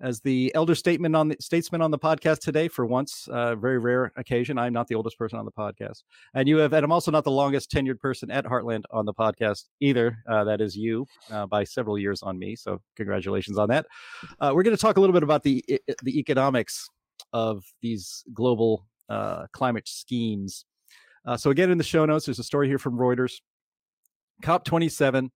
as 0.00 0.20
the 0.20 0.52
elder 0.54 0.74
on 1.14 1.28
the 1.28 1.36
statesman 1.40 1.80
on 1.80 1.90
the 1.90 1.98
podcast 1.98 2.40
today 2.40 2.68
for 2.68 2.84
once 2.84 3.28
uh, 3.28 3.54
very 3.54 3.78
rare 3.78 4.12
occasion. 4.16 4.58
I'm 4.58 4.72
not 4.72 4.88
the 4.88 4.94
oldest 4.94 5.18
person 5.18 5.38
on 5.38 5.44
the 5.44 5.52
podcast. 5.52 6.02
And 6.34 6.48
you 6.48 6.58
have 6.58 6.72
and 6.72 6.84
i'm 6.84 6.92
also 6.92 7.10
not 7.10 7.24
the 7.24 7.30
longest 7.30 7.70
tenured 7.70 8.00
person 8.00 8.30
at 8.30 8.44
heartland 8.44 8.82
on 8.90 9.06
the 9.06 9.14
podcast 9.14 9.64
either. 9.80 10.18
Uh, 10.28 10.44
that 10.44 10.60
is 10.60 10.76
you 10.76 11.06
uh, 11.30 11.46
by 11.46 11.64
several 11.64 11.98
years 11.98 12.22
on 12.22 12.38
me. 12.38 12.56
So 12.56 12.80
congratulations 12.96 13.58
on 13.58 13.68
that. 13.68 13.86
Uh, 14.40 14.52
we're 14.54 14.62
going 14.62 14.76
to 14.76 14.80
talk 14.80 14.96
a 14.96 15.00
little 15.00 15.14
bit 15.14 15.22
about 15.22 15.42
the 15.42 15.64
the 16.02 16.18
economics 16.18 16.88
of 17.32 17.64
these 17.80 18.24
global 18.32 18.86
uh, 19.08 19.46
climate 19.52 19.88
schemes. 19.88 20.64
Uh, 21.26 21.36
so 21.36 21.50
again 21.50 21.70
in 21.70 21.78
the 21.78 21.84
show 21.84 22.04
notes 22.04 22.26
there's 22.26 22.38
a 22.38 22.44
story 22.44 22.68
here 22.68 22.78
from 22.78 22.98
reuters. 22.98 23.34
Cop 24.42 24.64
27 24.64 25.30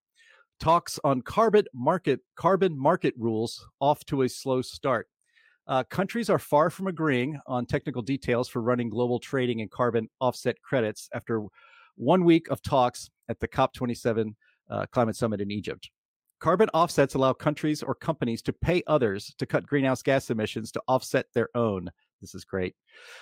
talks 0.58 0.98
on 1.04 1.22
carbon 1.22 1.64
market 1.74 2.20
carbon 2.36 2.78
market 2.78 3.14
rules 3.16 3.66
off 3.80 4.04
to 4.06 4.22
a 4.22 4.28
slow 4.28 4.62
start. 4.62 5.08
Uh, 5.66 5.84
countries 5.84 6.30
are 6.30 6.38
far 6.38 6.70
from 6.70 6.86
agreeing 6.86 7.38
on 7.46 7.66
technical 7.66 8.00
details 8.00 8.48
for 8.48 8.62
running 8.62 8.88
global 8.88 9.18
trading 9.18 9.60
in 9.60 9.68
carbon 9.68 10.08
offset 10.20 10.60
credits 10.62 11.08
after 11.12 11.42
one 11.96 12.24
week 12.24 12.48
of 12.48 12.62
talks 12.62 13.10
at 13.28 13.38
the 13.40 13.48
COP27 13.48 14.34
uh, 14.70 14.86
climate 14.92 15.16
summit 15.16 15.40
in 15.40 15.50
Egypt. 15.50 15.90
Carbon 16.40 16.68
offsets 16.72 17.14
allow 17.14 17.32
countries 17.32 17.82
or 17.82 17.94
companies 17.94 18.40
to 18.42 18.52
pay 18.52 18.82
others 18.86 19.34
to 19.38 19.44
cut 19.44 19.66
greenhouse 19.66 20.02
gas 20.02 20.30
emissions 20.30 20.70
to 20.72 20.80
offset 20.88 21.26
their 21.34 21.48
own. 21.54 21.90
This 22.20 22.34
is 22.34 22.44
great. 22.44 22.74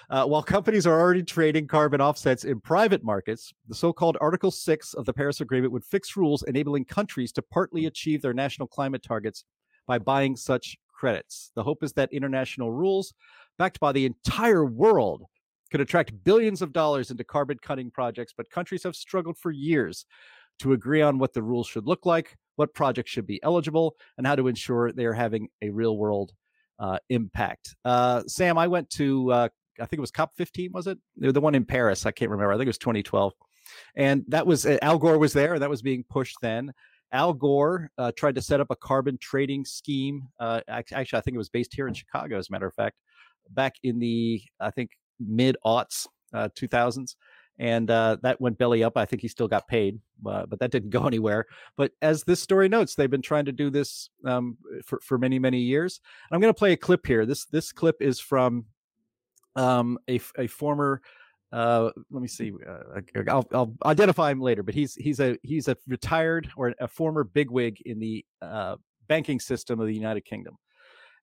Uh, 0.08 0.24
while 0.24 0.42
companies 0.42 0.86
are 0.86 0.98
already 0.98 1.22
trading 1.22 1.66
carbon 1.66 2.00
offsets 2.00 2.44
in 2.44 2.60
private 2.60 3.04
markets, 3.04 3.52
the 3.68 3.74
so 3.74 3.92
called 3.92 4.16
Article 4.20 4.50
6 4.50 4.94
of 4.94 5.04
the 5.04 5.12
Paris 5.12 5.40
Agreement 5.40 5.72
would 5.72 5.84
fix 5.84 6.16
rules 6.16 6.42
enabling 6.44 6.86
countries 6.86 7.32
to 7.32 7.42
partly 7.42 7.86
achieve 7.86 8.22
their 8.22 8.32
national 8.32 8.68
climate 8.68 9.02
targets 9.02 9.44
by 9.86 9.98
buying 9.98 10.34
such 10.34 10.76
credits. 10.92 11.52
The 11.54 11.62
hope 11.62 11.82
is 11.82 11.92
that 11.92 12.12
international 12.12 12.72
rules, 12.72 13.12
backed 13.58 13.80
by 13.80 13.92
the 13.92 14.06
entire 14.06 14.64
world, 14.64 15.24
could 15.70 15.80
attract 15.80 16.24
billions 16.24 16.62
of 16.62 16.72
dollars 16.72 17.10
into 17.10 17.24
carbon 17.24 17.58
cutting 17.60 17.90
projects, 17.90 18.32
but 18.36 18.50
countries 18.50 18.84
have 18.84 18.96
struggled 18.96 19.36
for 19.36 19.50
years 19.50 20.06
to 20.60 20.72
agree 20.72 21.02
on 21.02 21.18
what 21.18 21.34
the 21.34 21.42
rules 21.42 21.66
should 21.66 21.86
look 21.86 22.06
like, 22.06 22.36
what 22.54 22.72
projects 22.72 23.10
should 23.10 23.26
be 23.26 23.42
eligible, 23.42 23.96
and 24.16 24.26
how 24.26 24.36
to 24.36 24.48
ensure 24.48 24.92
they 24.92 25.04
are 25.04 25.12
having 25.12 25.48
a 25.60 25.70
real 25.70 25.98
world 25.98 26.32
uh, 26.78 26.98
impact. 27.08 27.74
Uh, 27.84 28.22
Sam, 28.26 28.58
I 28.58 28.66
went 28.66 28.90
to 28.90 29.32
uh, 29.32 29.48
I 29.80 29.86
think 29.86 29.98
it 29.98 30.00
was 30.00 30.10
COP 30.10 30.32
15, 30.36 30.72
was 30.72 30.86
it? 30.86 30.98
The 31.16 31.40
one 31.40 31.54
in 31.54 31.64
Paris. 31.64 32.06
I 32.06 32.10
can't 32.10 32.30
remember. 32.30 32.52
I 32.52 32.56
think 32.56 32.66
it 32.66 32.68
was 32.68 32.78
2012, 32.78 33.32
and 33.96 34.24
that 34.28 34.46
was 34.46 34.66
uh, 34.66 34.78
Al 34.82 34.98
Gore 34.98 35.18
was 35.18 35.32
there, 35.32 35.54
and 35.54 35.62
that 35.62 35.70
was 35.70 35.82
being 35.82 36.04
pushed 36.08 36.36
then. 36.42 36.72
Al 37.12 37.32
Gore 37.32 37.90
uh, 37.98 38.12
tried 38.16 38.34
to 38.34 38.42
set 38.42 38.60
up 38.60 38.68
a 38.70 38.76
carbon 38.76 39.18
trading 39.20 39.64
scheme. 39.64 40.22
Uh, 40.40 40.60
actually, 40.68 41.18
I 41.18 41.20
think 41.20 41.34
it 41.34 41.38
was 41.38 41.48
based 41.48 41.74
here 41.74 41.88
in 41.88 41.94
Chicago, 41.94 42.38
as 42.38 42.48
a 42.48 42.52
matter 42.52 42.66
of 42.66 42.74
fact, 42.74 42.96
back 43.50 43.74
in 43.82 43.98
the 43.98 44.42
I 44.60 44.70
think 44.70 44.90
mid 45.20 45.56
aughts, 45.64 46.06
2000s. 46.34 47.14
And 47.58 47.90
uh, 47.90 48.16
that 48.22 48.40
went 48.40 48.58
belly 48.58 48.84
up. 48.84 48.96
I 48.96 49.04
think 49.04 49.22
he 49.22 49.28
still 49.28 49.48
got 49.48 49.66
paid, 49.66 49.98
uh, 50.26 50.46
but 50.46 50.58
that 50.58 50.70
didn't 50.70 50.90
go 50.90 51.06
anywhere. 51.06 51.46
But 51.76 51.92
as 52.02 52.22
this 52.24 52.40
story 52.40 52.68
notes, 52.68 52.94
they've 52.94 53.10
been 53.10 53.22
trying 53.22 53.46
to 53.46 53.52
do 53.52 53.70
this 53.70 54.10
um, 54.24 54.56
for 54.84 55.00
for 55.02 55.18
many 55.18 55.38
many 55.38 55.58
years. 55.58 56.00
And 56.28 56.36
I'm 56.36 56.40
going 56.40 56.52
to 56.52 56.58
play 56.58 56.72
a 56.72 56.76
clip 56.76 57.06
here. 57.06 57.24
This 57.26 57.46
this 57.46 57.72
clip 57.72 57.96
is 58.00 58.20
from 58.20 58.66
um, 59.54 59.98
a 60.08 60.20
a 60.38 60.46
former. 60.46 61.00
Uh, 61.52 61.90
let 62.10 62.20
me 62.20 62.28
see. 62.28 62.52
Uh, 62.68 63.00
I'll, 63.28 63.46
I'll 63.52 63.72
identify 63.84 64.30
him 64.30 64.40
later, 64.40 64.62
but 64.62 64.74
he's 64.74 64.94
he's 64.94 65.20
a 65.20 65.38
he's 65.42 65.68
a 65.68 65.76
retired 65.86 66.50
or 66.56 66.74
a 66.80 66.88
former 66.88 67.24
bigwig 67.24 67.80
in 67.86 67.98
the 67.98 68.24
uh, 68.42 68.76
banking 69.06 69.40
system 69.40 69.80
of 69.80 69.86
the 69.86 69.94
United 69.94 70.24
Kingdom, 70.24 70.58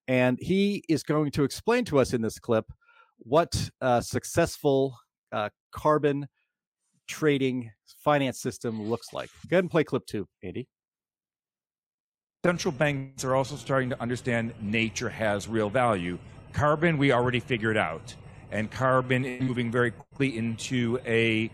and 0.08 0.38
he 0.40 0.82
is 0.88 1.02
going 1.02 1.30
to 1.32 1.44
explain 1.44 1.84
to 1.84 2.00
us 2.00 2.14
in 2.14 2.22
this 2.22 2.38
clip 2.38 2.72
what 3.18 3.70
successful 4.00 4.96
uh, 5.34 5.48
carbon 5.72 6.28
trading 7.08 7.70
finance 7.98 8.40
system 8.40 8.82
looks 8.82 9.12
like. 9.12 9.28
Go 9.48 9.56
ahead 9.56 9.64
and 9.64 9.70
play 9.70 9.84
clip 9.84 10.06
two, 10.06 10.26
Andy. 10.42 10.68
Central 12.44 12.72
banks 12.72 13.24
are 13.24 13.34
also 13.34 13.56
starting 13.56 13.90
to 13.90 14.00
understand 14.00 14.52
nature 14.60 15.08
has 15.08 15.48
real 15.48 15.70
value. 15.70 16.18
Carbon, 16.52 16.98
we 16.98 17.10
already 17.12 17.40
figured 17.40 17.76
out. 17.76 18.14
And 18.52 18.70
carbon 18.70 19.24
is 19.24 19.42
moving 19.42 19.72
very 19.72 19.90
quickly 19.90 20.36
into 20.36 21.00
a 21.04 21.50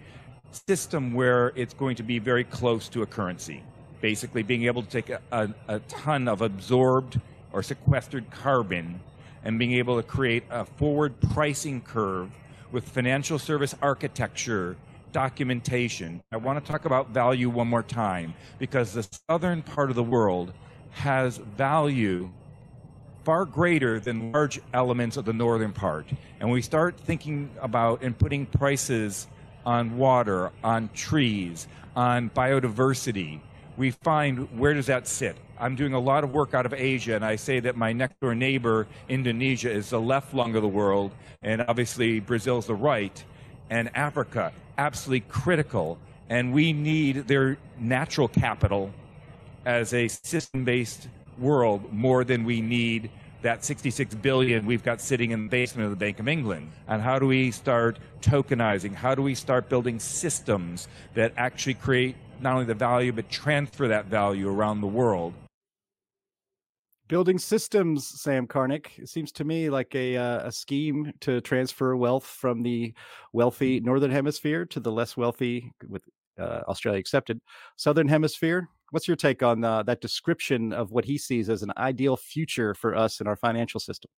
system 0.69 1.15
where 1.15 1.53
it's 1.55 1.73
going 1.73 1.97
to 1.97 2.03
be 2.03 2.19
very 2.19 2.45
close 2.45 2.89
to 2.91 3.03
a 3.03 3.07
currency. 3.07 3.63
Basically, 4.01 4.43
being 4.43 4.65
able 4.65 4.83
to 4.83 4.89
take 4.89 5.09
a, 5.11 5.21
a, 5.33 5.49
a 5.69 5.79
ton 5.81 6.29
of 6.29 6.43
absorbed 6.43 7.21
or 7.53 7.63
sequestered 7.63 8.31
carbon 8.31 9.01
and 9.45 9.59
being 9.59 9.73
able 9.73 9.97
to 9.97 10.03
create 10.03 10.43
a 10.51 10.65
forward 10.65 11.19
pricing 11.21 11.81
curve 11.81 12.31
with 12.73 12.89
financial 12.89 13.39
service 13.39 13.75
architecture 13.83 14.77
documentation. 15.13 16.23
I 16.33 16.37
want 16.37 16.65
to 16.65 16.71
talk 16.71 16.85
about 16.85 17.11
value 17.11 17.49
one 17.51 17.69
more 17.69 17.83
time 17.83 18.35
because 18.59 18.93
the 18.93 19.07
southern 19.29 19.63
part 19.63 19.91
of 19.91 19.97
the 19.97 20.05
world 20.05 20.53
has 20.91 21.39
value 21.39 22.31
far 23.25 23.45
greater 23.45 24.01
than 24.01 24.33
large 24.33 24.61
elements 24.73 25.17
of 25.17 25.25
the 25.25 25.33
northern 25.33 25.73
part. 25.73 26.07
And 26.39 26.51
we 26.51 26.63
start 26.63 26.99
thinking 26.99 27.51
about 27.61 28.03
and 28.03 28.17
putting 28.17 28.47
prices 28.47 29.27
on 29.67 29.99
water, 29.99 30.53
on 30.65 30.89
trees, 30.95 31.69
on 31.95 32.31
biodiversity, 32.31 33.41
we 33.81 33.91
find 33.91 34.59
where 34.59 34.75
does 34.75 34.87
that 34.87 35.09
sit? 35.09 35.35
I'm 35.59 35.75
doing 35.75 35.95
a 35.95 35.99
lot 35.99 36.23
of 36.23 36.35
work 36.35 36.53
out 36.53 36.67
of 36.67 36.75
Asia, 36.75 37.17
and 37.17 37.25
I 37.25 37.37
say 37.37 37.61
that 37.61 37.79
my 37.79 37.95
next 37.95 38.21
door 38.21 38.35
neighbor, 38.35 38.87
Indonesia, 39.09 39.71
is 39.71 39.89
the 39.89 40.01
left 40.01 40.35
lung 40.35 40.55
of 40.55 40.61
the 40.61 40.69
world, 40.69 41.13
and 41.41 41.65
obviously 41.67 42.21
Brazil's 42.21 42.67
the 42.67 42.75
right, 42.75 43.25
and 43.71 43.91
Africa, 43.97 44.53
absolutely 44.77 45.27
critical. 45.29 45.99
And 46.29 46.53
we 46.53 46.75
need 46.75 47.27
their 47.27 47.57
natural 47.79 48.29
capital 48.29 48.93
as 49.65 49.95
a 49.95 50.09
system 50.09 50.65
based 50.65 51.09
world 51.39 51.91
more 51.91 52.23
than 52.23 52.45
we 52.45 52.61
need 52.61 53.11
that 53.41 53.65
66 53.65 54.15
billion 54.17 54.67
we've 54.67 54.85
got 54.85 55.01
sitting 55.01 55.31
in 55.31 55.45
the 55.45 55.49
basement 55.49 55.87
of 55.87 55.91
the 55.91 55.97
Bank 55.97 56.21
of 56.21 56.29
England? 56.29 56.71
And 56.87 57.01
how 57.01 57.19
do 57.19 57.27
we 57.27 57.51
start 57.51 57.99
tokenizing? 58.21 58.95
How 58.95 59.15
do 59.15 59.23
we 59.23 59.35
start 59.35 59.71
building 59.71 59.99
systems 59.99 60.87
that 61.15 61.33
actually 61.39 61.75
create 61.75 62.17
not 62.43 62.55
only 62.55 62.67
the 62.67 62.75
value, 62.75 63.13
but 63.13 63.29
transfer 63.31 63.89
that 63.89 64.07
value 64.07 64.49
around 64.49 64.81
the 64.81 64.87
world? 64.87 65.35
Building 67.09 67.39
systems, 67.39 68.07
Sam 68.07 68.47
Karnick. 68.47 68.99
It 68.99 69.09
seems 69.09 69.33
to 69.33 69.45
me 69.45 69.69
like 69.69 69.95
a 69.97 70.17
uh, 70.17 70.47
a 70.47 70.53
scheme 70.53 71.13
to 71.21 71.41
transfer 71.41 71.97
wealth 71.97 72.25
from 72.25 72.63
the 72.63 72.95
wealthy 73.33 73.81
northern 73.81 74.13
hemisphere 74.13 74.65
to 74.67 74.79
the 74.79 74.93
less 74.93 75.17
wealthy, 75.17 75.73
with 75.89 76.03
uh, 76.39 76.63
Australia 76.69 77.01
accepted, 77.01 77.41
southern 77.77 78.09
hemisphere. 78.09 78.69
What's 78.93 79.09
your 79.09 79.17
take 79.17 79.43
on 79.43 79.65
uh, 79.65 79.83
that 79.85 80.01
description 80.01 80.73
of 80.73 80.93
what 80.93 81.05
he 81.05 81.19
sees 81.19 81.49
as 81.49 81.63
an 81.63 81.73
ideal 81.77 82.17
future 82.17 82.75
for 82.75 82.95
us 82.95 83.21
in 83.21 83.27
our 83.27 83.37
financial 83.37 83.81
system? 83.81 84.11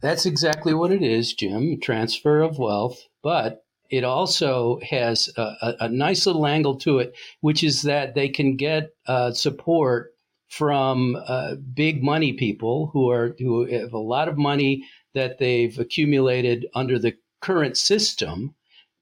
That's 0.00 0.26
exactly 0.26 0.74
what 0.74 0.92
it 0.92 1.02
is, 1.02 1.32
Jim. 1.32 1.80
Transfer 1.80 2.42
of 2.42 2.58
wealth, 2.58 3.00
but 3.22 3.65
it 3.90 4.04
also 4.04 4.80
has 4.88 5.30
a, 5.36 5.40
a, 5.40 5.74
a 5.80 5.88
nice 5.88 6.26
little 6.26 6.46
angle 6.46 6.76
to 6.78 6.98
it, 6.98 7.14
which 7.40 7.62
is 7.62 7.82
that 7.82 8.14
they 8.14 8.28
can 8.28 8.56
get 8.56 8.90
uh, 9.06 9.32
support 9.32 10.12
from 10.48 11.16
uh, 11.26 11.56
big 11.74 12.02
money 12.02 12.32
people 12.32 12.90
who 12.92 13.10
are 13.10 13.34
who 13.38 13.66
have 13.66 13.92
a 13.92 13.98
lot 13.98 14.28
of 14.28 14.38
money 14.38 14.84
that 15.14 15.38
they've 15.38 15.78
accumulated 15.78 16.66
under 16.74 16.98
the 16.98 17.14
current 17.40 17.76
system 17.76 18.54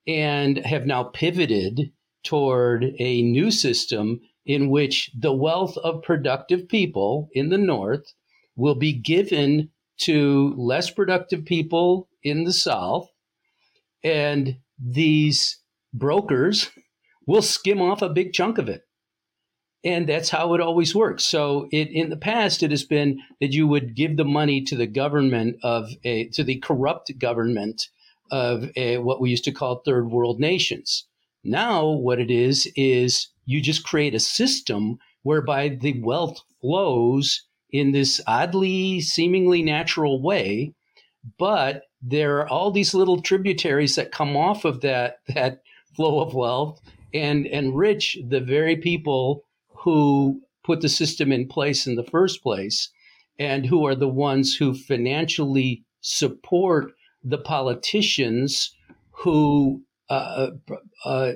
and 0.07 0.57
have 0.65 0.85
now 0.85 1.03
pivoted 1.03 1.91
toward 2.23 2.95
a 2.99 3.21
new 3.21 3.51
system 3.51 4.19
in 4.45 4.69
which 4.69 5.11
the 5.17 5.33
wealth 5.33 5.77
of 5.77 6.03
productive 6.03 6.67
people 6.67 7.29
in 7.33 7.49
the 7.49 7.57
North 7.57 8.13
will 8.55 8.75
be 8.75 8.93
given 8.93 9.69
to 9.97 10.53
less 10.57 10.89
productive 10.89 11.45
people 11.45 12.07
in 12.23 12.43
the 12.43 12.53
South. 12.53 13.09
And 14.03 14.57
these 14.79 15.59
brokers 15.93 16.69
will 17.27 17.41
skim 17.41 17.81
off 17.81 18.01
a 18.01 18.09
big 18.09 18.33
chunk 18.33 18.57
of 18.57 18.69
it. 18.69 18.81
And 19.83 20.09
that's 20.09 20.29
how 20.29 20.55
it 20.55 20.61
always 20.61 20.95
works. 20.95 21.23
So 21.23 21.67
it, 21.71 21.89
in 21.91 22.09
the 22.09 22.17
past, 22.17 22.63
it 22.63 22.71
has 22.71 22.83
been 22.83 23.19
that 23.39 23.53
you 23.53 23.67
would 23.67 23.95
give 23.95 24.17
the 24.17 24.25
money 24.25 24.61
to 24.63 24.75
the 24.75 24.87
government 24.87 25.57
of 25.61 25.89
a, 26.03 26.27
to 26.29 26.43
the 26.43 26.59
corrupt 26.59 27.11
government 27.19 27.87
of 28.31 28.65
a, 28.75 28.97
what 28.97 29.21
we 29.21 29.29
used 29.29 29.43
to 29.43 29.51
call 29.51 29.81
third 29.85 30.09
world 30.09 30.39
nations. 30.39 31.05
Now, 31.43 31.87
what 31.87 32.19
it 32.19 32.31
is, 32.31 32.67
is 32.75 33.29
you 33.45 33.61
just 33.61 33.83
create 33.83 34.15
a 34.15 34.19
system 34.19 34.97
whereby 35.21 35.69
the 35.69 36.01
wealth 36.01 36.41
flows 36.61 37.45
in 37.69 37.91
this 37.91 38.19
oddly, 38.25 39.01
seemingly 39.01 39.61
natural 39.61 40.21
way, 40.21 40.73
but 41.37 41.83
there 42.07 42.37
are 42.37 42.47
all 42.47 42.71
these 42.71 42.93
little 42.93 43.19
tributaries 43.21 43.95
that 43.95 44.11
come 44.11 44.37
off 44.37 44.63
of 44.63 44.81
that 44.81 45.19
that 45.33 45.61
flow 45.95 46.19
of 46.19 46.33
wealth 46.33 46.79
and 47.13 47.45
enrich 47.47 48.17
the 48.27 48.39
very 48.39 48.75
people 48.75 49.43
who 49.69 50.41
put 50.63 50.81
the 50.81 50.89
system 50.89 51.31
in 51.31 51.47
place 51.47 51.87
in 51.87 51.95
the 51.95 52.03
first 52.03 52.43
place 52.43 52.89
and 53.39 53.65
who 53.65 53.85
are 53.85 53.95
the 53.95 54.07
ones 54.07 54.55
who 54.55 54.73
financially 54.73 55.83
support 56.01 56.91
the 57.23 57.37
politicians 57.37 58.75
who 59.11 59.81
uh, 60.09 60.49
uh, 61.05 61.31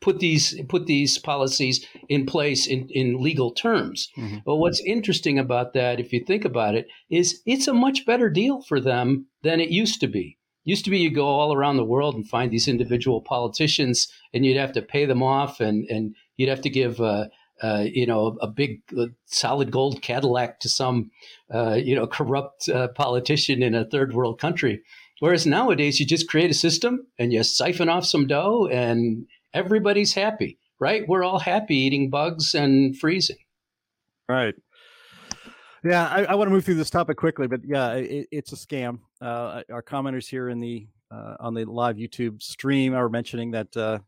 put 0.00 0.20
these 0.20 0.60
put 0.68 0.86
these 0.86 1.18
policies 1.18 1.84
in 2.08 2.26
place 2.26 2.66
in, 2.66 2.88
in 2.90 3.20
legal 3.20 3.50
terms. 3.50 4.08
Mm-hmm. 4.16 4.38
But 4.44 4.56
what's 4.56 4.80
interesting 4.80 5.38
about 5.38 5.74
that, 5.74 6.00
if 6.00 6.12
you 6.12 6.24
think 6.24 6.44
about 6.44 6.74
it, 6.74 6.86
is 7.10 7.40
it's 7.46 7.68
a 7.68 7.74
much 7.74 8.06
better 8.06 8.30
deal 8.30 8.62
for 8.62 8.80
them 8.80 9.26
than 9.42 9.60
it 9.60 9.70
used 9.70 10.00
to 10.00 10.06
be. 10.06 10.38
Used 10.64 10.84
to 10.84 10.90
be 10.90 10.98
you 10.98 11.10
go 11.10 11.26
all 11.26 11.54
around 11.54 11.78
the 11.78 11.84
world 11.84 12.14
and 12.14 12.28
find 12.28 12.50
these 12.50 12.68
individual 12.68 13.22
politicians, 13.22 14.08
and 14.34 14.44
you'd 14.44 14.58
have 14.58 14.72
to 14.72 14.82
pay 14.82 15.06
them 15.06 15.22
off, 15.22 15.60
and 15.60 15.86
and 15.88 16.14
you'd 16.36 16.50
have 16.50 16.62
to 16.62 16.70
give. 16.70 17.00
Uh, 17.00 17.26
uh, 17.60 17.84
you 17.84 18.06
know, 18.06 18.38
a 18.40 18.46
big 18.46 18.82
uh, 18.96 19.06
solid 19.26 19.72
gold 19.72 20.00
Cadillac 20.00 20.60
to 20.60 20.68
some, 20.68 21.10
uh, 21.52 21.72
you 21.74 21.92
know, 21.92 22.06
corrupt 22.06 22.68
uh, 22.68 22.86
politician 22.94 23.64
in 23.64 23.74
a 23.74 23.84
third 23.84 24.14
world 24.14 24.38
country. 24.38 24.80
Whereas 25.18 25.44
nowadays, 25.44 25.98
you 25.98 26.06
just 26.06 26.28
create 26.28 26.52
a 26.52 26.54
system 26.54 27.08
and 27.18 27.32
you 27.32 27.42
siphon 27.42 27.88
off 27.88 28.04
some 28.04 28.28
dough, 28.28 28.68
and 28.70 29.26
everybody's 29.54 30.14
happy, 30.14 30.58
right? 30.78 31.06
We're 31.08 31.24
all 31.24 31.38
happy 31.38 31.76
eating 31.76 32.10
bugs 32.10 32.54
and 32.54 32.96
freezing. 32.96 33.38
Right. 34.28 34.54
Yeah, 35.84 36.06
I, 36.08 36.24
I 36.24 36.34
want 36.34 36.48
to 36.48 36.52
move 36.52 36.64
through 36.64 36.74
this 36.74 36.90
topic 36.90 37.16
quickly, 37.16 37.46
but 37.46 37.60
yeah, 37.64 37.94
it, 37.94 38.26
it's 38.30 38.52
a 38.52 38.56
scam. 38.56 38.98
Uh, 39.20 39.62
our 39.72 39.82
commenters 39.82 40.28
here 40.28 40.48
in 40.48 40.58
the 40.58 40.88
uh, 41.10 41.36
on 41.40 41.54
the 41.54 41.64
live 41.64 41.96
YouTube 41.96 42.42
stream 42.42 42.94
are 42.94 43.08
mentioning 43.08 43.52
that 43.52 43.74
uh, 43.76 43.98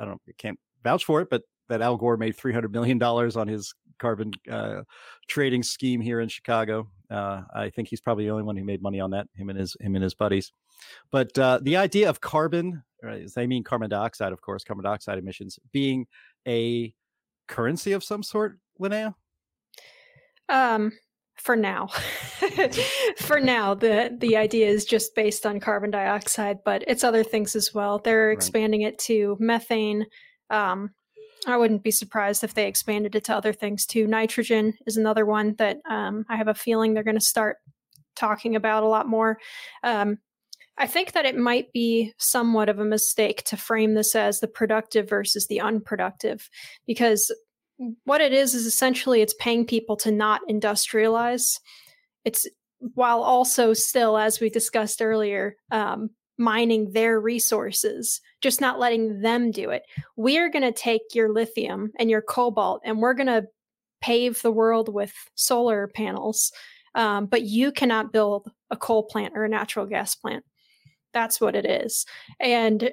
I 0.00 0.04
don't 0.04 0.20
I 0.26 0.32
can't 0.38 0.58
vouch 0.82 1.04
for 1.04 1.20
it, 1.20 1.28
but 1.30 1.42
that 1.68 1.82
Al 1.82 1.96
Gore 1.96 2.16
made 2.16 2.34
three 2.34 2.52
hundred 2.52 2.72
million 2.72 2.98
dollars 2.98 3.36
on 3.36 3.46
his 3.46 3.74
carbon 3.98 4.32
uh, 4.50 4.82
trading 5.28 5.62
scheme 5.62 6.00
here 6.00 6.20
in 6.20 6.28
Chicago. 6.28 6.88
Uh, 7.10 7.42
I 7.54 7.70
think 7.70 7.88
he's 7.88 8.00
probably 8.00 8.24
the 8.24 8.30
only 8.30 8.44
one 8.44 8.56
who 8.56 8.64
made 8.64 8.82
money 8.82 9.00
on 9.00 9.10
that. 9.10 9.28
Him 9.34 9.50
and 9.50 9.58
his 9.58 9.76
him 9.80 9.94
and 9.94 10.02
his 10.02 10.14
buddies. 10.14 10.52
But 11.10 11.38
uh, 11.38 11.60
the 11.62 11.76
idea 11.76 12.08
of 12.08 12.20
carbon, 12.20 12.82
right, 13.02 13.28
they 13.34 13.46
mean 13.46 13.64
carbon 13.64 13.90
dioxide, 13.90 14.32
of 14.32 14.40
course, 14.40 14.64
carbon 14.64 14.84
dioxide 14.84 15.18
emissions 15.18 15.58
being 15.72 16.06
a 16.46 16.92
currency 17.46 17.92
of 17.92 18.04
some 18.04 18.22
sort, 18.22 18.58
Linnea. 18.80 19.14
Um, 20.48 20.92
for 21.36 21.56
now, 21.56 21.88
for 23.18 23.40
now, 23.40 23.74
the 23.74 24.16
the 24.18 24.36
idea 24.36 24.66
is 24.66 24.84
just 24.84 25.14
based 25.14 25.46
on 25.46 25.60
carbon 25.60 25.90
dioxide, 25.90 26.58
but 26.64 26.82
it's 26.86 27.04
other 27.04 27.22
things 27.22 27.54
as 27.54 27.72
well. 27.72 27.98
They're 27.98 28.32
expanding 28.32 28.82
right. 28.84 28.92
it 28.94 28.98
to 29.00 29.36
methane. 29.38 30.06
Um, 30.50 30.90
I 31.46 31.56
wouldn't 31.56 31.84
be 31.84 31.90
surprised 31.90 32.42
if 32.42 32.54
they 32.54 32.66
expanded 32.66 33.14
it 33.14 33.24
to 33.24 33.36
other 33.36 33.52
things 33.52 33.86
too. 33.86 34.06
Nitrogen 34.06 34.74
is 34.86 34.96
another 34.96 35.24
one 35.24 35.54
that 35.58 35.78
um, 35.88 36.24
I 36.28 36.36
have 36.36 36.48
a 36.48 36.54
feeling 36.54 36.94
they're 36.94 37.04
going 37.04 37.18
to 37.18 37.24
start 37.24 37.58
talking 38.16 38.56
about 38.56 38.82
a 38.82 38.88
lot 38.88 39.06
more. 39.06 39.38
Um, 39.84 40.18
I 40.78 40.86
think 40.86 41.12
that 41.12 41.26
it 41.26 41.36
might 41.36 41.72
be 41.72 42.12
somewhat 42.18 42.68
of 42.68 42.78
a 42.78 42.84
mistake 42.84 43.42
to 43.44 43.56
frame 43.56 43.94
this 43.94 44.14
as 44.14 44.40
the 44.40 44.48
productive 44.48 45.08
versus 45.08 45.46
the 45.48 45.60
unproductive, 45.60 46.48
because 46.86 47.32
what 48.04 48.20
it 48.20 48.32
is 48.32 48.54
is 48.54 48.64
essentially 48.66 49.20
it's 49.20 49.34
paying 49.34 49.66
people 49.66 49.96
to 49.96 50.10
not 50.10 50.40
industrialize. 50.48 51.58
It's 52.24 52.46
while 52.94 53.22
also 53.22 53.72
still, 53.72 54.16
as 54.16 54.40
we 54.40 54.50
discussed 54.50 55.02
earlier, 55.02 55.56
um, 55.70 56.10
mining 56.38 56.92
their 56.92 57.20
resources, 57.20 58.20
just 58.40 58.60
not 58.60 58.78
letting 58.78 59.20
them 59.20 59.50
do 59.50 59.70
it. 59.70 59.82
We 60.16 60.38
are 60.38 60.48
going 60.48 60.62
to 60.62 60.72
take 60.72 61.02
your 61.12 61.32
lithium 61.32 61.90
and 61.98 62.08
your 62.08 62.22
cobalt 62.22 62.82
and 62.84 63.00
we're 63.00 63.14
going 63.14 63.26
to 63.26 63.46
pave 64.00 64.40
the 64.42 64.52
world 64.52 64.92
with 64.92 65.12
solar 65.34 65.88
panels. 65.88 66.52
Um, 66.94 67.26
but 67.26 67.42
you 67.42 67.72
cannot 67.72 68.12
build 68.12 68.50
a 68.70 68.76
coal 68.76 69.02
plant 69.02 69.34
or 69.36 69.44
a 69.44 69.48
natural 69.48 69.86
gas 69.86 70.14
plant. 70.14 70.44
That's 71.18 71.40
what 71.40 71.56
it 71.56 71.66
is. 71.66 72.06
And 72.38 72.92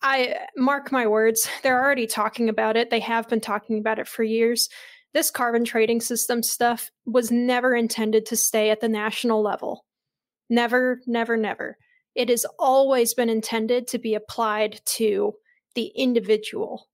I 0.00 0.34
mark 0.56 0.90
my 0.90 1.06
words, 1.06 1.46
they're 1.62 1.82
already 1.82 2.06
talking 2.06 2.48
about 2.48 2.78
it. 2.78 2.88
They 2.88 3.00
have 3.00 3.28
been 3.28 3.42
talking 3.42 3.78
about 3.78 3.98
it 3.98 4.08
for 4.08 4.22
years. 4.22 4.70
This 5.12 5.30
carbon 5.30 5.62
trading 5.62 6.00
system 6.00 6.42
stuff 6.42 6.90
was 7.04 7.30
never 7.30 7.76
intended 7.76 8.24
to 8.26 8.36
stay 8.36 8.70
at 8.70 8.80
the 8.80 8.88
national 8.88 9.42
level. 9.42 9.84
Never, 10.48 11.00
never, 11.06 11.36
never. 11.36 11.76
It 12.14 12.30
has 12.30 12.46
always 12.58 13.12
been 13.12 13.28
intended 13.28 13.88
to 13.88 13.98
be 13.98 14.14
applied 14.14 14.80
to 14.96 15.34
the 15.74 15.92
individual. 15.94 16.88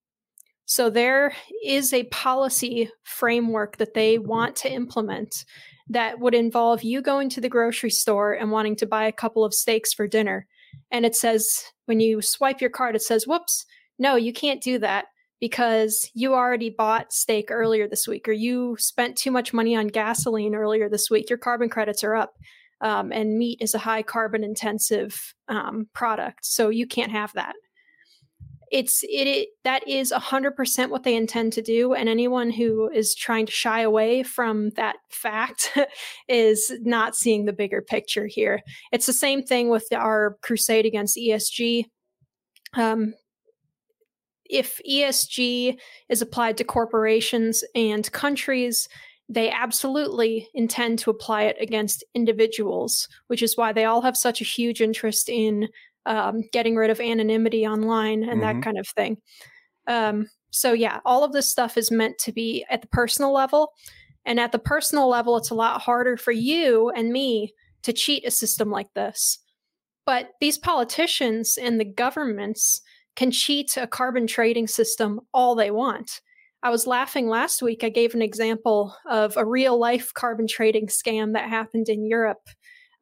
So 0.64 0.90
there 0.90 1.32
is 1.64 1.92
a 1.92 2.04
policy 2.04 2.90
framework 3.04 3.76
that 3.76 3.94
they 3.94 4.18
want 4.18 4.56
to 4.56 4.72
implement 4.72 5.44
that 5.90 6.20
would 6.20 6.34
involve 6.34 6.82
you 6.82 7.02
going 7.02 7.28
to 7.28 7.40
the 7.40 7.48
grocery 7.48 7.90
store 7.90 8.32
and 8.32 8.50
wanting 8.50 8.76
to 8.76 8.86
buy 8.86 9.04
a 9.04 9.12
couple 9.12 9.44
of 9.44 9.52
steaks 9.52 9.92
for 9.92 10.06
dinner. 10.06 10.46
And 10.90 11.04
it 11.04 11.16
says, 11.16 11.64
when 11.86 12.00
you 12.00 12.22
swipe 12.22 12.60
your 12.60 12.70
card, 12.70 12.94
it 12.94 13.02
says, 13.02 13.26
whoops, 13.26 13.66
no, 13.98 14.14
you 14.14 14.32
can't 14.32 14.62
do 14.62 14.78
that 14.78 15.06
because 15.40 16.08
you 16.14 16.32
already 16.34 16.70
bought 16.70 17.12
steak 17.12 17.50
earlier 17.50 17.88
this 17.88 18.06
week 18.06 18.28
or 18.28 18.32
you 18.32 18.76
spent 18.78 19.16
too 19.16 19.32
much 19.32 19.52
money 19.52 19.74
on 19.74 19.88
gasoline 19.88 20.54
earlier 20.54 20.88
this 20.88 21.10
week. 21.10 21.28
Your 21.28 21.38
carbon 21.38 21.68
credits 21.68 22.04
are 22.04 22.14
up. 22.14 22.36
Um, 22.82 23.12
and 23.12 23.36
meat 23.36 23.58
is 23.60 23.74
a 23.74 23.78
high 23.78 24.02
carbon 24.02 24.44
intensive 24.44 25.34
um, 25.48 25.88
product. 25.92 26.46
So 26.46 26.68
you 26.68 26.86
can't 26.86 27.12
have 27.12 27.32
that 27.34 27.54
it's 28.70 29.02
it, 29.02 29.26
it 29.26 29.48
that 29.64 29.86
is 29.88 30.12
100% 30.12 30.90
what 30.90 31.02
they 31.02 31.16
intend 31.16 31.52
to 31.54 31.62
do 31.62 31.94
and 31.94 32.08
anyone 32.08 32.50
who 32.50 32.88
is 32.90 33.14
trying 33.14 33.46
to 33.46 33.52
shy 33.52 33.80
away 33.80 34.22
from 34.22 34.70
that 34.70 34.96
fact 35.10 35.76
is 36.28 36.72
not 36.80 37.16
seeing 37.16 37.44
the 37.44 37.52
bigger 37.52 37.82
picture 37.82 38.26
here. 38.26 38.60
It's 38.92 39.06
the 39.06 39.12
same 39.12 39.42
thing 39.42 39.68
with 39.68 39.86
our 39.92 40.36
crusade 40.42 40.86
against 40.86 41.16
esg 41.16 41.84
um, 42.74 43.14
if 44.48 44.80
esg 44.88 45.76
is 46.08 46.22
applied 46.22 46.56
to 46.56 46.64
corporations 46.64 47.64
and 47.74 48.10
countries 48.12 48.88
they 49.32 49.48
absolutely 49.48 50.48
intend 50.54 50.98
to 50.98 51.08
apply 51.08 51.42
it 51.44 51.56
against 51.60 52.02
individuals, 52.16 53.06
which 53.28 53.44
is 53.44 53.56
why 53.56 53.72
they 53.72 53.84
all 53.84 54.00
have 54.00 54.16
such 54.16 54.40
a 54.40 54.44
huge 54.44 54.80
interest 54.82 55.28
in 55.28 55.68
um, 56.06 56.42
getting 56.52 56.76
rid 56.76 56.90
of 56.90 57.00
anonymity 57.00 57.66
online 57.66 58.22
and 58.22 58.40
mm-hmm. 58.40 58.58
that 58.58 58.62
kind 58.62 58.78
of 58.78 58.88
thing. 58.88 59.16
Um, 59.86 60.26
so, 60.50 60.72
yeah, 60.72 61.00
all 61.04 61.24
of 61.24 61.32
this 61.32 61.48
stuff 61.50 61.76
is 61.76 61.90
meant 61.90 62.18
to 62.18 62.32
be 62.32 62.64
at 62.70 62.82
the 62.82 62.88
personal 62.88 63.32
level. 63.32 63.72
And 64.24 64.38
at 64.38 64.52
the 64.52 64.58
personal 64.58 65.08
level, 65.08 65.36
it's 65.36 65.50
a 65.50 65.54
lot 65.54 65.80
harder 65.80 66.16
for 66.16 66.32
you 66.32 66.90
and 66.90 67.12
me 67.12 67.54
to 67.82 67.92
cheat 67.92 68.26
a 68.26 68.30
system 68.30 68.70
like 68.70 68.92
this. 68.94 69.38
But 70.04 70.30
these 70.40 70.58
politicians 70.58 71.56
and 71.56 71.80
the 71.80 71.84
governments 71.84 72.82
can 73.16 73.30
cheat 73.30 73.76
a 73.76 73.86
carbon 73.86 74.26
trading 74.26 74.66
system 74.66 75.20
all 75.32 75.54
they 75.54 75.70
want. 75.70 76.20
I 76.62 76.70
was 76.70 76.86
laughing 76.86 77.28
last 77.28 77.62
week. 77.62 77.82
I 77.82 77.88
gave 77.88 78.14
an 78.14 78.22
example 78.22 78.94
of 79.08 79.36
a 79.36 79.46
real 79.46 79.78
life 79.78 80.12
carbon 80.12 80.46
trading 80.46 80.88
scam 80.88 81.32
that 81.32 81.48
happened 81.48 81.88
in 81.88 82.04
Europe 82.04 82.48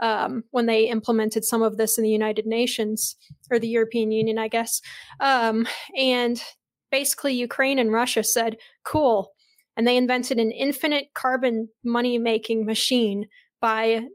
um, 0.00 0.44
when 0.50 0.66
they 0.66 0.88
implemented 0.88 1.44
some 1.44 1.62
of 1.62 1.76
this 1.76 1.98
in 1.98 2.04
the 2.04 2.10
United 2.10 2.46
Nations 2.46 3.16
or 3.50 3.58
the 3.58 3.68
European 3.68 4.12
Union, 4.12 4.38
I 4.38 4.48
guess. 4.48 4.80
Um, 5.20 5.66
and 5.96 6.42
basically, 6.90 7.34
Ukraine 7.34 7.78
and 7.78 7.92
Russia 7.92 8.22
said, 8.22 8.56
cool. 8.84 9.32
And 9.76 9.86
they 9.86 9.96
invented 9.96 10.38
an 10.38 10.50
infinite 10.50 11.08
carbon 11.14 11.68
money 11.84 12.18
making 12.18 12.66
machine 12.66 13.26
by 13.60 14.06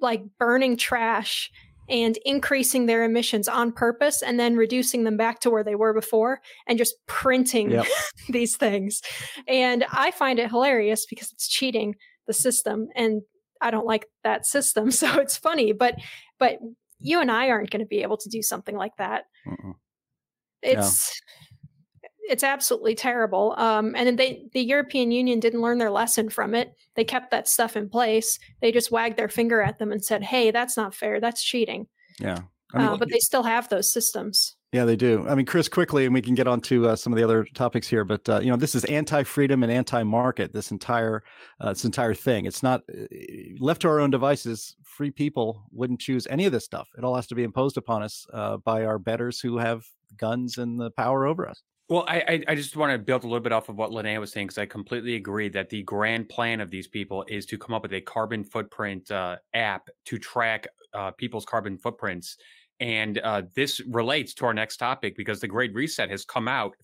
like 0.00 0.22
burning 0.38 0.76
trash 0.76 1.50
and 1.88 2.16
increasing 2.24 2.86
their 2.86 3.02
emissions 3.02 3.48
on 3.48 3.72
purpose 3.72 4.22
and 4.22 4.38
then 4.38 4.56
reducing 4.56 5.02
them 5.02 5.16
back 5.16 5.40
to 5.40 5.50
where 5.50 5.64
they 5.64 5.74
were 5.74 5.92
before 5.92 6.40
and 6.68 6.78
just 6.78 6.94
printing 7.06 7.72
yep. 7.72 7.86
these 8.28 8.56
things. 8.56 9.02
And 9.48 9.84
I 9.90 10.12
find 10.12 10.38
it 10.38 10.50
hilarious 10.50 11.04
because 11.04 11.32
it's 11.32 11.48
cheating 11.48 11.96
the 12.28 12.32
system 12.32 12.86
and 12.94 13.22
I 13.60 13.70
don't 13.70 13.86
like 13.86 14.06
that 14.24 14.46
system. 14.46 14.90
So 15.00 15.18
it's 15.18 15.36
funny, 15.36 15.72
but 15.72 15.96
but 16.38 16.58
you 16.98 17.20
and 17.20 17.30
I 17.30 17.48
aren't 17.50 17.70
going 17.70 17.80
to 17.80 17.86
be 17.86 18.02
able 18.02 18.18
to 18.18 18.28
do 18.28 18.42
something 18.42 18.76
like 18.76 18.96
that. 18.98 19.24
Mm-mm. 19.46 19.74
It's 20.62 21.20
no. 22.02 22.08
it's 22.28 22.44
absolutely 22.44 22.94
terrible. 22.94 23.54
Um, 23.56 23.94
and 23.96 24.06
then 24.06 24.16
they 24.16 24.44
the 24.52 24.60
European 24.60 25.10
Union 25.10 25.40
didn't 25.40 25.62
learn 25.62 25.78
their 25.78 25.90
lesson 25.90 26.28
from 26.28 26.54
it. 26.54 26.74
They 26.96 27.04
kept 27.04 27.30
that 27.30 27.48
stuff 27.48 27.76
in 27.76 27.88
place. 27.88 28.38
They 28.60 28.72
just 28.72 28.90
wagged 28.90 29.16
their 29.16 29.28
finger 29.28 29.62
at 29.62 29.78
them 29.78 29.92
and 29.92 30.04
said, 30.04 30.22
"Hey, 30.22 30.50
that's 30.50 30.76
not 30.76 30.94
fair. 30.94 31.20
That's 31.20 31.42
cheating." 31.42 31.86
Yeah, 32.18 32.40
I 32.74 32.78
mean, 32.78 32.88
uh, 32.88 32.96
but 32.96 33.10
they 33.10 33.20
still 33.20 33.44
have 33.44 33.68
those 33.68 33.92
systems. 33.92 34.56
Yeah, 34.72 34.84
they 34.84 34.94
do. 34.94 35.26
I 35.28 35.34
mean, 35.34 35.46
Chris, 35.46 35.68
quickly, 35.68 36.04
and 36.04 36.14
we 36.14 36.22
can 36.22 36.36
get 36.36 36.46
on 36.46 36.60
to 36.62 36.90
uh, 36.90 36.96
some 36.96 37.12
of 37.12 37.16
the 37.16 37.24
other 37.24 37.44
topics 37.54 37.88
here. 37.88 38.04
But 38.04 38.28
uh, 38.28 38.38
you 38.40 38.50
know, 38.50 38.56
this 38.56 38.76
is 38.76 38.84
anti-freedom 38.84 39.64
and 39.64 39.72
anti-market. 39.72 40.52
This 40.52 40.70
entire 40.70 41.24
uh, 41.60 41.70
this 41.70 41.84
entire 41.84 42.14
thing. 42.14 42.46
It's 42.46 42.62
not 42.62 42.82
uh, 42.88 43.06
left 43.58 43.82
to 43.82 43.88
our 43.88 43.98
own 43.98 44.10
devices. 44.10 44.76
Free 44.84 45.10
people 45.10 45.64
wouldn't 45.72 45.98
choose 45.98 46.28
any 46.30 46.46
of 46.46 46.52
this 46.52 46.64
stuff. 46.64 46.88
It 46.96 47.02
all 47.02 47.16
has 47.16 47.26
to 47.28 47.34
be 47.34 47.42
imposed 47.42 47.78
upon 47.78 48.04
us 48.04 48.28
uh, 48.32 48.58
by 48.58 48.84
our 48.84 49.00
betters 49.00 49.40
who 49.40 49.58
have 49.58 49.84
guns 50.16 50.58
and 50.58 50.78
the 50.78 50.92
power 50.92 51.26
over 51.26 51.48
us. 51.48 51.62
Well, 51.88 52.04
I 52.06 52.44
I 52.46 52.54
just 52.54 52.76
want 52.76 52.92
to 52.92 52.98
build 52.98 53.24
a 53.24 53.26
little 53.26 53.40
bit 53.40 53.50
off 53.50 53.70
of 53.70 53.74
what 53.74 53.90
Linnea 53.90 54.20
was 54.20 54.30
saying 54.30 54.46
because 54.46 54.58
I 54.58 54.66
completely 54.66 55.16
agree 55.16 55.48
that 55.48 55.68
the 55.68 55.82
grand 55.82 56.28
plan 56.28 56.60
of 56.60 56.70
these 56.70 56.86
people 56.86 57.24
is 57.26 57.44
to 57.46 57.58
come 57.58 57.74
up 57.74 57.82
with 57.82 57.92
a 57.94 58.00
carbon 58.00 58.44
footprint 58.44 59.10
uh, 59.10 59.38
app 59.52 59.88
to 60.04 60.16
track 60.16 60.68
people's 61.18 61.44
carbon 61.44 61.78
footprints 61.78 62.36
and 62.80 63.18
uh, 63.18 63.42
this 63.54 63.80
relates 63.88 64.34
to 64.34 64.46
our 64.46 64.54
next 64.54 64.78
topic 64.78 65.16
because 65.16 65.40
the 65.40 65.48
Great 65.48 65.74
Reset 65.74 66.10
has 66.10 66.24
come 66.24 66.48
out 66.48 66.74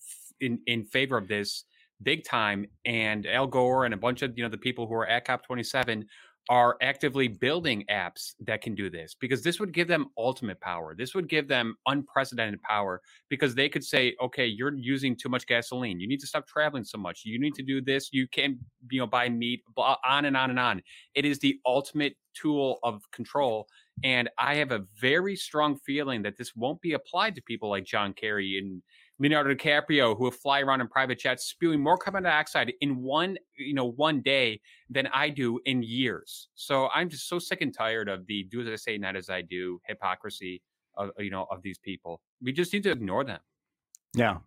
in 0.41 0.59
in 0.67 0.85
favor 0.85 1.17
of 1.17 1.29
this 1.29 1.65
big 2.03 2.25
time, 2.25 2.67
and 2.85 3.27
Al 3.27 3.47
Gore 3.47 3.85
and 3.85 3.95
a 3.95 3.97
bunch 3.97 4.23
of 4.23 4.37
you 4.37 4.45
know 4.45 4.51
the 4.51 4.59
people 4.59 4.87
who 4.87 4.95
are 4.95 5.07
at 5.07 5.27
COP27 5.27 6.05
are 6.49 6.77
actively 6.81 7.27
building 7.27 7.85
apps 7.91 8.35
that 8.41 8.61
can 8.61 8.75
do 8.75 8.89
this 8.89 9.17
because 9.19 9.43
this 9.43 9.59
would 9.59 9.73
give 9.73 9.89
them 9.89 10.07
ultimate 10.17 10.61
power. 10.61 10.95
This 10.97 11.15
would 11.15 11.29
give 11.29 11.49
them 11.49 11.75
unprecedented 11.87 12.63
power 12.63 13.01
because 13.29 13.55
they 13.55 13.69
could 13.69 13.83
say, 13.83 14.15
okay, 14.23 14.47
you're 14.47 14.75
using 14.75 15.17
too 15.17 15.29
much 15.29 15.47
gasoline. 15.47 15.99
You 15.99 16.07
need 16.07 16.21
to 16.21 16.27
stop 16.27 16.47
traveling 16.47 16.85
so 16.85 16.99
much. 16.99 17.23
You 17.25 17.41
need 17.41 17.55
to 17.55 17.63
do 17.63 17.81
this. 17.81 18.11
You 18.13 18.29
can't, 18.29 18.59
you 18.91 19.01
know, 19.01 19.09
buy 19.09 19.29
meat, 19.29 19.63
on 19.77 20.25
and 20.25 20.37
on 20.37 20.51
and 20.51 20.59
on. 20.59 20.83
It 21.15 21.25
is 21.25 21.41
the 21.41 21.59
ultimate 21.67 22.15
tool 22.41 22.79
of 22.83 23.03
control 23.11 23.67
and 24.05 24.29
I 24.39 24.57
have 24.57 24.73
a 24.73 24.85
very 25.01 25.37
strong 25.37 25.79
feeling 25.79 26.23
that 26.23 26.37
this 26.37 26.55
won't 26.55 26.81
be 26.81 26.93
applied 26.93 27.35
to 27.37 27.43
people 27.43 27.71
like 27.71 27.85
John 27.85 28.13
Kerry 28.13 28.59
and 28.59 28.83
Leonardo 29.19 29.55
DiCaprio, 29.55 30.17
who 30.17 30.25
will 30.25 30.31
fly 30.31 30.61
around 30.61 30.83
in 30.83 30.89
private 30.89 31.19
jets, 31.19 31.47
spewing 31.47 31.81
more 31.81 31.97
carbon 31.97 32.25
dioxide 32.25 32.75
in 32.83 33.03
one, 33.03 33.39
you 33.57 33.73
know, 33.73 33.87
one 33.93 34.21
day 34.21 34.61
than 34.91 35.07
I 35.09 35.31
do 35.31 35.59
in 35.65 35.83
years. 35.83 36.49
So 36.55 36.89
I'm 36.95 37.09
just 37.09 37.29
so 37.29 37.39
sick 37.39 37.63
and 37.63 37.75
tired 37.75 38.09
of 38.11 38.27
the 38.27 38.45
"do 38.45 38.61
as 38.61 38.69
I 38.69 38.77
say, 38.77 38.99
not 38.99 39.17
as 39.17 39.31
I 39.31 39.41
do" 39.41 39.81
hypocrisy 39.87 40.63
of 40.99 41.11
you 41.19 41.31
know 41.31 41.47
of 41.51 41.63
these 41.63 41.79
people. 41.79 42.21
We 42.43 42.53
just 42.53 42.75
need 42.75 42.83
to 42.83 42.91
ignore 42.91 43.25
them. 43.25 43.41
Yeah. 44.15 44.39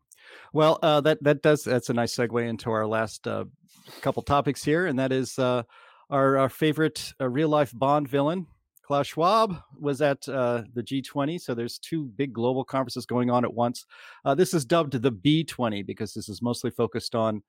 Well, 0.53 0.77
uh, 0.83 1.01
that 1.01 1.23
that 1.23 1.41
does 1.41 1.63
that's 1.63 1.89
a 1.89 1.93
nice 1.93 2.15
segue 2.15 2.47
into 2.47 2.69
our 2.69 2.85
last 2.85 3.27
uh, 3.27 3.45
couple 4.01 4.21
topics 4.21 4.63
here, 4.63 4.85
and 4.85 4.99
that 4.99 5.11
is 5.11 5.39
uh, 5.39 5.63
our, 6.09 6.37
our 6.37 6.49
favorite 6.49 7.13
uh, 7.19 7.29
real 7.29 7.49
life 7.49 7.71
Bond 7.73 8.07
villain, 8.07 8.47
Klaus 8.89 9.05
Schwab 9.05 9.55
was 9.79 10.01
at 10.01 10.27
uh, 10.27 10.63
the 10.73 10.81
G20. 10.81 11.39
So 11.39 11.53
there's 11.53 11.77
two 11.77 12.05
big 12.05 12.33
global 12.33 12.63
conferences 12.63 13.05
going 13.05 13.29
on 13.29 13.45
at 13.45 13.53
once. 13.53 13.85
Uh, 14.25 14.33
this 14.33 14.53
is 14.55 14.65
dubbed 14.65 14.93
the 14.93 15.11
B20 15.11 15.85
because 15.85 16.11
this 16.13 16.27
is 16.27 16.41
mostly 16.41 16.71
focused 16.71 17.13
on 17.13 17.43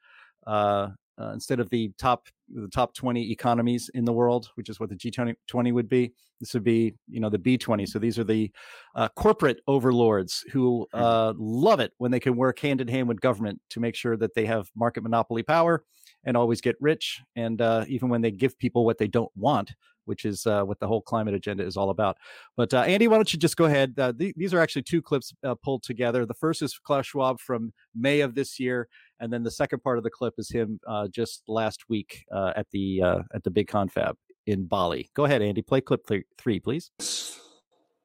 uh, 0.47 0.89
uh 1.19 1.33
instead 1.33 1.61
of 1.61 1.69
the 1.71 1.93
top 1.99 2.29
the 2.49 2.69
top 2.69 2.95
20 2.95 3.31
economies 3.31 3.91
in 3.95 4.05
the 4.05 4.13
world, 4.13 4.51
which 4.55 4.69
is 4.69 4.79
what 4.81 4.91
the 4.91 4.97
G20 4.97 5.73
would 5.73 5.89
be. 5.89 6.13
This 6.41 6.53
would 6.53 6.65
be 6.65 6.95
you 7.09 7.21
know 7.21 7.31
the 7.31 7.39
B20. 7.39 7.89
So 7.89 7.99
these 7.99 8.19
are 8.19 8.25
the 8.25 8.51
uh, 8.95 9.09
corporate 9.17 9.61
overlords 9.67 10.45
who 10.53 10.87
uh, 10.93 11.33
love 11.39 11.81
it 11.81 11.93
when 11.97 12.11
they 12.11 12.21
can 12.21 12.37
work 12.37 12.59
hand 12.59 12.83
in 12.83 12.89
hand 12.89 13.09
with 13.09 13.21
government 13.21 13.61
to 13.71 13.81
make 13.81 13.95
sure 13.95 14.19
that 14.19 14.35
they 14.35 14.45
have 14.45 14.71
market 14.75 15.03
monopoly 15.03 15.43
power 15.43 15.85
and 16.25 16.37
always 16.37 16.61
get 16.61 16.77
rich. 16.81 17.21
And 17.37 17.61
uh, 17.61 17.85
even 17.89 18.09
when 18.09 18.21
they 18.21 18.31
give 18.31 18.59
people 18.59 18.85
what 18.85 18.99
they 18.99 19.09
don't 19.09 19.31
want, 19.37 19.73
which 20.05 20.25
is 20.25 20.47
uh, 20.47 20.63
what 20.65 20.81
the 20.81 20.87
whole 20.87 21.03
climate 21.03 21.35
agenda 21.35 21.65
is 21.65 21.77
all 21.77 21.91
about. 21.91 22.17
But 22.57 22.75
uh, 22.75 22.81
Andy, 22.81 23.07
why 23.07 23.17
don't 23.17 23.33
you 23.33 23.39
just 23.39 23.57
go 23.57 23.67
ahead? 23.67 23.95
Uh, 23.97 24.13
th- 24.13 24.35
these 24.37 24.53
are 24.53 24.61
actually 24.61 24.83
two 24.83 25.01
clips 25.01 25.33
uh, 25.45 25.55
pulled 25.63 25.83
together. 25.83 26.27
The 26.27 26.35
first 26.35 26.63
is 26.63 26.79
Klaus 26.79 27.07
Schwab 27.07 27.39
from 27.39 27.73
May 27.95 28.21
of 28.21 28.35
this 28.35 28.59
year, 28.59 28.89
and 29.21 29.33
then 29.33 29.43
the 29.43 29.51
second 29.51 29.83
part 29.83 29.99
of 29.99 30.05
the 30.05 30.11
clip 30.11 30.35
is 30.39 30.51
him 30.51 30.81
uh, 30.87 31.09
just 31.09 31.43
last 31.47 31.89
week 31.89 32.25
uh, 32.33 32.53
at 32.57 32.67
the 32.73 33.03
at 33.35 33.45
the 33.45 33.51
big 33.51 33.69
confab 33.69 34.17
in 34.47 34.67
Bali. 34.67 35.11
Go 35.15 35.25
ahead, 35.25 35.43
Andy. 35.43 35.63
Play 35.63 35.81
clip 35.81 36.07
th- 36.07 36.25
three, 36.39 36.59
please. 36.59 36.91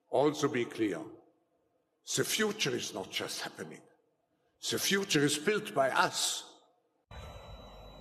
Also, 0.09 0.47
be 0.47 0.65
clear: 0.65 0.99
the 2.15 2.23
future 2.23 2.75
is 2.75 2.93
not 2.93 3.09
just 3.09 3.41
happening. 3.41 3.81
The 4.69 4.79
future 4.79 5.23
is 5.23 5.37
built 5.37 5.73
by 5.73 5.89
us. 5.89 6.43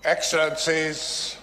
Excellencies, 0.06 1.38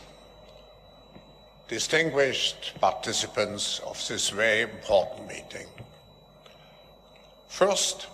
distinguished 1.68 2.74
participants 2.80 3.80
of 3.80 3.98
this 4.08 4.30
very 4.30 4.62
important 4.62 5.28
meeting. 5.28 5.66
First, 7.48 8.06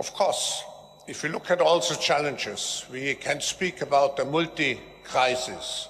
of 0.00 0.12
course, 0.14 0.64
if 1.06 1.22
we 1.22 1.28
look 1.28 1.48
at 1.52 1.60
all 1.60 1.78
the 1.78 1.94
challenges, 1.94 2.86
we 2.90 3.14
can 3.14 3.40
speak 3.40 3.82
about 3.82 4.18
a 4.18 4.24
multi-crisis, 4.24 5.86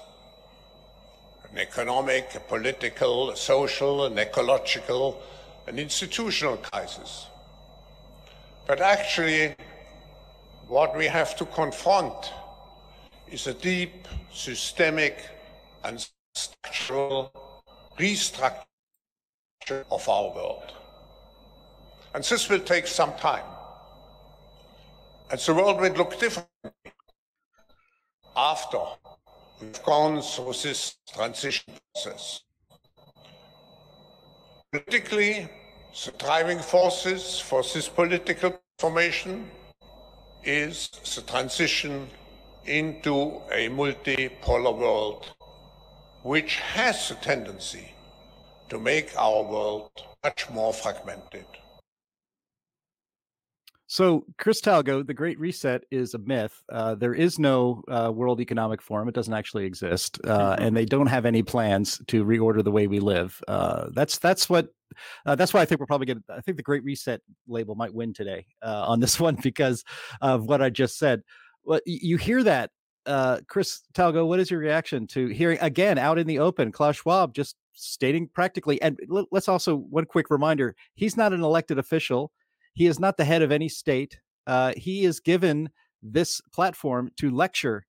an 1.51 1.57
economic, 1.57 2.35
a 2.35 2.41
political, 2.41 3.31
a 3.31 3.37
social, 3.37 4.05
an 4.05 4.19
ecological, 4.19 5.19
an 5.65 5.79
institutional 5.79 6.57
crisis. 6.57 7.25
But 8.67 8.81
actually, 8.81 9.55
what 10.67 10.95
we 10.95 11.07
have 11.07 11.35
to 11.37 11.45
confront 11.45 12.31
is 13.31 13.47
a 13.47 13.53
deep, 13.53 14.07
systemic, 14.31 15.25
and 15.83 16.05
structural 16.35 17.31
restructuring 17.97 18.65
of 19.89 20.07
our 20.09 20.35
world. 20.35 20.73
And 22.13 22.23
this 22.23 22.49
will 22.49 22.59
take 22.59 22.87
some 22.87 23.13
time. 23.13 23.45
And 25.31 25.39
the 25.39 25.53
world 25.53 25.79
will 25.79 25.93
look 25.93 26.19
different 26.19 26.49
after 28.35 28.79
we've 29.61 29.81
gone 29.83 30.21
through 30.21 30.53
this 30.61 30.97
transition 31.13 31.73
process. 31.93 32.41
Politically, 34.73 35.47
the 36.05 36.11
driving 36.17 36.59
forces 36.59 37.39
for 37.39 37.63
this 37.63 37.87
political 37.87 38.59
formation 38.77 39.49
is 40.43 40.89
the 41.15 41.21
transition 41.21 42.09
into 42.65 43.41
a 43.51 43.69
multipolar 43.69 44.77
world 44.77 45.33
which 46.23 46.57
has 46.57 47.11
a 47.11 47.15
tendency 47.15 47.91
to 48.69 48.79
make 48.79 49.11
our 49.17 49.43
world 49.43 49.91
much 50.23 50.49
more 50.49 50.71
fragmented. 50.71 51.45
So, 53.87 54.25
Chris 54.37 54.61
Talgo, 54.61 55.05
the 55.05 55.13
Great 55.13 55.37
Reset 55.37 55.83
is 55.91 56.13
a 56.13 56.17
myth. 56.17 56.63
Uh, 56.71 56.95
there 56.95 57.13
is 57.13 57.37
no 57.37 57.83
uh, 57.89 58.09
World 58.15 58.39
Economic 58.39 58.81
Forum; 58.81 59.09
it 59.09 59.13
doesn't 59.13 59.33
actually 59.33 59.65
exist, 59.65 60.17
uh, 60.23 60.55
and 60.57 60.77
they 60.77 60.85
don't 60.85 61.07
have 61.07 61.25
any 61.25 61.43
plans 61.43 62.01
to 62.07 62.23
reorder 62.23 62.63
the 62.63 62.71
way 62.71 62.87
we 62.87 63.01
live. 63.01 63.43
Uh, 63.49 63.89
that's 63.91 64.17
that's 64.17 64.49
what 64.49 64.69
uh, 65.25 65.35
that's 65.35 65.53
why 65.53 65.59
I 65.59 65.65
think 65.65 65.81
we're 65.81 65.87
probably 65.87 66.07
going. 66.07 66.23
to 66.25 66.33
I 66.33 66.39
think 66.39 66.55
the 66.55 66.63
Great 66.63 66.85
Reset 66.85 67.19
label 67.49 67.75
might 67.75 67.93
win 67.93 68.13
today 68.13 68.45
uh, 68.61 68.85
on 68.87 69.01
this 69.01 69.19
one 69.19 69.35
because 69.35 69.83
of 70.21 70.45
what 70.45 70.61
I 70.61 70.69
just 70.69 70.97
said. 70.97 71.23
Well, 71.63 71.79
you 71.85 72.17
hear 72.17 72.43
that 72.43 72.71
uh, 73.05 73.39
Chris 73.47 73.81
Talgo, 73.93 74.27
what 74.27 74.39
is 74.39 74.51
your 74.51 74.59
reaction 74.59 75.07
to 75.07 75.27
hearing 75.27 75.57
again 75.61 75.97
out 75.97 76.19
in 76.19 76.27
the 76.27 76.39
open 76.39 76.71
Klaus 76.71 76.97
Schwab 76.97 77.33
just 77.33 77.55
stating 77.73 78.27
practically? 78.27 78.81
And 78.81 78.99
let's 79.31 79.47
also 79.47 79.77
one 79.77 80.05
quick 80.05 80.29
reminder: 80.29 80.75
he's 80.95 81.17
not 81.17 81.33
an 81.33 81.41
elected 81.43 81.79
official. 81.79 82.31
He 82.73 82.87
is 82.87 82.99
not 82.99 83.17
the 83.17 83.25
head 83.25 83.41
of 83.41 83.51
any 83.51 83.69
state. 83.69 84.19
Uh, 84.47 84.73
he 84.77 85.03
is 85.03 85.19
given 85.19 85.69
this 86.01 86.41
platform 86.53 87.11
to 87.17 87.29
lecture 87.29 87.85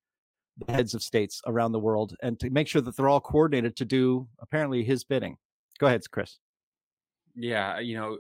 the 0.59 0.73
heads 0.73 0.95
of 0.95 1.03
states 1.03 1.41
around 1.47 1.73
the 1.73 1.81
world 1.81 2.15
and 2.23 2.39
to 2.41 2.51
make 2.51 2.69
sure 2.69 2.83
that 2.83 2.97
they're 2.97 3.09
all 3.09 3.21
coordinated 3.21 3.77
to 3.77 3.85
do 3.85 4.29
apparently 4.41 4.85
his 4.85 5.05
bidding. 5.05 5.37
Go 5.79 5.87
ahead, 5.87 6.03
Chris. 6.11 6.39
Yeah, 7.35 7.79
you 7.79 7.97
know, 7.97 8.19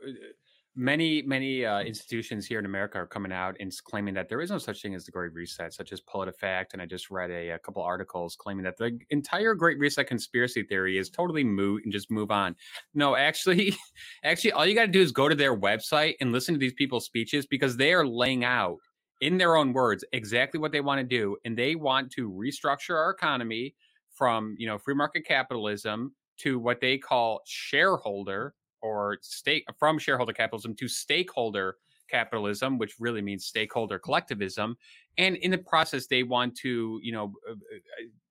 many 0.75 1.23
many 1.23 1.65
uh, 1.67 1.81
institutions 1.81 2.47
here 2.47 2.59
in 2.59 2.65
America 2.65 2.99
are 2.99 3.07
coming 3.07 3.33
out 3.33 3.57
and 3.61 3.73
claiming 3.85 4.15
that 4.15 4.29
there 4.29 4.41
is 4.41 4.51
no 4.51 4.59
such 4.59 4.81
thing 4.81 4.95
as 4.95 5.05
the 5.05 5.13
Great 5.13 5.33
Reset, 5.35 5.73
such 5.73 5.93
as 5.93 6.01
PolitiFact. 6.01 6.73
And 6.73 6.81
I 6.81 6.87
just 6.87 7.11
read 7.11 7.31
a, 7.31 7.51
a 7.51 7.59
couple 7.59 7.83
articles 7.83 8.37
claiming 8.37 8.65
that 8.65 8.79
the 8.79 8.99
entire 9.11 9.55
Great 9.55 9.79
Reset 9.79 10.07
conspiracy 10.07 10.63
theory 10.63 10.99
is 10.99 11.11
totally 11.11 11.45
moot 11.45 11.85
and 11.85 11.93
just 11.93 12.11
move 12.11 12.31
on. 12.31 12.57
No, 12.95 13.17
actually, 13.17 13.77
actually, 14.25 14.53
all 14.53 14.67
you 14.67 14.75
got 14.75 14.87
to 14.87 14.93
do 14.93 15.03
is 15.03 15.13
go 15.13 15.29
to 15.29 15.35
their 15.35 15.57
website 15.57 16.15
and 16.21 16.33
listen 16.33 16.55
to 16.55 16.61
these 16.61 16.75
people's 16.75 17.05
speeches 17.05 17.47
because 17.47 17.77
they 17.77 17.93
are 17.93 18.07
laying 18.07 18.45
out 18.45 18.79
in 19.21 19.39
their 19.39 19.57
own 19.57 19.73
words 19.73 20.05
exactly 20.13 20.59
what 20.59 20.73
they 20.73 20.81
want 20.81 20.99
to 20.99 21.05
do, 21.05 21.37
and 21.45 21.57
they 21.57 21.75
want 21.75 22.11
to 22.13 22.31
restructure 22.31 22.97
our 22.97 23.11
economy 23.11 23.75
from 24.11 24.55
you 24.59 24.67
know 24.67 24.79
free 24.79 24.95
market 24.95 25.25
capitalism 25.27 26.15
to 26.39 26.59
what 26.59 26.81
they 26.81 26.99
call 26.99 27.41
shareholder 27.47 28.55
or 28.83 29.19
stake 29.23 29.65
from 29.79 29.99
shareholder 29.99 30.33
capitalism 30.33 30.75
to 30.77 30.89
stakeholder 30.89 31.77
capitalism, 32.11 32.79
which 32.79 32.97
really 33.01 33.23
means 33.23 33.47
stakeholder 33.47 33.99
collectivism. 33.99 34.77
And 35.19 35.37
in 35.37 35.51
the 35.51 35.59
process, 35.59 36.07
they 36.07 36.23
want 36.23 36.57
to, 36.59 37.01
you 37.03 37.13
know, 37.13 37.33
uh, 37.49 37.53
uh, 37.53 37.57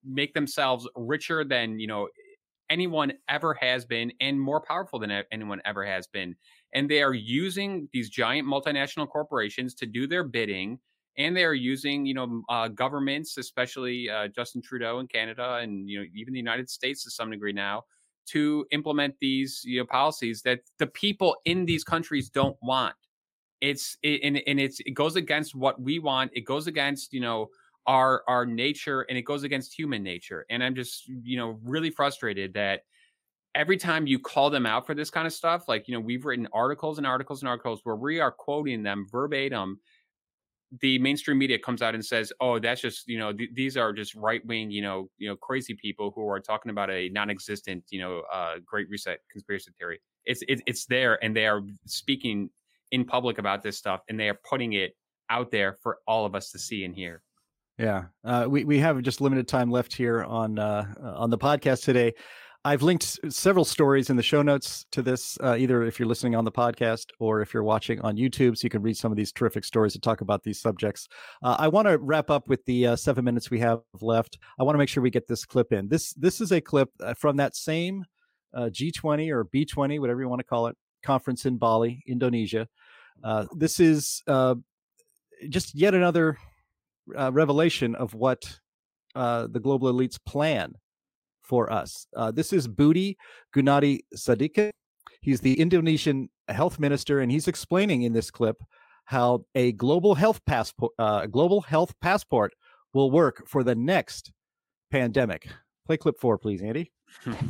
make 0.05 0.33
themselves 0.33 0.87
richer 0.95 1.43
than, 1.43 1.79
you 1.79 1.87
know, 1.87 2.07
anyone 2.69 3.11
ever 3.27 3.53
has 3.55 3.83
been 3.85 4.13
and 4.21 4.39
more 4.39 4.61
powerful 4.61 4.97
than 4.97 5.11
anyone 5.31 5.61
ever 5.65 5.85
has 5.85 6.07
been. 6.07 6.35
And 6.73 6.89
they 6.89 7.01
are 7.01 7.13
using 7.13 7.89
these 7.91 8.09
giant 8.09 8.47
multinational 8.47 9.09
corporations 9.09 9.73
to 9.75 9.85
do 9.85 10.07
their 10.07 10.23
bidding. 10.23 10.79
And 11.17 11.35
they 11.35 11.43
are 11.43 11.53
using, 11.53 12.05
you 12.05 12.13
know, 12.13 12.41
uh, 12.47 12.69
governments, 12.69 13.37
especially 13.37 14.09
uh, 14.09 14.29
Justin 14.29 14.61
Trudeau 14.61 14.99
in 14.99 15.07
Canada 15.07 15.55
and, 15.55 15.89
you 15.89 15.99
know, 15.99 16.05
even 16.15 16.33
the 16.33 16.39
United 16.39 16.69
States 16.69 17.03
to 17.03 17.11
some 17.11 17.29
degree 17.29 17.51
now, 17.51 17.83
to 18.27 18.65
implement 18.71 19.15
these 19.19 19.61
you 19.65 19.79
know 19.79 19.85
policies 19.85 20.41
that 20.43 20.61
the 20.79 20.87
people 20.87 21.37
in 21.45 21.65
these 21.65 21.83
countries 21.83 22.29
don't 22.29 22.57
want. 22.61 22.95
It's 23.59 23.97
it, 24.03 24.21
and, 24.23 24.41
and 24.47 24.59
it's 24.59 24.79
it 24.81 24.91
goes 24.91 25.15
against 25.15 25.55
what 25.55 25.81
we 25.81 25.99
want. 25.99 26.31
It 26.33 26.41
goes 26.41 26.67
against 26.67 27.13
you 27.13 27.21
know 27.21 27.49
our 27.87 28.23
our 28.27 28.45
nature 28.45 29.01
and 29.09 29.17
it 29.17 29.23
goes 29.23 29.43
against 29.43 29.77
human 29.77 30.03
nature. 30.03 30.45
And 30.49 30.63
i'm 30.63 30.75
just 30.75 31.07
you 31.07 31.37
know 31.37 31.59
really 31.63 31.89
frustrated 31.89 32.53
that 32.53 32.81
every 33.55 33.77
time 33.77 34.07
you 34.07 34.19
call 34.19 34.49
them 34.49 34.65
out 34.65 34.85
for 34.85 34.95
this 34.95 35.09
kind 35.09 35.27
of 35.27 35.33
stuff 35.33 35.67
like 35.67 35.87
you 35.87 35.93
know 35.93 35.99
we've 35.99 36.25
written 36.25 36.47
articles 36.53 36.97
and 36.97 37.07
articles 37.07 37.41
and 37.41 37.49
articles 37.49 37.81
where 37.83 37.95
we 37.95 38.19
are 38.19 38.31
quoting 38.31 38.83
them 38.83 39.05
verbatim 39.11 39.79
the 40.79 40.97
mainstream 40.99 41.37
media 41.37 41.59
comes 41.59 41.81
out 41.81 41.95
and 41.95 42.05
says, 42.05 42.31
"Oh, 42.39 42.59
that's 42.59 42.81
just 42.81 43.07
you 43.07 43.19
know 43.19 43.33
th- 43.33 43.49
these 43.53 43.75
are 43.75 43.91
just 43.91 44.15
right 44.15 44.45
wing 44.45 44.71
you 44.71 44.81
know 44.81 45.09
you 45.17 45.27
know 45.27 45.35
crazy 45.35 45.73
people 45.73 46.11
who 46.15 46.27
are 46.29 46.39
talking 46.39 46.69
about 46.69 46.89
a 46.89 47.09
non-existent 47.09 47.83
you 47.89 47.99
know 47.99 48.23
uh, 48.31 48.55
Great 48.65 48.89
Reset 48.89 49.19
conspiracy 49.29 49.71
theory." 49.77 49.99
It's 50.25 50.41
it, 50.47 50.61
it's 50.65 50.85
there, 50.85 51.23
and 51.23 51.35
they 51.35 51.45
are 51.47 51.61
speaking 51.85 52.49
in 52.91 53.05
public 53.05 53.37
about 53.37 53.63
this 53.63 53.77
stuff, 53.77 54.01
and 54.09 54.19
they 54.19 54.29
are 54.29 54.39
putting 54.49 54.73
it 54.73 54.95
out 55.29 55.51
there 55.51 55.77
for 55.81 55.99
all 56.07 56.25
of 56.25 56.35
us 56.35 56.51
to 56.51 56.59
see 56.59 56.85
and 56.85 56.95
hear. 56.95 57.21
Yeah, 57.77 58.05
uh, 58.23 58.45
we 58.47 58.63
we 58.63 58.79
have 58.79 59.01
just 59.01 59.21
limited 59.21 59.47
time 59.47 59.71
left 59.71 59.93
here 59.93 60.23
on 60.23 60.57
uh, 60.57 60.85
on 61.01 61.29
the 61.29 61.37
podcast 61.37 61.83
today. 61.83 62.13
I've 62.63 62.83
linked 62.83 63.19
several 63.33 63.65
stories 63.65 64.11
in 64.11 64.17
the 64.17 64.23
show 64.23 64.43
notes 64.43 64.85
to 64.91 65.01
this, 65.01 65.35
uh, 65.43 65.55
either 65.57 65.81
if 65.81 65.97
you're 65.97 66.07
listening 66.07 66.35
on 66.35 66.45
the 66.45 66.51
podcast 66.51 67.07
or 67.19 67.41
if 67.41 67.55
you're 67.55 67.63
watching 67.63 67.99
on 68.01 68.17
YouTube, 68.17 68.55
so 68.55 68.65
you 68.65 68.69
can 68.69 68.83
read 68.83 68.95
some 68.95 69.11
of 69.11 69.17
these 69.17 69.31
terrific 69.31 69.65
stories 69.65 69.93
to 69.93 69.99
talk 69.99 70.21
about 70.21 70.43
these 70.43 70.61
subjects. 70.61 71.07
Uh, 71.41 71.55
I 71.57 71.67
want 71.69 71.87
to 71.87 71.97
wrap 71.97 72.29
up 72.29 72.47
with 72.47 72.63
the 72.65 72.85
uh, 72.85 72.95
seven 72.95 73.25
minutes 73.25 73.49
we 73.49 73.59
have 73.61 73.79
left. 73.99 74.37
I 74.59 74.63
want 74.63 74.75
to 74.75 74.77
make 74.77 74.89
sure 74.89 75.01
we 75.01 75.09
get 75.09 75.27
this 75.27 75.43
clip 75.43 75.73
in. 75.73 75.87
This 75.87 76.13
this 76.13 76.39
is 76.39 76.51
a 76.51 76.61
clip 76.61 76.89
uh, 76.99 77.15
from 77.15 77.37
that 77.37 77.55
same 77.55 78.05
uh, 78.53 78.69
G20 78.71 79.31
or 79.31 79.45
B20, 79.45 79.99
whatever 79.99 80.21
you 80.21 80.29
want 80.29 80.39
to 80.41 80.45
call 80.47 80.67
it, 80.67 80.77
conference 81.01 81.47
in 81.47 81.57
Bali, 81.57 82.03
Indonesia. 82.05 82.67
Uh, 83.23 83.47
this 83.55 83.79
is 83.79 84.21
just 85.49 85.73
yet 85.73 85.95
another 85.95 86.37
revelation 87.07 87.95
of 87.95 88.13
what 88.13 88.59
the 89.15 89.59
global 89.59 89.91
elites 89.91 90.19
plan 90.23 90.75
for 91.41 91.71
us. 91.71 92.07
Uh, 92.15 92.31
this 92.31 92.53
is 92.53 92.67
Budi 92.67 93.15
Gunadi 93.55 93.99
Sadikin. 94.15 94.71
He's 95.21 95.41
the 95.41 95.59
Indonesian 95.59 96.29
health 96.47 96.79
minister, 96.79 97.19
and 97.19 97.31
he's 97.31 97.47
explaining 97.47 98.03
in 98.03 98.13
this 98.13 98.31
clip 98.31 98.57
how 99.05 99.45
a 99.55 99.71
global 99.73 100.15
health 100.15 100.43
passport, 100.45 100.93
uh, 100.97 101.25
global 101.27 101.61
health 101.61 101.93
passport, 102.01 102.53
will 102.93 103.11
work 103.11 103.43
for 103.47 103.63
the 103.63 103.75
next 103.75 104.31
pandemic. 104.91 105.47
Play 105.85 105.97
clip 105.97 106.19
four, 106.19 106.37
please, 106.37 106.61
Andy. 106.61 106.91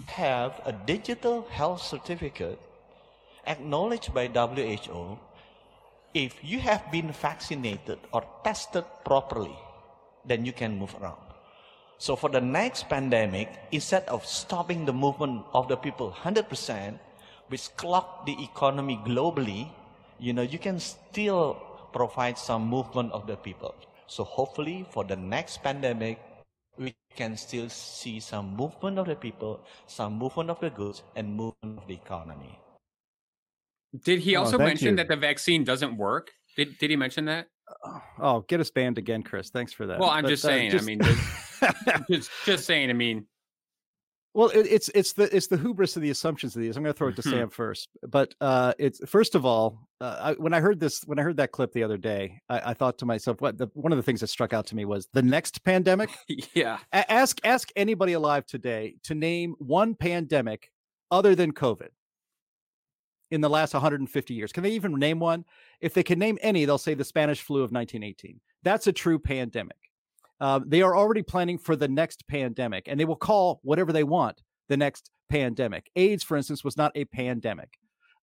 Have 0.07 0.59
a 0.65 0.73
digital 0.73 1.43
health 1.49 1.81
certificate 1.81 2.59
acknowledged 3.45 4.13
by 4.13 4.27
WHO 4.27 5.19
if 6.13 6.35
you 6.43 6.59
have 6.59 6.91
been 6.91 7.11
vaccinated 7.11 7.99
or 8.11 8.23
tested 8.43 8.83
properly 9.05 9.55
then 10.25 10.45
you 10.45 10.53
can 10.53 10.77
move 10.77 10.95
around. 11.01 11.30
So 12.01 12.15
for 12.15 12.33
the 12.33 12.41
next 12.41 12.89
pandemic, 12.89 13.61
instead 13.71 14.09
of 14.09 14.25
stopping 14.25 14.85
the 14.85 14.91
movement 14.93 15.45
of 15.53 15.67
the 15.67 15.77
people 15.77 16.09
100%, 16.09 16.97
which 17.49 17.69
clock 17.77 18.25
the 18.25 18.33
economy 18.41 18.99
globally, 19.05 19.69
you 20.17 20.33
know, 20.33 20.41
you 20.41 20.57
can 20.57 20.79
still 20.79 21.61
provide 21.93 22.39
some 22.39 22.65
movement 22.65 23.11
of 23.11 23.27
the 23.27 23.35
people. 23.35 23.75
So 24.07 24.23
hopefully 24.23 24.83
for 24.89 25.03
the 25.03 25.15
next 25.15 25.61
pandemic, 25.61 26.17
we 26.75 26.95
can 27.15 27.37
still 27.37 27.69
see 27.69 28.19
some 28.19 28.55
movement 28.55 28.97
of 28.97 29.05
the 29.05 29.15
people, 29.15 29.59
some 29.85 30.17
movement 30.17 30.49
of 30.49 30.59
the 30.59 30.71
goods, 30.71 31.03
and 31.15 31.35
movement 31.35 31.77
of 31.77 31.87
the 31.87 31.93
economy. 31.93 32.57
Did 33.93 34.21
he 34.21 34.35
Oh, 34.35 34.41
also 34.41 34.57
thank 34.57 34.69
mention 34.69 34.89
you. 34.89 34.95
that 34.95 35.07
the 35.07 35.17
vaccine 35.17 35.63
doesn't 35.63 35.95
work? 35.97 36.31
Did 36.57 36.79
Did 36.79 36.89
he 36.89 36.95
mention 36.95 37.25
that? 37.25 37.45
Oh, 38.17 38.41
get 38.47 38.59
us 38.59 38.71
banned 38.71 38.97
again, 38.97 39.21
Chris. 39.21 39.51
Thanks 39.51 39.71
for 39.71 39.85
that. 39.85 39.99
Well, 39.99 40.09
I'm 40.09 40.23
But, 40.23 40.29
just 40.29 40.43
uh, 40.45 40.47
saying. 40.47 40.75
I 40.75 40.81
mean, 40.81 40.99
just, 42.09 42.29
just 42.45 42.65
saying. 42.65 42.89
I 42.89 42.93
mean, 42.93 43.25
Well, 44.33 44.49
it, 44.49 44.65
it's 44.69 44.89
it's 44.95 45.13
the 45.13 45.33
it's 45.35 45.47
the 45.47 45.57
hubris 45.57 45.95
of 45.95 46.01
the 46.01 46.09
assumptions 46.09 46.55
of 46.55 46.61
these. 46.61 46.77
I'm 46.77 46.83
going 46.83 46.93
to 46.93 46.97
throw 46.97 47.09
it 47.09 47.15
to 47.17 47.21
Mhm. 47.21 47.31
Sam 47.31 47.49
first, 47.49 47.89
but 48.07 48.33
uh, 48.39 48.73
it's 48.79 48.99
first 49.09 49.35
of 49.35 49.45
all, 49.45 49.87
uh, 49.99 50.17
I, 50.21 50.33
when 50.33 50.53
I 50.53 50.59
heard 50.61 50.79
this, 50.79 51.01
when 51.05 51.19
I 51.19 51.21
heard 51.21 51.37
that 51.37 51.51
clip 51.51 51.73
the 51.73 51.83
other 51.83 51.97
day, 51.97 52.39
I, 52.49 52.71
I 52.71 52.73
thought 52.73 52.97
to 52.99 53.05
myself, 53.05 53.41
what 53.41 53.57
the, 53.57 53.67
one 53.73 53.91
of 53.91 53.97
the 53.97 54.03
things 54.03 54.21
that 54.21 54.27
struck 54.27 54.53
out 54.53 54.65
to 54.67 54.75
me 54.75 54.85
was 54.85 55.07
the 55.13 55.21
next 55.21 55.63
pandemic. 55.63 56.09
yeah. 56.53 56.79
A- 56.93 57.11
ask 57.11 57.39
ask 57.43 57.69
anybody 57.75 58.13
alive 58.13 58.45
today 58.45 58.95
to 59.03 59.15
name 59.15 59.55
one 59.59 59.95
pandemic 59.95 60.71
other 61.11 61.35
than 61.35 61.51
COVID 61.51 61.89
in 63.31 63.41
the 63.41 63.49
last 63.49 63.73
150 63.73 64.33
years. 64.33 64.51
Can 64.51 64.63
they 64.63 64.71
even 64.71 64.97
name 64.97 65.19
one? 65.19 65.45
If 65.81 65.93
they 65.93 66.03
can 66.03 66.19
name 66.19 66.37
any, 66.41 66.65
they'll 66.65 66.77
say 66.77 66.93
the 66.93 67.03
Spanish 67.03 67.41
flu 67.41 67.57
of 67.63 67.71
1918. 67.71 68.39
That's 68.63 68.87
a 68.87 68.91
true 68.93 69.19
pandemic. 69.19 69.77
Um, 70.41 70.65
they 70.67 70.81
are 70.81 70.97
already 70.97 71.21
planning 71.21 71.59
for 71.59 71.75
the 71.75 71.87
next 71.87 72.27
pandemic, 72.27 72.87
and 72.87 72.99
they 72.99 73.05
will 73.05 73.15
call 73.15 73.59
whatever 73.63 73.93
they 73.93 74.03
want 74.03 74.41
the 74.69 74.75
next 74.75 75.11
pandemic. 75.29 75.89
AIDS, 75.95 76.23
for 76.23 76.35
instance, 76.35 76.63
was 76.63 76.75
not 76.75 76.91
a 76.95 77.05
pandemic. 77.05 77.69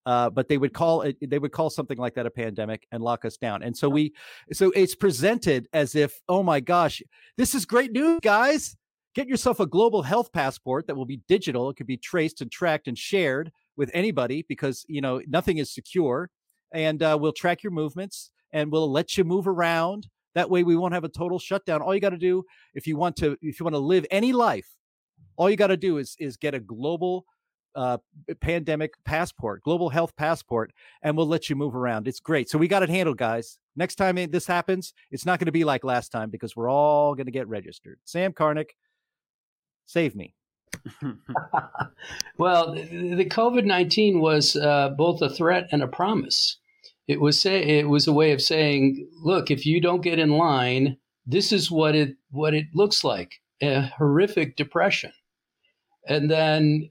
Uh, 0.05 0.31
but 0.31 0.49
they 0.49 0.57
would 0.57 0.73
call 0.73 1.03
it 1.03 1.17
they 1.21 1.39
would 1.39 1.53
call 1.53 1.69
something 1.69 1.99
like 1.99 2.15
that 2.15 2.25
a 2.25 2.31
pandemic 2.31 2.87
and 2.93 3.03
lock 3.03 3.27
us 3.27 3.37
down 3.37 3.63
and 3.63 3.77
so 3.77 3.91
we 3.91 4.15
so 4.53 4.73
it's 4.75 4.95
presented 4.95 5.69
as 5.75 5.95
if 5.95 6.19
oh 6.31 6.43
my 6.43 6.61
gosh 6.61 7.03
this 7.37 7.55
is 7.55 7.67
great 7.67 7.93
news 7.93 8.19
guys 8.23 8.75
get 9.15 9.29
yourself 9.29 9.61
a 9.61 9.67
global 9.67 10.01
health 10.01 10.33
passport 10.33 10.87
that 10.87 10.95
will 10.95 11.05
be 11.05 11.21
digital 11.29 11.69
it 11.69 11.75
could 11.75 11.87
be 11.87 11.99
traced 11.99 12.41
and 12.41 12.51
tracked 12.51 12.89
and 12.89 12.97
shared 12.97 13.53
with 13.77 13.91
anybody 13.93 14.47
because 14.49 14.87
you 14.89 15.03
know 15.03 15.21
nothing 15.27 15.59
is 15.59 15.75
secure 15.75 16.31
and 16.73 17.03
uh, 17.03 17.19
we'll 17.21 17.33
track 17.33 17.63
your 17.63 17.73
movements 17.73 18.31
and 18.53 18.73
we'll 18.73 18.91
let 18.91 19.19
you 19.19 19.25
move 19.25 19.47
around 19.47 20.07
that 20.35 20.51
way 20.51 20.63
we 20.63 20.77
won't 20.77 20.95
have 20.95 21.05
a 21.05 21.09
total 21.09 21.39
shutdown. 21.39 21.83
All 21.83 21.95
you 21.95 22.01
got 22.01 22.11
to 22.11 22.19
do 22.19 22.45
if 22.75 22.87
you 22.87 22.97
want 22.97 23.17
to 23.17 23.37
if 23.41 23.59
you 23.59 23.65
want 23.65 23.75
to 23.75 23.81
live 23.81 24.07
any 24.11 24.33
life 24.33 24.79
all 25.39 25.49
you 25.49 25.57
got 25.57 25.69
to 25.69 25.77
do 25.77 25.97
is 25.97 26.17
is 26.19 26.37
get 26.37 26.55
a 26.55 26.61
global 26.61 27.25
uh, 27.75 27.99
pandemic 28.41 28.93
passport 29.05 29.63
global 29.63 29.89
health 29.89 30.15
passport 30.17 30.73
and 31.03 31.17
we'll 31.17 31.29
let 31.29 31.49
you 31.49 31.57
move 31.57 31.77
around. 31.77 32.09
It's 32.09 32.21
great. 32.21 32.51
So 32.51 32.59
we 32.59 32.67
got 32.67 32.83
it 32.83 32.89
handled 32.89 33.19
guys. 33.19 33.59
Next 33.77 33.95
time 33.95 34.17
this 34.31 34.47
happens 34.47 34.93
it's 35.11 35.25
not 35.25 35.39
going 35.39 35.47
to 35.47 35.53
be 35.53 35.65
like 35.65 35.85
last 35.85 36.11
time 36.11 36.31
because 36.31 36.57
we're 36.57 36.71
all 36.71 37.15
going 37.15 37.27
to 37.27 37.33
get 37.33 37.49
registered. 37.49 37.99
Sam 38.05 38.33
karnick 38.33 38.71
save 39.87 40.15
me. 40.15 40.35
Well, 42.39 42.73
the 42.75 43.25
COVID 43.25 43.65
nineteen 43.65 44.21
was 44.21 44.55
uh, 44.55 44.91
both 44.91 45.21
a 45.23 45.29
threat 45.29 45.67
and 45.73 45.83
a 45.83 45.89
promise. 45.89 46.59
It 47.09 47.21
was 47.21 47.41
say 47.41 47.63
it 47.63 47.89
was 47.89 48.07
a 48.07 48.13
way 48.13 48.33
of 48.33 48.43
saying, 48.43 49.09
look, 49.23 49.51
if 49.51 49.65
you 49.65 49.81
don't 49.81 50.03
get 50.03 50.19
in 50.19 50.31
line, 50.31 50.99
this 51.27 51.53
is 51.53 51.71
what 51.71 51.95
it 51.97 52.17
what 52.31 52.55
it 52.55 52.67
looks 52.75 53.03
like 53.03 53.41
a 53.61 53.81
horrific 53.81 54.57
depression. 54.57 55.13
And 56.07 56.31
then 56.31 56.91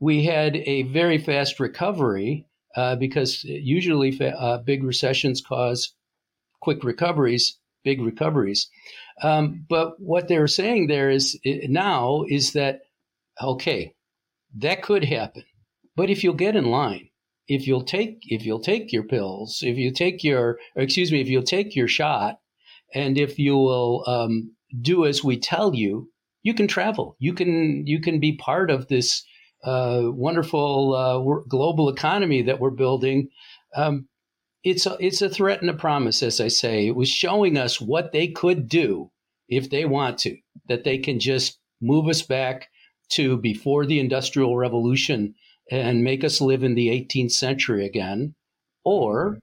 we 0.00 0.24
had 0.24 0.56
a 0.56 0.84
very 0.84 1.18
fast 1.18 1.60
recovery 1.60 2.46
uh, 2.76 2.96
because 2.96 3.44
usually 3.44 4.12
fa- 4.12 4.38
uh, 4.38 4.58
big 4.58 4.84
recessions 4.84 5.40
cause 5.40 5.92
quick 6.60 6.84
recoveries, 6.84 7.58
big 7.84 8.00
recoveries. 8.00 8.68
Um, 9.22 9.66
but 9.68 10.00
what 10.00 10.28
they're 10.28 10.46
saying 10.46 10.86
there 10.86 11.10
is 11.10 11.38
now 11.44 12.24
is 12.28 12.52
that 12.52 12.82
okay, 13.42 13.94
that 14.56 14.82
could 14.82 15.04
happen. 15.04 15.44
But 15.96 16.10
if 16.10 16.22
you'll 16.22 16.34
get 16.34 16.56
in 16.56 16.70
line, 16.70 17.07
if 17.48 17.66
you'll 17.66 17.84
take 17.84 18.20
if 18.26 18.44
you'll 18.44 18.60
take 18.60 18.92
your 18.92 19.02
pills, 19.02 19.60
if 19.62 19.76
you 19.76 19.90
take 19.90 20.22
your 20.22 20.58
excuse 20.76 21.10
me, 21.10 21.20
if 21.20 21.28
you'll 21.28 21.42
take 21.42 21.74
your 21.74 21.88
shot, 21.88 22.38
and 22.94 23.18
if 23.18 23.38
you 23.38 23.56
will 23.56 24.04
um, 24.06 24.54
do 24.80 25.06
as 25.06 25.24
we 25.24 25.38
tell 25.38 25.74
you, 25.74 26.10
you 26.42 26.54
can 26.54 26.68
travel. 26.68 27.16
You 27.18 27.32
can 27.32 27.86
you 27.86 28.00
can 28.00 28.20
be 28.20 28.36
part 28.36 28.70
of 28.70 28.88
this 28.88 29.24
uh, 29.64 30.02
wonderful 30.04 30.94
uh, 30.94 31.42
global 31.48 31.88
economy 31.88 32.42
that 32.42 32.60
we're 32.60 32.70
building. 32.70 33.28
Um, 33.74 34.08
it's 34.62 34.86
a, 34.86 34.96
it's 35.00 35.22
a 35.22 35.30
threat 35.30 35.62
and 35.62 35.70
a 35.70 35.74
promise, 35.74 36.22
as 36.22 36.40
I 36.40 36.48
say. 36.48 36.86
It 36.86 36.96
was 36.96 37.08
showing 37.08 37.56
us 37.56 37.80
what 37.80 38.12
they 38.12 38.28
could 38.28 38.68
do 38.68 39.10
if 39.48 39.70
they 39.70 39.84
want 39.84 40.18
to. 40.18 40.36
That 40.68 40.84
they 40.84 40.98
can 40.98 41.18
just 41.18 41.58
move 41.80 42.08
us 42.08 42.22
back 42.22 42.68
to 43.12 43.38
before 43.38 43.86
the 43.86 44.00
Industrial 44.00 44.56
Revolution 44.56 45.34
and 45.70 46.04
make 46.04 46.24
us 46.24 46.40
live 46.40 46.62
in 46.62 46.74
the 46.74 46.88
18th 46.88 47.32
century 47.32 47.84
again, 47.84 48.34
or 48.84 49.38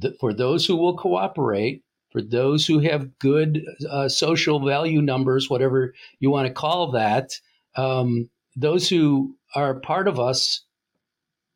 th- 0.00 0.14
for 0.18 0.32
those 0.32 0.66
who 0.66 0.76
will 0.76 0.96
cooperate, 0.96 1.82
for 2.10 2.22
those 2.22 2.66
who 2.66 2.80
have 2.80 3.18
good 3.18 3.64
uh, 3.90 4.08
social 4.08 4.64
value 4.64 5.02
numbers, 5.02 5.50
whatever 5.50 5.94
you 6.20 6.30
want 6.30 6.46
to 6.48 6.54
call 6.54 6.92
that, 6.92 7.32
um, 7.76 8.28
those 8.56 8.88
who 8.88 9.36
are 9.54 9.80
part 9.80 10.08
of 10.08 10.18
us, 10.18 10.64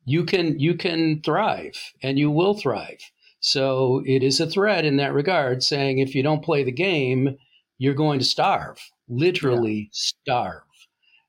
you 0.05 0.23
can 0.23 0.59
you 0.59 0.75
can 0.75 1.21
thrive 1.21 1.93
and 2.01 2.19
you 2.19 2.29
will 2.29 2.53
thrive. 2.53 2.99
So 3.39 4.01
it 4.05 4.23
is 4.23 4.39
a 4.39 4.49
threat 4.49 4.85
in 4.85 4.97
that 4.97 5.13
regard, 5.13 5.63
saying 5.63 5.99
if 5.99 6.15
you 6.15 6.23
don't 6.23 6.43
play 6.43 6.63
the 6.63 6.71
game, 6.71 7.35
you're 7.77 7.93
going 7.93 8.19
to 8.19 8.25
starve, 8.25 8.79
literally 9.09 9.89
starve. 9.91 10.61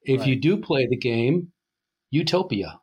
If 0.05 0.27
you 0.27 0.37
do 0.37 0.57
play 0.59 0.87
the 0.89 0.97
game, 0.97 1.51
utopia. 2.11 2.81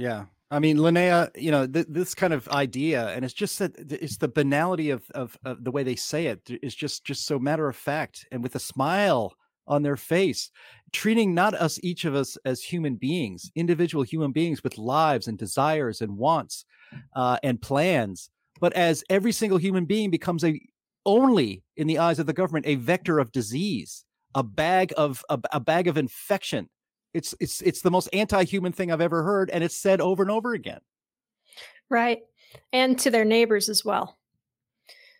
Yeah. 0.00 0.24
I 0.50 0.58
mean, 0.60 0.78
Linnea, 0.78 1.30
you 1.36 1.50
know, 1.50 1.66
th- 1.66 1.86
this 1.90 2.14
kind 2.14 2.32
of 2.32 2.48
idea, 2.48 3.08
and 3.10 3.22
it's 3.22 3.34
just 3.34 3.58
that 3.58 3.72
it's 3.76 4.16
the 4.16 4.28
banality 4.28 4.90
of, 4.90 5.04
of 5.14 5.38
of 5.44 5.62
the 5.62 5.70
way 5.70 5.82
they 5.82 5.94
say 5.94 6.26
it 6.26 6.40
is 6.62 6.74
just 6.74 7.04
just 7.04 7.26
so 7.26 7.38
matter 7.38 7.68
of 7.68 7.76
fact, 7.76 8.26
and 8.32 8.42
with 8.42 8.54
a 8.54 8.58
smile 8.58 9.34
on 9.66 9.82
their 9.82 9.98
face, 9.98 10.50
treating 10.90 11.34
not 11.34 11.54
us 11.54 11.78
each 11.82 12.06
of 12.06 12.14
us 12.14 12.38
as 12.46 12.62
human 12.62 12.96
beings, 12.96 13.52
individual 13.54 14.02
human 14.02 14.32
beings 14.32 14.64
with 14.64 14.78
lives 14.78 15.28
and 15.28 15.38
desires 15.38 16.00
and 16.00 16.16
wants 16.16 16.64
uh, 17.14 17.36
and 17.42 17.60
plans, 17.60 18.30
but 18.58 18.72
as 18.72 19.04
every 19.10 19.32
single 19.32 19.58
human 19.58 19.84
being 19.84 20.10
becomes 20.10 20.42
a 20.42 20.58
only 21.04 21.62
in 21.76 21.86
the 21.86 21.98
eyes 21.98 22.18
of 22.18 22.26
the 22.26 22.32
government 22.32 22.66
a 22.66 22.74
vector 22.76 23.18
of 23.18 23.32
disease, 23.32 24.06
a 24.34 24.42
bag 24.42 24.94
of 24.96 25.22
a, 25.28 25.38
a 25.52 25.60
bag 25.60 25.86
of 25.86 25.98
infection 25.98 26.70
it's 27.14 27.34
it's 27.40 27.60
it's 27.62 27.82
the 27.82 27.90
most 27.90 28.08
anti-human 28.12 28.72
thing 28.72 28.90
I've 28.92 29.00
ever 29.00 29.22
heard, 29.22 29.50
and 29.50 29.64
it's 29.64 29.76
said 29.76 30.00
over 30.00 30.22
and 30.22 30.30
over 30.30 30.54
again. 30.54 30.80
Right. 31.88 32.20
And 32.72 32.98
to 33.00 33.10
their 33.10 33.24
neighbors 33.24 33.68
as 33.68 33.84
well. 33.84 34.16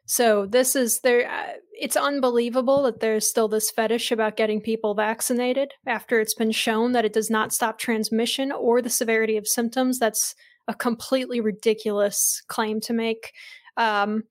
So 0.07 0.47
this 0.47 0.75
is 0.75 1.01
there 1.01 1.31
uh, 1.31 1.53
it's 1.73 1.97
unbelievable 1.97 2.83
that 2.83 3.01
there's 3.01 3.29
still 3.29 3.49
this 3.49 3.71
fetish 3.71 4.11
about 4.11 4.37
getting 4.37 4.61
people 4.61 4.95
vaccinated 4.95 5.73
after 5.87 6.21
it's 6.21 6.35
been 6.35 6.51
shown 6.51 6.93
that 6.93 7.05
it 7.05 7.13
does 7.13 7.31
not 7.31 7.53
stop 7.53 7.79
transmission 7.79 8.53
or 8.53 8.83
the 8.83 8.91
severity 8.91 9.37
of 9.37 9.47
symptoms. 9.47 9.99
That's 9.99 10.35
a 10.69 10.75
completely 10.75 11.41
ridiculous 11.41 12.43
claim 12.49 12.81
to 12.83 12.93
make. 12.93 13.33
Um, 13.77 14.25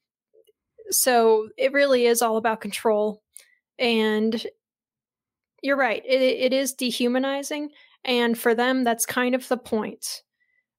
so 0.92 1.50
it 1.58 1.74
really 1.74 2.06
is 2.06 2.22
all 2.22 2.38
about 2.38 2.62
control 2.62 3.22
and 3.78 4.46
you're 5.64 5.78
right 5.78 6.04
it, 6.06 6.22
it 6.22 6.54
is 6.54 6.74
dehumanizing 6.74 7.70
and 8.06 8.38
for 8.38 8.56
them 8.56 8.84
that's 8.84 9.06
kind 9.06 9.36
of 9.36 9.48
the 9.48 9.58
point. 9.58 10.24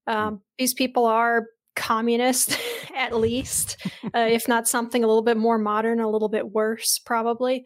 Um, 0.06 0.40
these 0.58 0.74
people 0.74 1.06
are 1.06 1.46
communist 1.76 2.58
at 2.96 3.16
least 3.16 3.76
uh, 4.14 4.26
if 4.28 4.48
not 4.48 4.66
something 4.66 5.04
a 5.04 5.06
little 5.06 5.22
bit 5.22 5.36
more 5.36 5.58
modern 5.58 6.00
a 6.00 6.10
little 6.10 6.28
bit 6.28 6.50
worse 6.50 6.98
probably. 6.98 7.64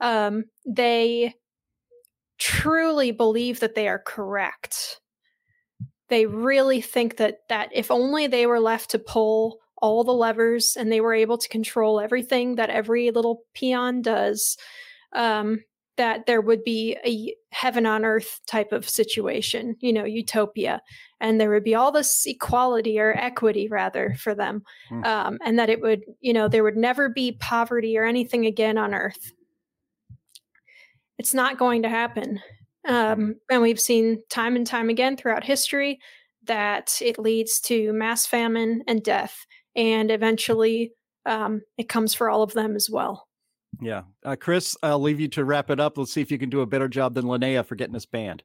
Um, 0.00 0.44
they 0.66 1.34
truly 2.38 3.12
believe 3.12 3.60
that 3.60 3.74
they 3.74 3.86
are 3.86 4.00
correct. 4.04 5.00
They 6.08 6.26
really 6.26 6.80
think 6.80 7.16
that 7.18 7.38
that 7.48 7.70
if 7.72 7.90
only 7.90 8.26
they 8.26 8.46
were 8.46 8.60
left 8.60 8.90
to 8.90 8.98
pull 8.98 9.58
all 9.76 10.04
the 10.04 10.12
levers 10.12 10.76
and 10.76 10.90
they 10.90 11.00
were 11.00 11.14
able 11.14 11.38
to 11.38 11.48
control 11.48 12.00
everything 12.00 12.54
that 12.54 12.70
every 12.70 13.10
little 13.10 13.42
peon 13.52 14.00
does 14.00 14.56
um, 15.12 15.60
that 15.96 16.26
there 16.26 16.40
would 16.40 16.64
be 16.64 16.96
a 17.04 17.34
heaven 17.50 17.84
on 17.84 18.04
earth 18.04 18.40
type 18.46 18.72
of 18.72 18.88
situation, 18.88 19.76
you 19.80 19.92
know, 19.92 20.04
utopia, 20.04 20.80
and 21.20 21.40
there 21.40 21.50
would 21.50 21.64
be 21.64 21.74
all 21.74 21.92
this 21.92 22.24
equality 22.26 22.98
or 22.98 23.12
equity 23.14 23.68
rather 23.68 24.14
for 24.18 24.34
them, 24.34 24.62
Mm. 24.90 25.06
um, 25.06 25.38
and 25.44 25.58
that 25.58 25.68
it 25.70 25.80
would, 25.82 26.02
you 26.20 26.32
know, 26.32 26.48
there 26.48 26.64
would 26.64 26.76
never 26.78 27.08
be 27.08 27.32
poverty 27.32 27.98
or 27.98 28.04
anything 28.04 28.46
again 28.46 28.78
on 28.78 28.94
earth. 28.94 29.32
It's 31.18 31.34
not 31.34 31.58
going 31.58 31.82
to 31.82 31.88
happen. 31.88 32.40
Um, 32.88 33.36
and 33.50 33.62
we've 33.62 33.78
seen 33.80 34.22
time 34.28 34.56
and 34.56 34.66
time 34.66 34.88
again 34.88 35.16
throughout 35.16 35.44
history 35.44 36.00
that 36.44 36.98
it 37.00 37.18
leads 37.18 37.60
to 37.60 37.92
mass 37.92 38.26
famine 38.26 38.82
and 38.88 39.02
death. 39.04 39.46
And 39.76 40.10
eventually, 40.10 40.92
um, 41.26 41.62
it 41.78 41.88
comes 41.88 42.14
for 42.14 42.28
all 42.28 42.42
of 42.42 42.54
them 42.54 42.74
as 42.74 42.90
well. 42.90 43.28
Yeah. 43.80 44.02
Uh, 44.24 44.36
Chris, 44.38 44.76
I'll 44.82 45.00
leave 45.00 45.20
you 45.20 45.28
to 45.28 45.44
wrap 45.44 45.70
it 45.70 45.80
up. 45.80 45.98
Let's 45.98 46.12
see 46.12 46.20
if 46.20 46.30
you 46.30 46.38
can 46.38 46.50
do 46.50 46.60
a 46.60 46.66
better 46.66 46.88
job 46.88 47.14
than 47.14 47.24
Linnea 47.24 47.64
for 47.64 47.74
getting 47.74 47.96
us 47.96 48.06
banned. 48.06 48.42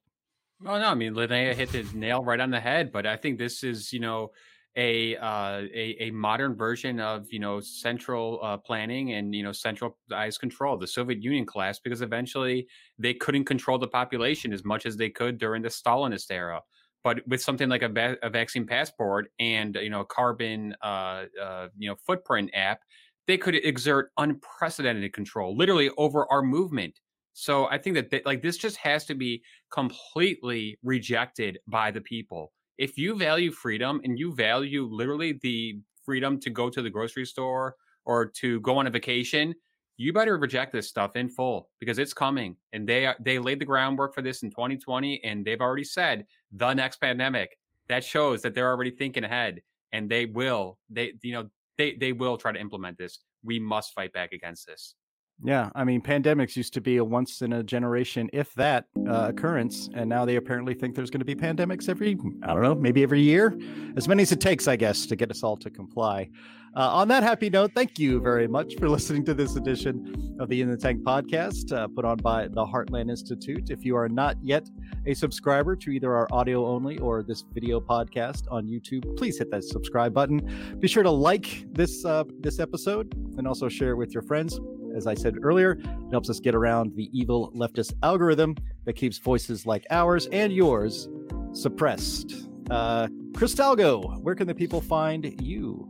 Well, 0.61 0.79
no, 0.79 0.87
I 0.87 0.95
mean, 0.95 1.13
Linnea 1.13 1.53
hit 1.53 1.71
the 1.71 1.85
nail 1.93 2.23
right 2.23 2.39
on 2.39 2.49
the 2.49 2.59
head, 2.59 2.91
but 2.91 3.05
I 3.05 3.15
think 3.15 3.37
this 3.37 3.63
is, 3.63 3.93
you 3.93 3.99
know, 3.99 4.31
a 4.77 5.17
uh, 5.17 5.63
a, 5.73 5.95
a 5.99 6.11
modern 6.11 6.55
version 6.55 6.99
of 6.99 7.25
you 7.31 7.39
know 7.39 7.59
central 7.59 8.39
uh, 8.43 8.57
planning 8.57 9.13
and 9.13 9.33
you 9.33 9.43
know 9.43 9.51
centralized 9.51 10.39
control. 10.39 10.77
The 10.77 10.87
Soviet 10.87 11.21
Union 11.21 11.45
collapsed 11.45 11.83
because 11.83 12.01
eventually 12.01 12.67
they 12.99 13.15
couldn't 13.15 13.45
control 13.45 13.79
the 13.79 13.87
population 13.87 14.53
as 14.53 14.63
much 14.63 14.85
as 14.85 14.95
they 14.95 15.09
could 15.09 15.39
during 15.39 15.63
the 15.63 15.69
Stalinist 15.69 16.31
era. 16.31 16.61
But 17.03 17.27
with 17.27 17.41
something 17.41 17.69
like 17.69 17.83
a, 17.83 17.89
va- 17.89 18.17
a 18.21 18.29
vaccine 18.29 18.67
passport 18.67 19.31
and 19.39 19.75
you 19.81 19.89
know 19.89 20.03
carbon 20.03 20.75
uh, 20.83 21.25
uh, 21.41 21.67
you 21.75 21.89
know 21.89 21.95
footprint 22.05 22.51
app, 22.53 22.81
they 23.27 23.37
could 23.37 23.55
exert 23.55 24.11
unprecedented 24.17 25.13
control, 25.13 25.55
literally 25.55 25.89
over 25.97 26.31
our 26.31 26.41
movement. 26.41 26.99
So 27.33 27.67
I 27.67 27.77
think 27.77 27.95
that 27.95 28.09
they, 28.09 28.21
like 28.25 28.41
this 28.41 28.57
just 28.57 28.77
has 28.77 29.05
to 29.05 29.15
be 29.15 29.43
completely 29.71 30.79
rejected 30.81 31.59
by 31.67 31.91
the 31.91 32.01
people 32.01 32.51
if 32.77 32.97
you 32.97 33.15
value 33.15 33.51
freedom 33.51 34.01
and 34.03 34.17
you 34.19 34.33
value 34.33 34.87
literally 34.91 35.39
the 35.41 35.79
freedom 36.05 36.39
to 36.39 36.49
go 36.49 36.69
to 36.69 36.81
the 36.81 36.89
grocery 36.89 37.25
store 37.25 37.75
or 38.05 38.25
to 38.25 38.59
go 38.61 38.77
on 38.77 38.87
a 38.87 38.89
vacation, 38.89 39.53
you 39.97 40.13
better 40.13 40.37
reject 40.37 40.71
this 40.71 40.87
stuff 40.87 41.15
in 41.15 41.27
full 41.27 41.69
because 41.79 41.97
it's 41.97 42.13
coming. 42.13 42.55
And 42.73 42.87
they 42.87 43.11
they 43.19 43.39
laid 43.39 43.59
the 43.59 43.65
groundwork 43.65 44.13
for 44.13 44.21
this 44.21 44.43
in 44.43 44.51
2020, 44.51 45.23
and 45.23 45.43
they've 45.43 45.61
already 45.61 45.83
said 45.83 46.25
the 46.51 46.73
next 46.73 46.97
pandemic. 47.01 47.57
That 47.89 48.03
shows 48.03 48.41
that 48.41 48.53
they're 48.53 48.69
already 48.69 48.91
thinking 48.91 49.23
ahead, 49.23 49.61
and 49.91 50.09
they 50.09 50.25
will. 50.25 50.77
They 50.89 51.13
you 51.23 51.33
know 51.33 51.49
they 51.77 51.95
they 51.95 52.11
will 52.11 52.37
try 52.37 52.51
to 52.51 52.59
implement 52.59 52.97
this. 52.97 53.19
We 53.43 53.59
must 53.59 53.93
fight 53.93 54.13
back 54.13 54.33
against 54.33 54.67
this. 54.67 54.95
Yeah, 55.43 55.69
I 55.75 55.83
mean, 55.83 56.01
pandemics 56.01 56.55
used 56.55 56.73
to 56.73 56.81
be 56.81 56.97
a 56.97 57.03
once 57.03 57.43
in 57.43 57.53
a 57.53 57.61
generation, 57.61 58.27
if 58.33 58.53
that, 58.55 58.85
uh, 59.07 59.27
occurrence, 59.29 59.87
and 59.93 60.09
now 60.09 60.25
they 60.25 60.35
apparently 60.35 60.73
think 60.73 60.95
there's 60.95 61.11
going 61.11 61.19
to 61.19 61.25
be 61.25 61.35
pandemics 61.35 61.87
every, 61.87 62.17
I 62.41 62.53
don't 62.53 62.63
know, 62.63 62.73
maybe 62.73 63.03
every 63.03 63.21
year, 63.21 63.55
as 63.95 64.07
many 64.07 64.23
as 64.23 64.31
it 64.31 64.41
takes, 64.41 64.67
I 64.67 64.75
guess, 64.75 65.05
to 65.05 65.15
get 65.15 65.29
us 65.29 65.43
all 65.43 65.55
to 65.57 65.69
comply. 65.69 66.29
Uh, 66.75 66.89
on 66.89 67.07
that 67.09 67.21
happy 67.21 67.51
note, 67.51 67.71
thank 67.75 67.99
you 67.99 68.19
very 68.19 68.47
much 68.47 68.75
for 68.77 68.89
listening 68.97 69.23
to 69.25 69.35
this 69.35 69.55
edition 69.55 70.35
of 70.39 70.49
the 70.49 70.59
In 70.59 70.71
the 70.71 70.77
Tank 70.77 71.03
podcast, 71.03 71.71
uh, 71.71 71.87
put 71.87 72.03
on 72.03 72.17
by 72.17 72.47
the 72.47 72.65
Heartland 72.65 73.11
Institute. 73.11 73.69
If 73.69 73.85
you 73.85 73.95
are 73.95 74.09
not 74.09 74.37
yet 74.41 74.67
a 75.05 75.13
subscriber 75.13 75.75
to 75.75 75.91
either 75.91 76.15
our 76.15 76.27
audio 76.31 76.65
only 76.65 76.97
or 76.97 77.21
this 77.21 77.43
video 77.53 77.79
podcast 77.79 78.43
on 78.49 78.65
YouTube, 78.65 79.15
please 79.17 79.37
hit 79.37 79.51
that 79.51 79.63
subscribe 79.63 80.15
button. 80.15 80.77
Be 80.79 80.87
sure 80.87 81.03
to 81.03 81.11
like 81.11 81.65
this 81.73 82.03
uh, 82.05 82.23
this 82.39 82.59
episode 82.59 83.13
and 83.37 83.47
also 83.47 83.69
share 83.69 83.91
it 83.91 83.95
with 83.95 84.13
your 84.13 84.23
friends 84.23 84.59
as 84.97 85.07
I 85.07 85.13
said 85.13 85.35
earlier, 85.41 85.73
it 85.73 86.11
helps 86.11 86.29
us 86.29 86.39
get 86.39 86.55
around 86.55 86.93
the 86.95 87.09
evil 87.17 87.51
leftist 87.55 87.93
algorithm 88.03 88.55
that 88.85 88.93
keeps 88.93 89.17
voices 89.19 89.65
like 89.65 89.85
ours 89.91 90.25
and 90.31 90.51
yours 90.51 91.07
suppressed. 91.53 92.47
Uh, 92.69 93.07
Chris 93.35 93.53
Talgo, 93.55 94.19
where 94.21 94.35
can 94.35 94.47
the 94.47 94.55
people 94.55 94.81
find 94.81 95.39
you? 95.41 95.87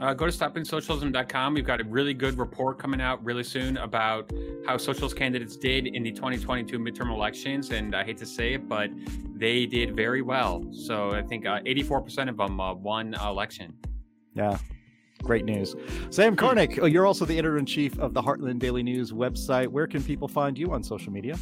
Uh, 0.00 0.12
go 0.12 0.26
to 0.26 0.32
stoppingsocialism.com. 0.32 1.54
We've 1.54 1.64
got 1.64 1.80
a 1.80 1.84
really 1.84 2.12
good 2.12 2.36
report 2.36 2.76
coming 2.76 3.00
out 3.00 3.24
really 3.24 3.44
soon 3.44 3.76
about 3.76 4.32
how 4.66 4.76
socialist 4.76 5.14
candidates 5.16 5.56
did 5.56 5.86
in 5.86 6.02
the 6.02 6.10
2022 6.10 6.76
midterm 6.80 7.14
elections. 7.14 7.70
And 7.70 7.94
I 7.94 8.02
hate 8.02 8.18
to 8.18 8.26
say 8.26 8.54
it, 8.54 8.68
but 8.68 8.90
they 9.36 9.64
did 9.64 9.94
very 9.94 10.20
well. 10.20 10.64
So 10.72 11.12
I 11.12 11.22
think 11.22 11.46
uh, 11.46 11.60
84% 11.60 12.28
of 12.28 12.36
them 12.36 12.60
uh, 12.60 12.74
won 12.74 13.14
election. 13.14 13.74
Yeah, 14.34 14.58
Great 15.22 15.44
news. 15.44 15.74
Sam 16.10 16.36
Karnick, 16.36 16.78
oh, 16.82 16.86
you're 16.86 17.06
also 17.06 17.24
the 17.24 17.38
editor 17.38 17.58
in 17.58 17.66
chief 17.66 17.98
of 17.98 18.12
the 18.12 18.20
Heartland 18.20 18.58
Daily 18.58 18.82
News 18.82 19.12
website. 19.12 19.68
Where 19.68 19.86
can 19.86 20.02
people 20.02 20.28
find 20.28 20.58
you 20.58 20.72
on 20.72 20.82
social 20.82 21.12
media? 21.12 21.36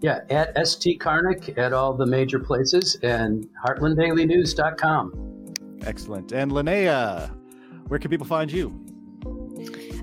Yeah, 0.00 0.20
at 0.30 0.56
ST 0.66 1.00
Karnick 1.00 1.58
at 1.58 1.72
all 1.72 1.92
the 1.92 2.06
major 2.06 2.38
places 2.38 2.96
and 3.02 3.48
heartlanddailynews.com. 3.64 5.54
Excellent. 5.82 6.32
And 6.32 6.50
Linnea, 6.50 7.30
where 7.88 7.98
can 7.98 8.10
people 8.10 8.26
find 8.26 8.50
you? 8.50 8.84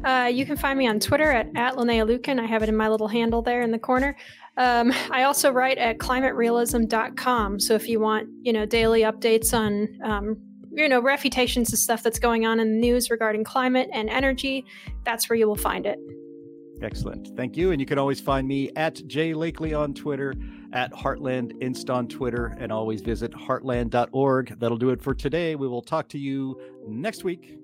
Uh, 0.03 0.29
you 0.31 0.45
can 0.45 0.57
find 0.57 0.77
me 0.77 0.87
on 0.87 0.99
Twitter 0.99 1.31
at, 1.31 1.47
at 1.55 1.75
Linnea 1.75 2.05
Lueken. 2.05 2.39
I 2.39 2.45
have 2.45 2.61
it 2.61 2.69
in 2.69 2.75
my 2.75 2.89
little 2.89 3.07
handle 3.07 3.41
there 3.41 3.61
in 3.61 3.71
the 3.71 3.79
corner. 3.79 4.15
Um, 4.57 4.93
I 5.11 5.23
also 5.23 5.51
write 5.51 5.77
at 5.77 5.97
climaterealism.com. 5.97 7.59
So 7.59 7.73
if 7.73 7.89
you 7.89 7.99
want, 7.99 8.29
you 8.41 8.53
know, 8.53 8.65
daily 8.65 9.01
updates 9.01 9.53
on 9.53 9.87
um, 10.03 10.37
you 10.75 10.89
know, 10.89 10.99
refutations 10.99 11.71
of 11.73 11.79
stuff 11.79 12.03
that's 12.03 12.19
going 12.19 12.45
on 12.45 12.59
in 12.59 12.73
the 12.73 12.77
news 12.77 13.09
regarding 13.09 13.43
climate 13.43 13.89
and 13.93 14.09
energy, 14.09 14.65
that's 15.03 15.29
where 15.29 15.37
you 15.37 15.47
will 15.47 15.55
find 15.55 15.85
it. 15.85 15.99
Excellent. 16.81 17.35
Thank 17.37 17.55
you. 17.55 17.71
And 17.71 17.79
you 17.79 17.85
can 17.85 17.97
always 17.97 18.19
find 18.19 18.47
me 18.47 18.69
at 18.75 19.05
Jay 19.07 19.33
Lakely 19.33 19.77
on 19.77 19.93
Twitter, 19.93 20.33
at 20.73 20.91
Heartland 20.91 21.53
Inst 21.61 21.89
on 21.89 22.07
Twitter, 22.07 22.55
and 22.59 22.71
always 22.71 23.01
visit 23.01 23.31
heartland.org. 23.31 24.59
That'll 24.59 24.77
do 24.77 24.89
it 24.89 25.01
for 25.01 25.13
today. 25.13 25.55
We 25.55 25.67
will 25.67 25.81
talk 25.81 26.09
to 26.09 26.19
you 26.19 26.59
next 26.85 27.23
week. 27.23 27.59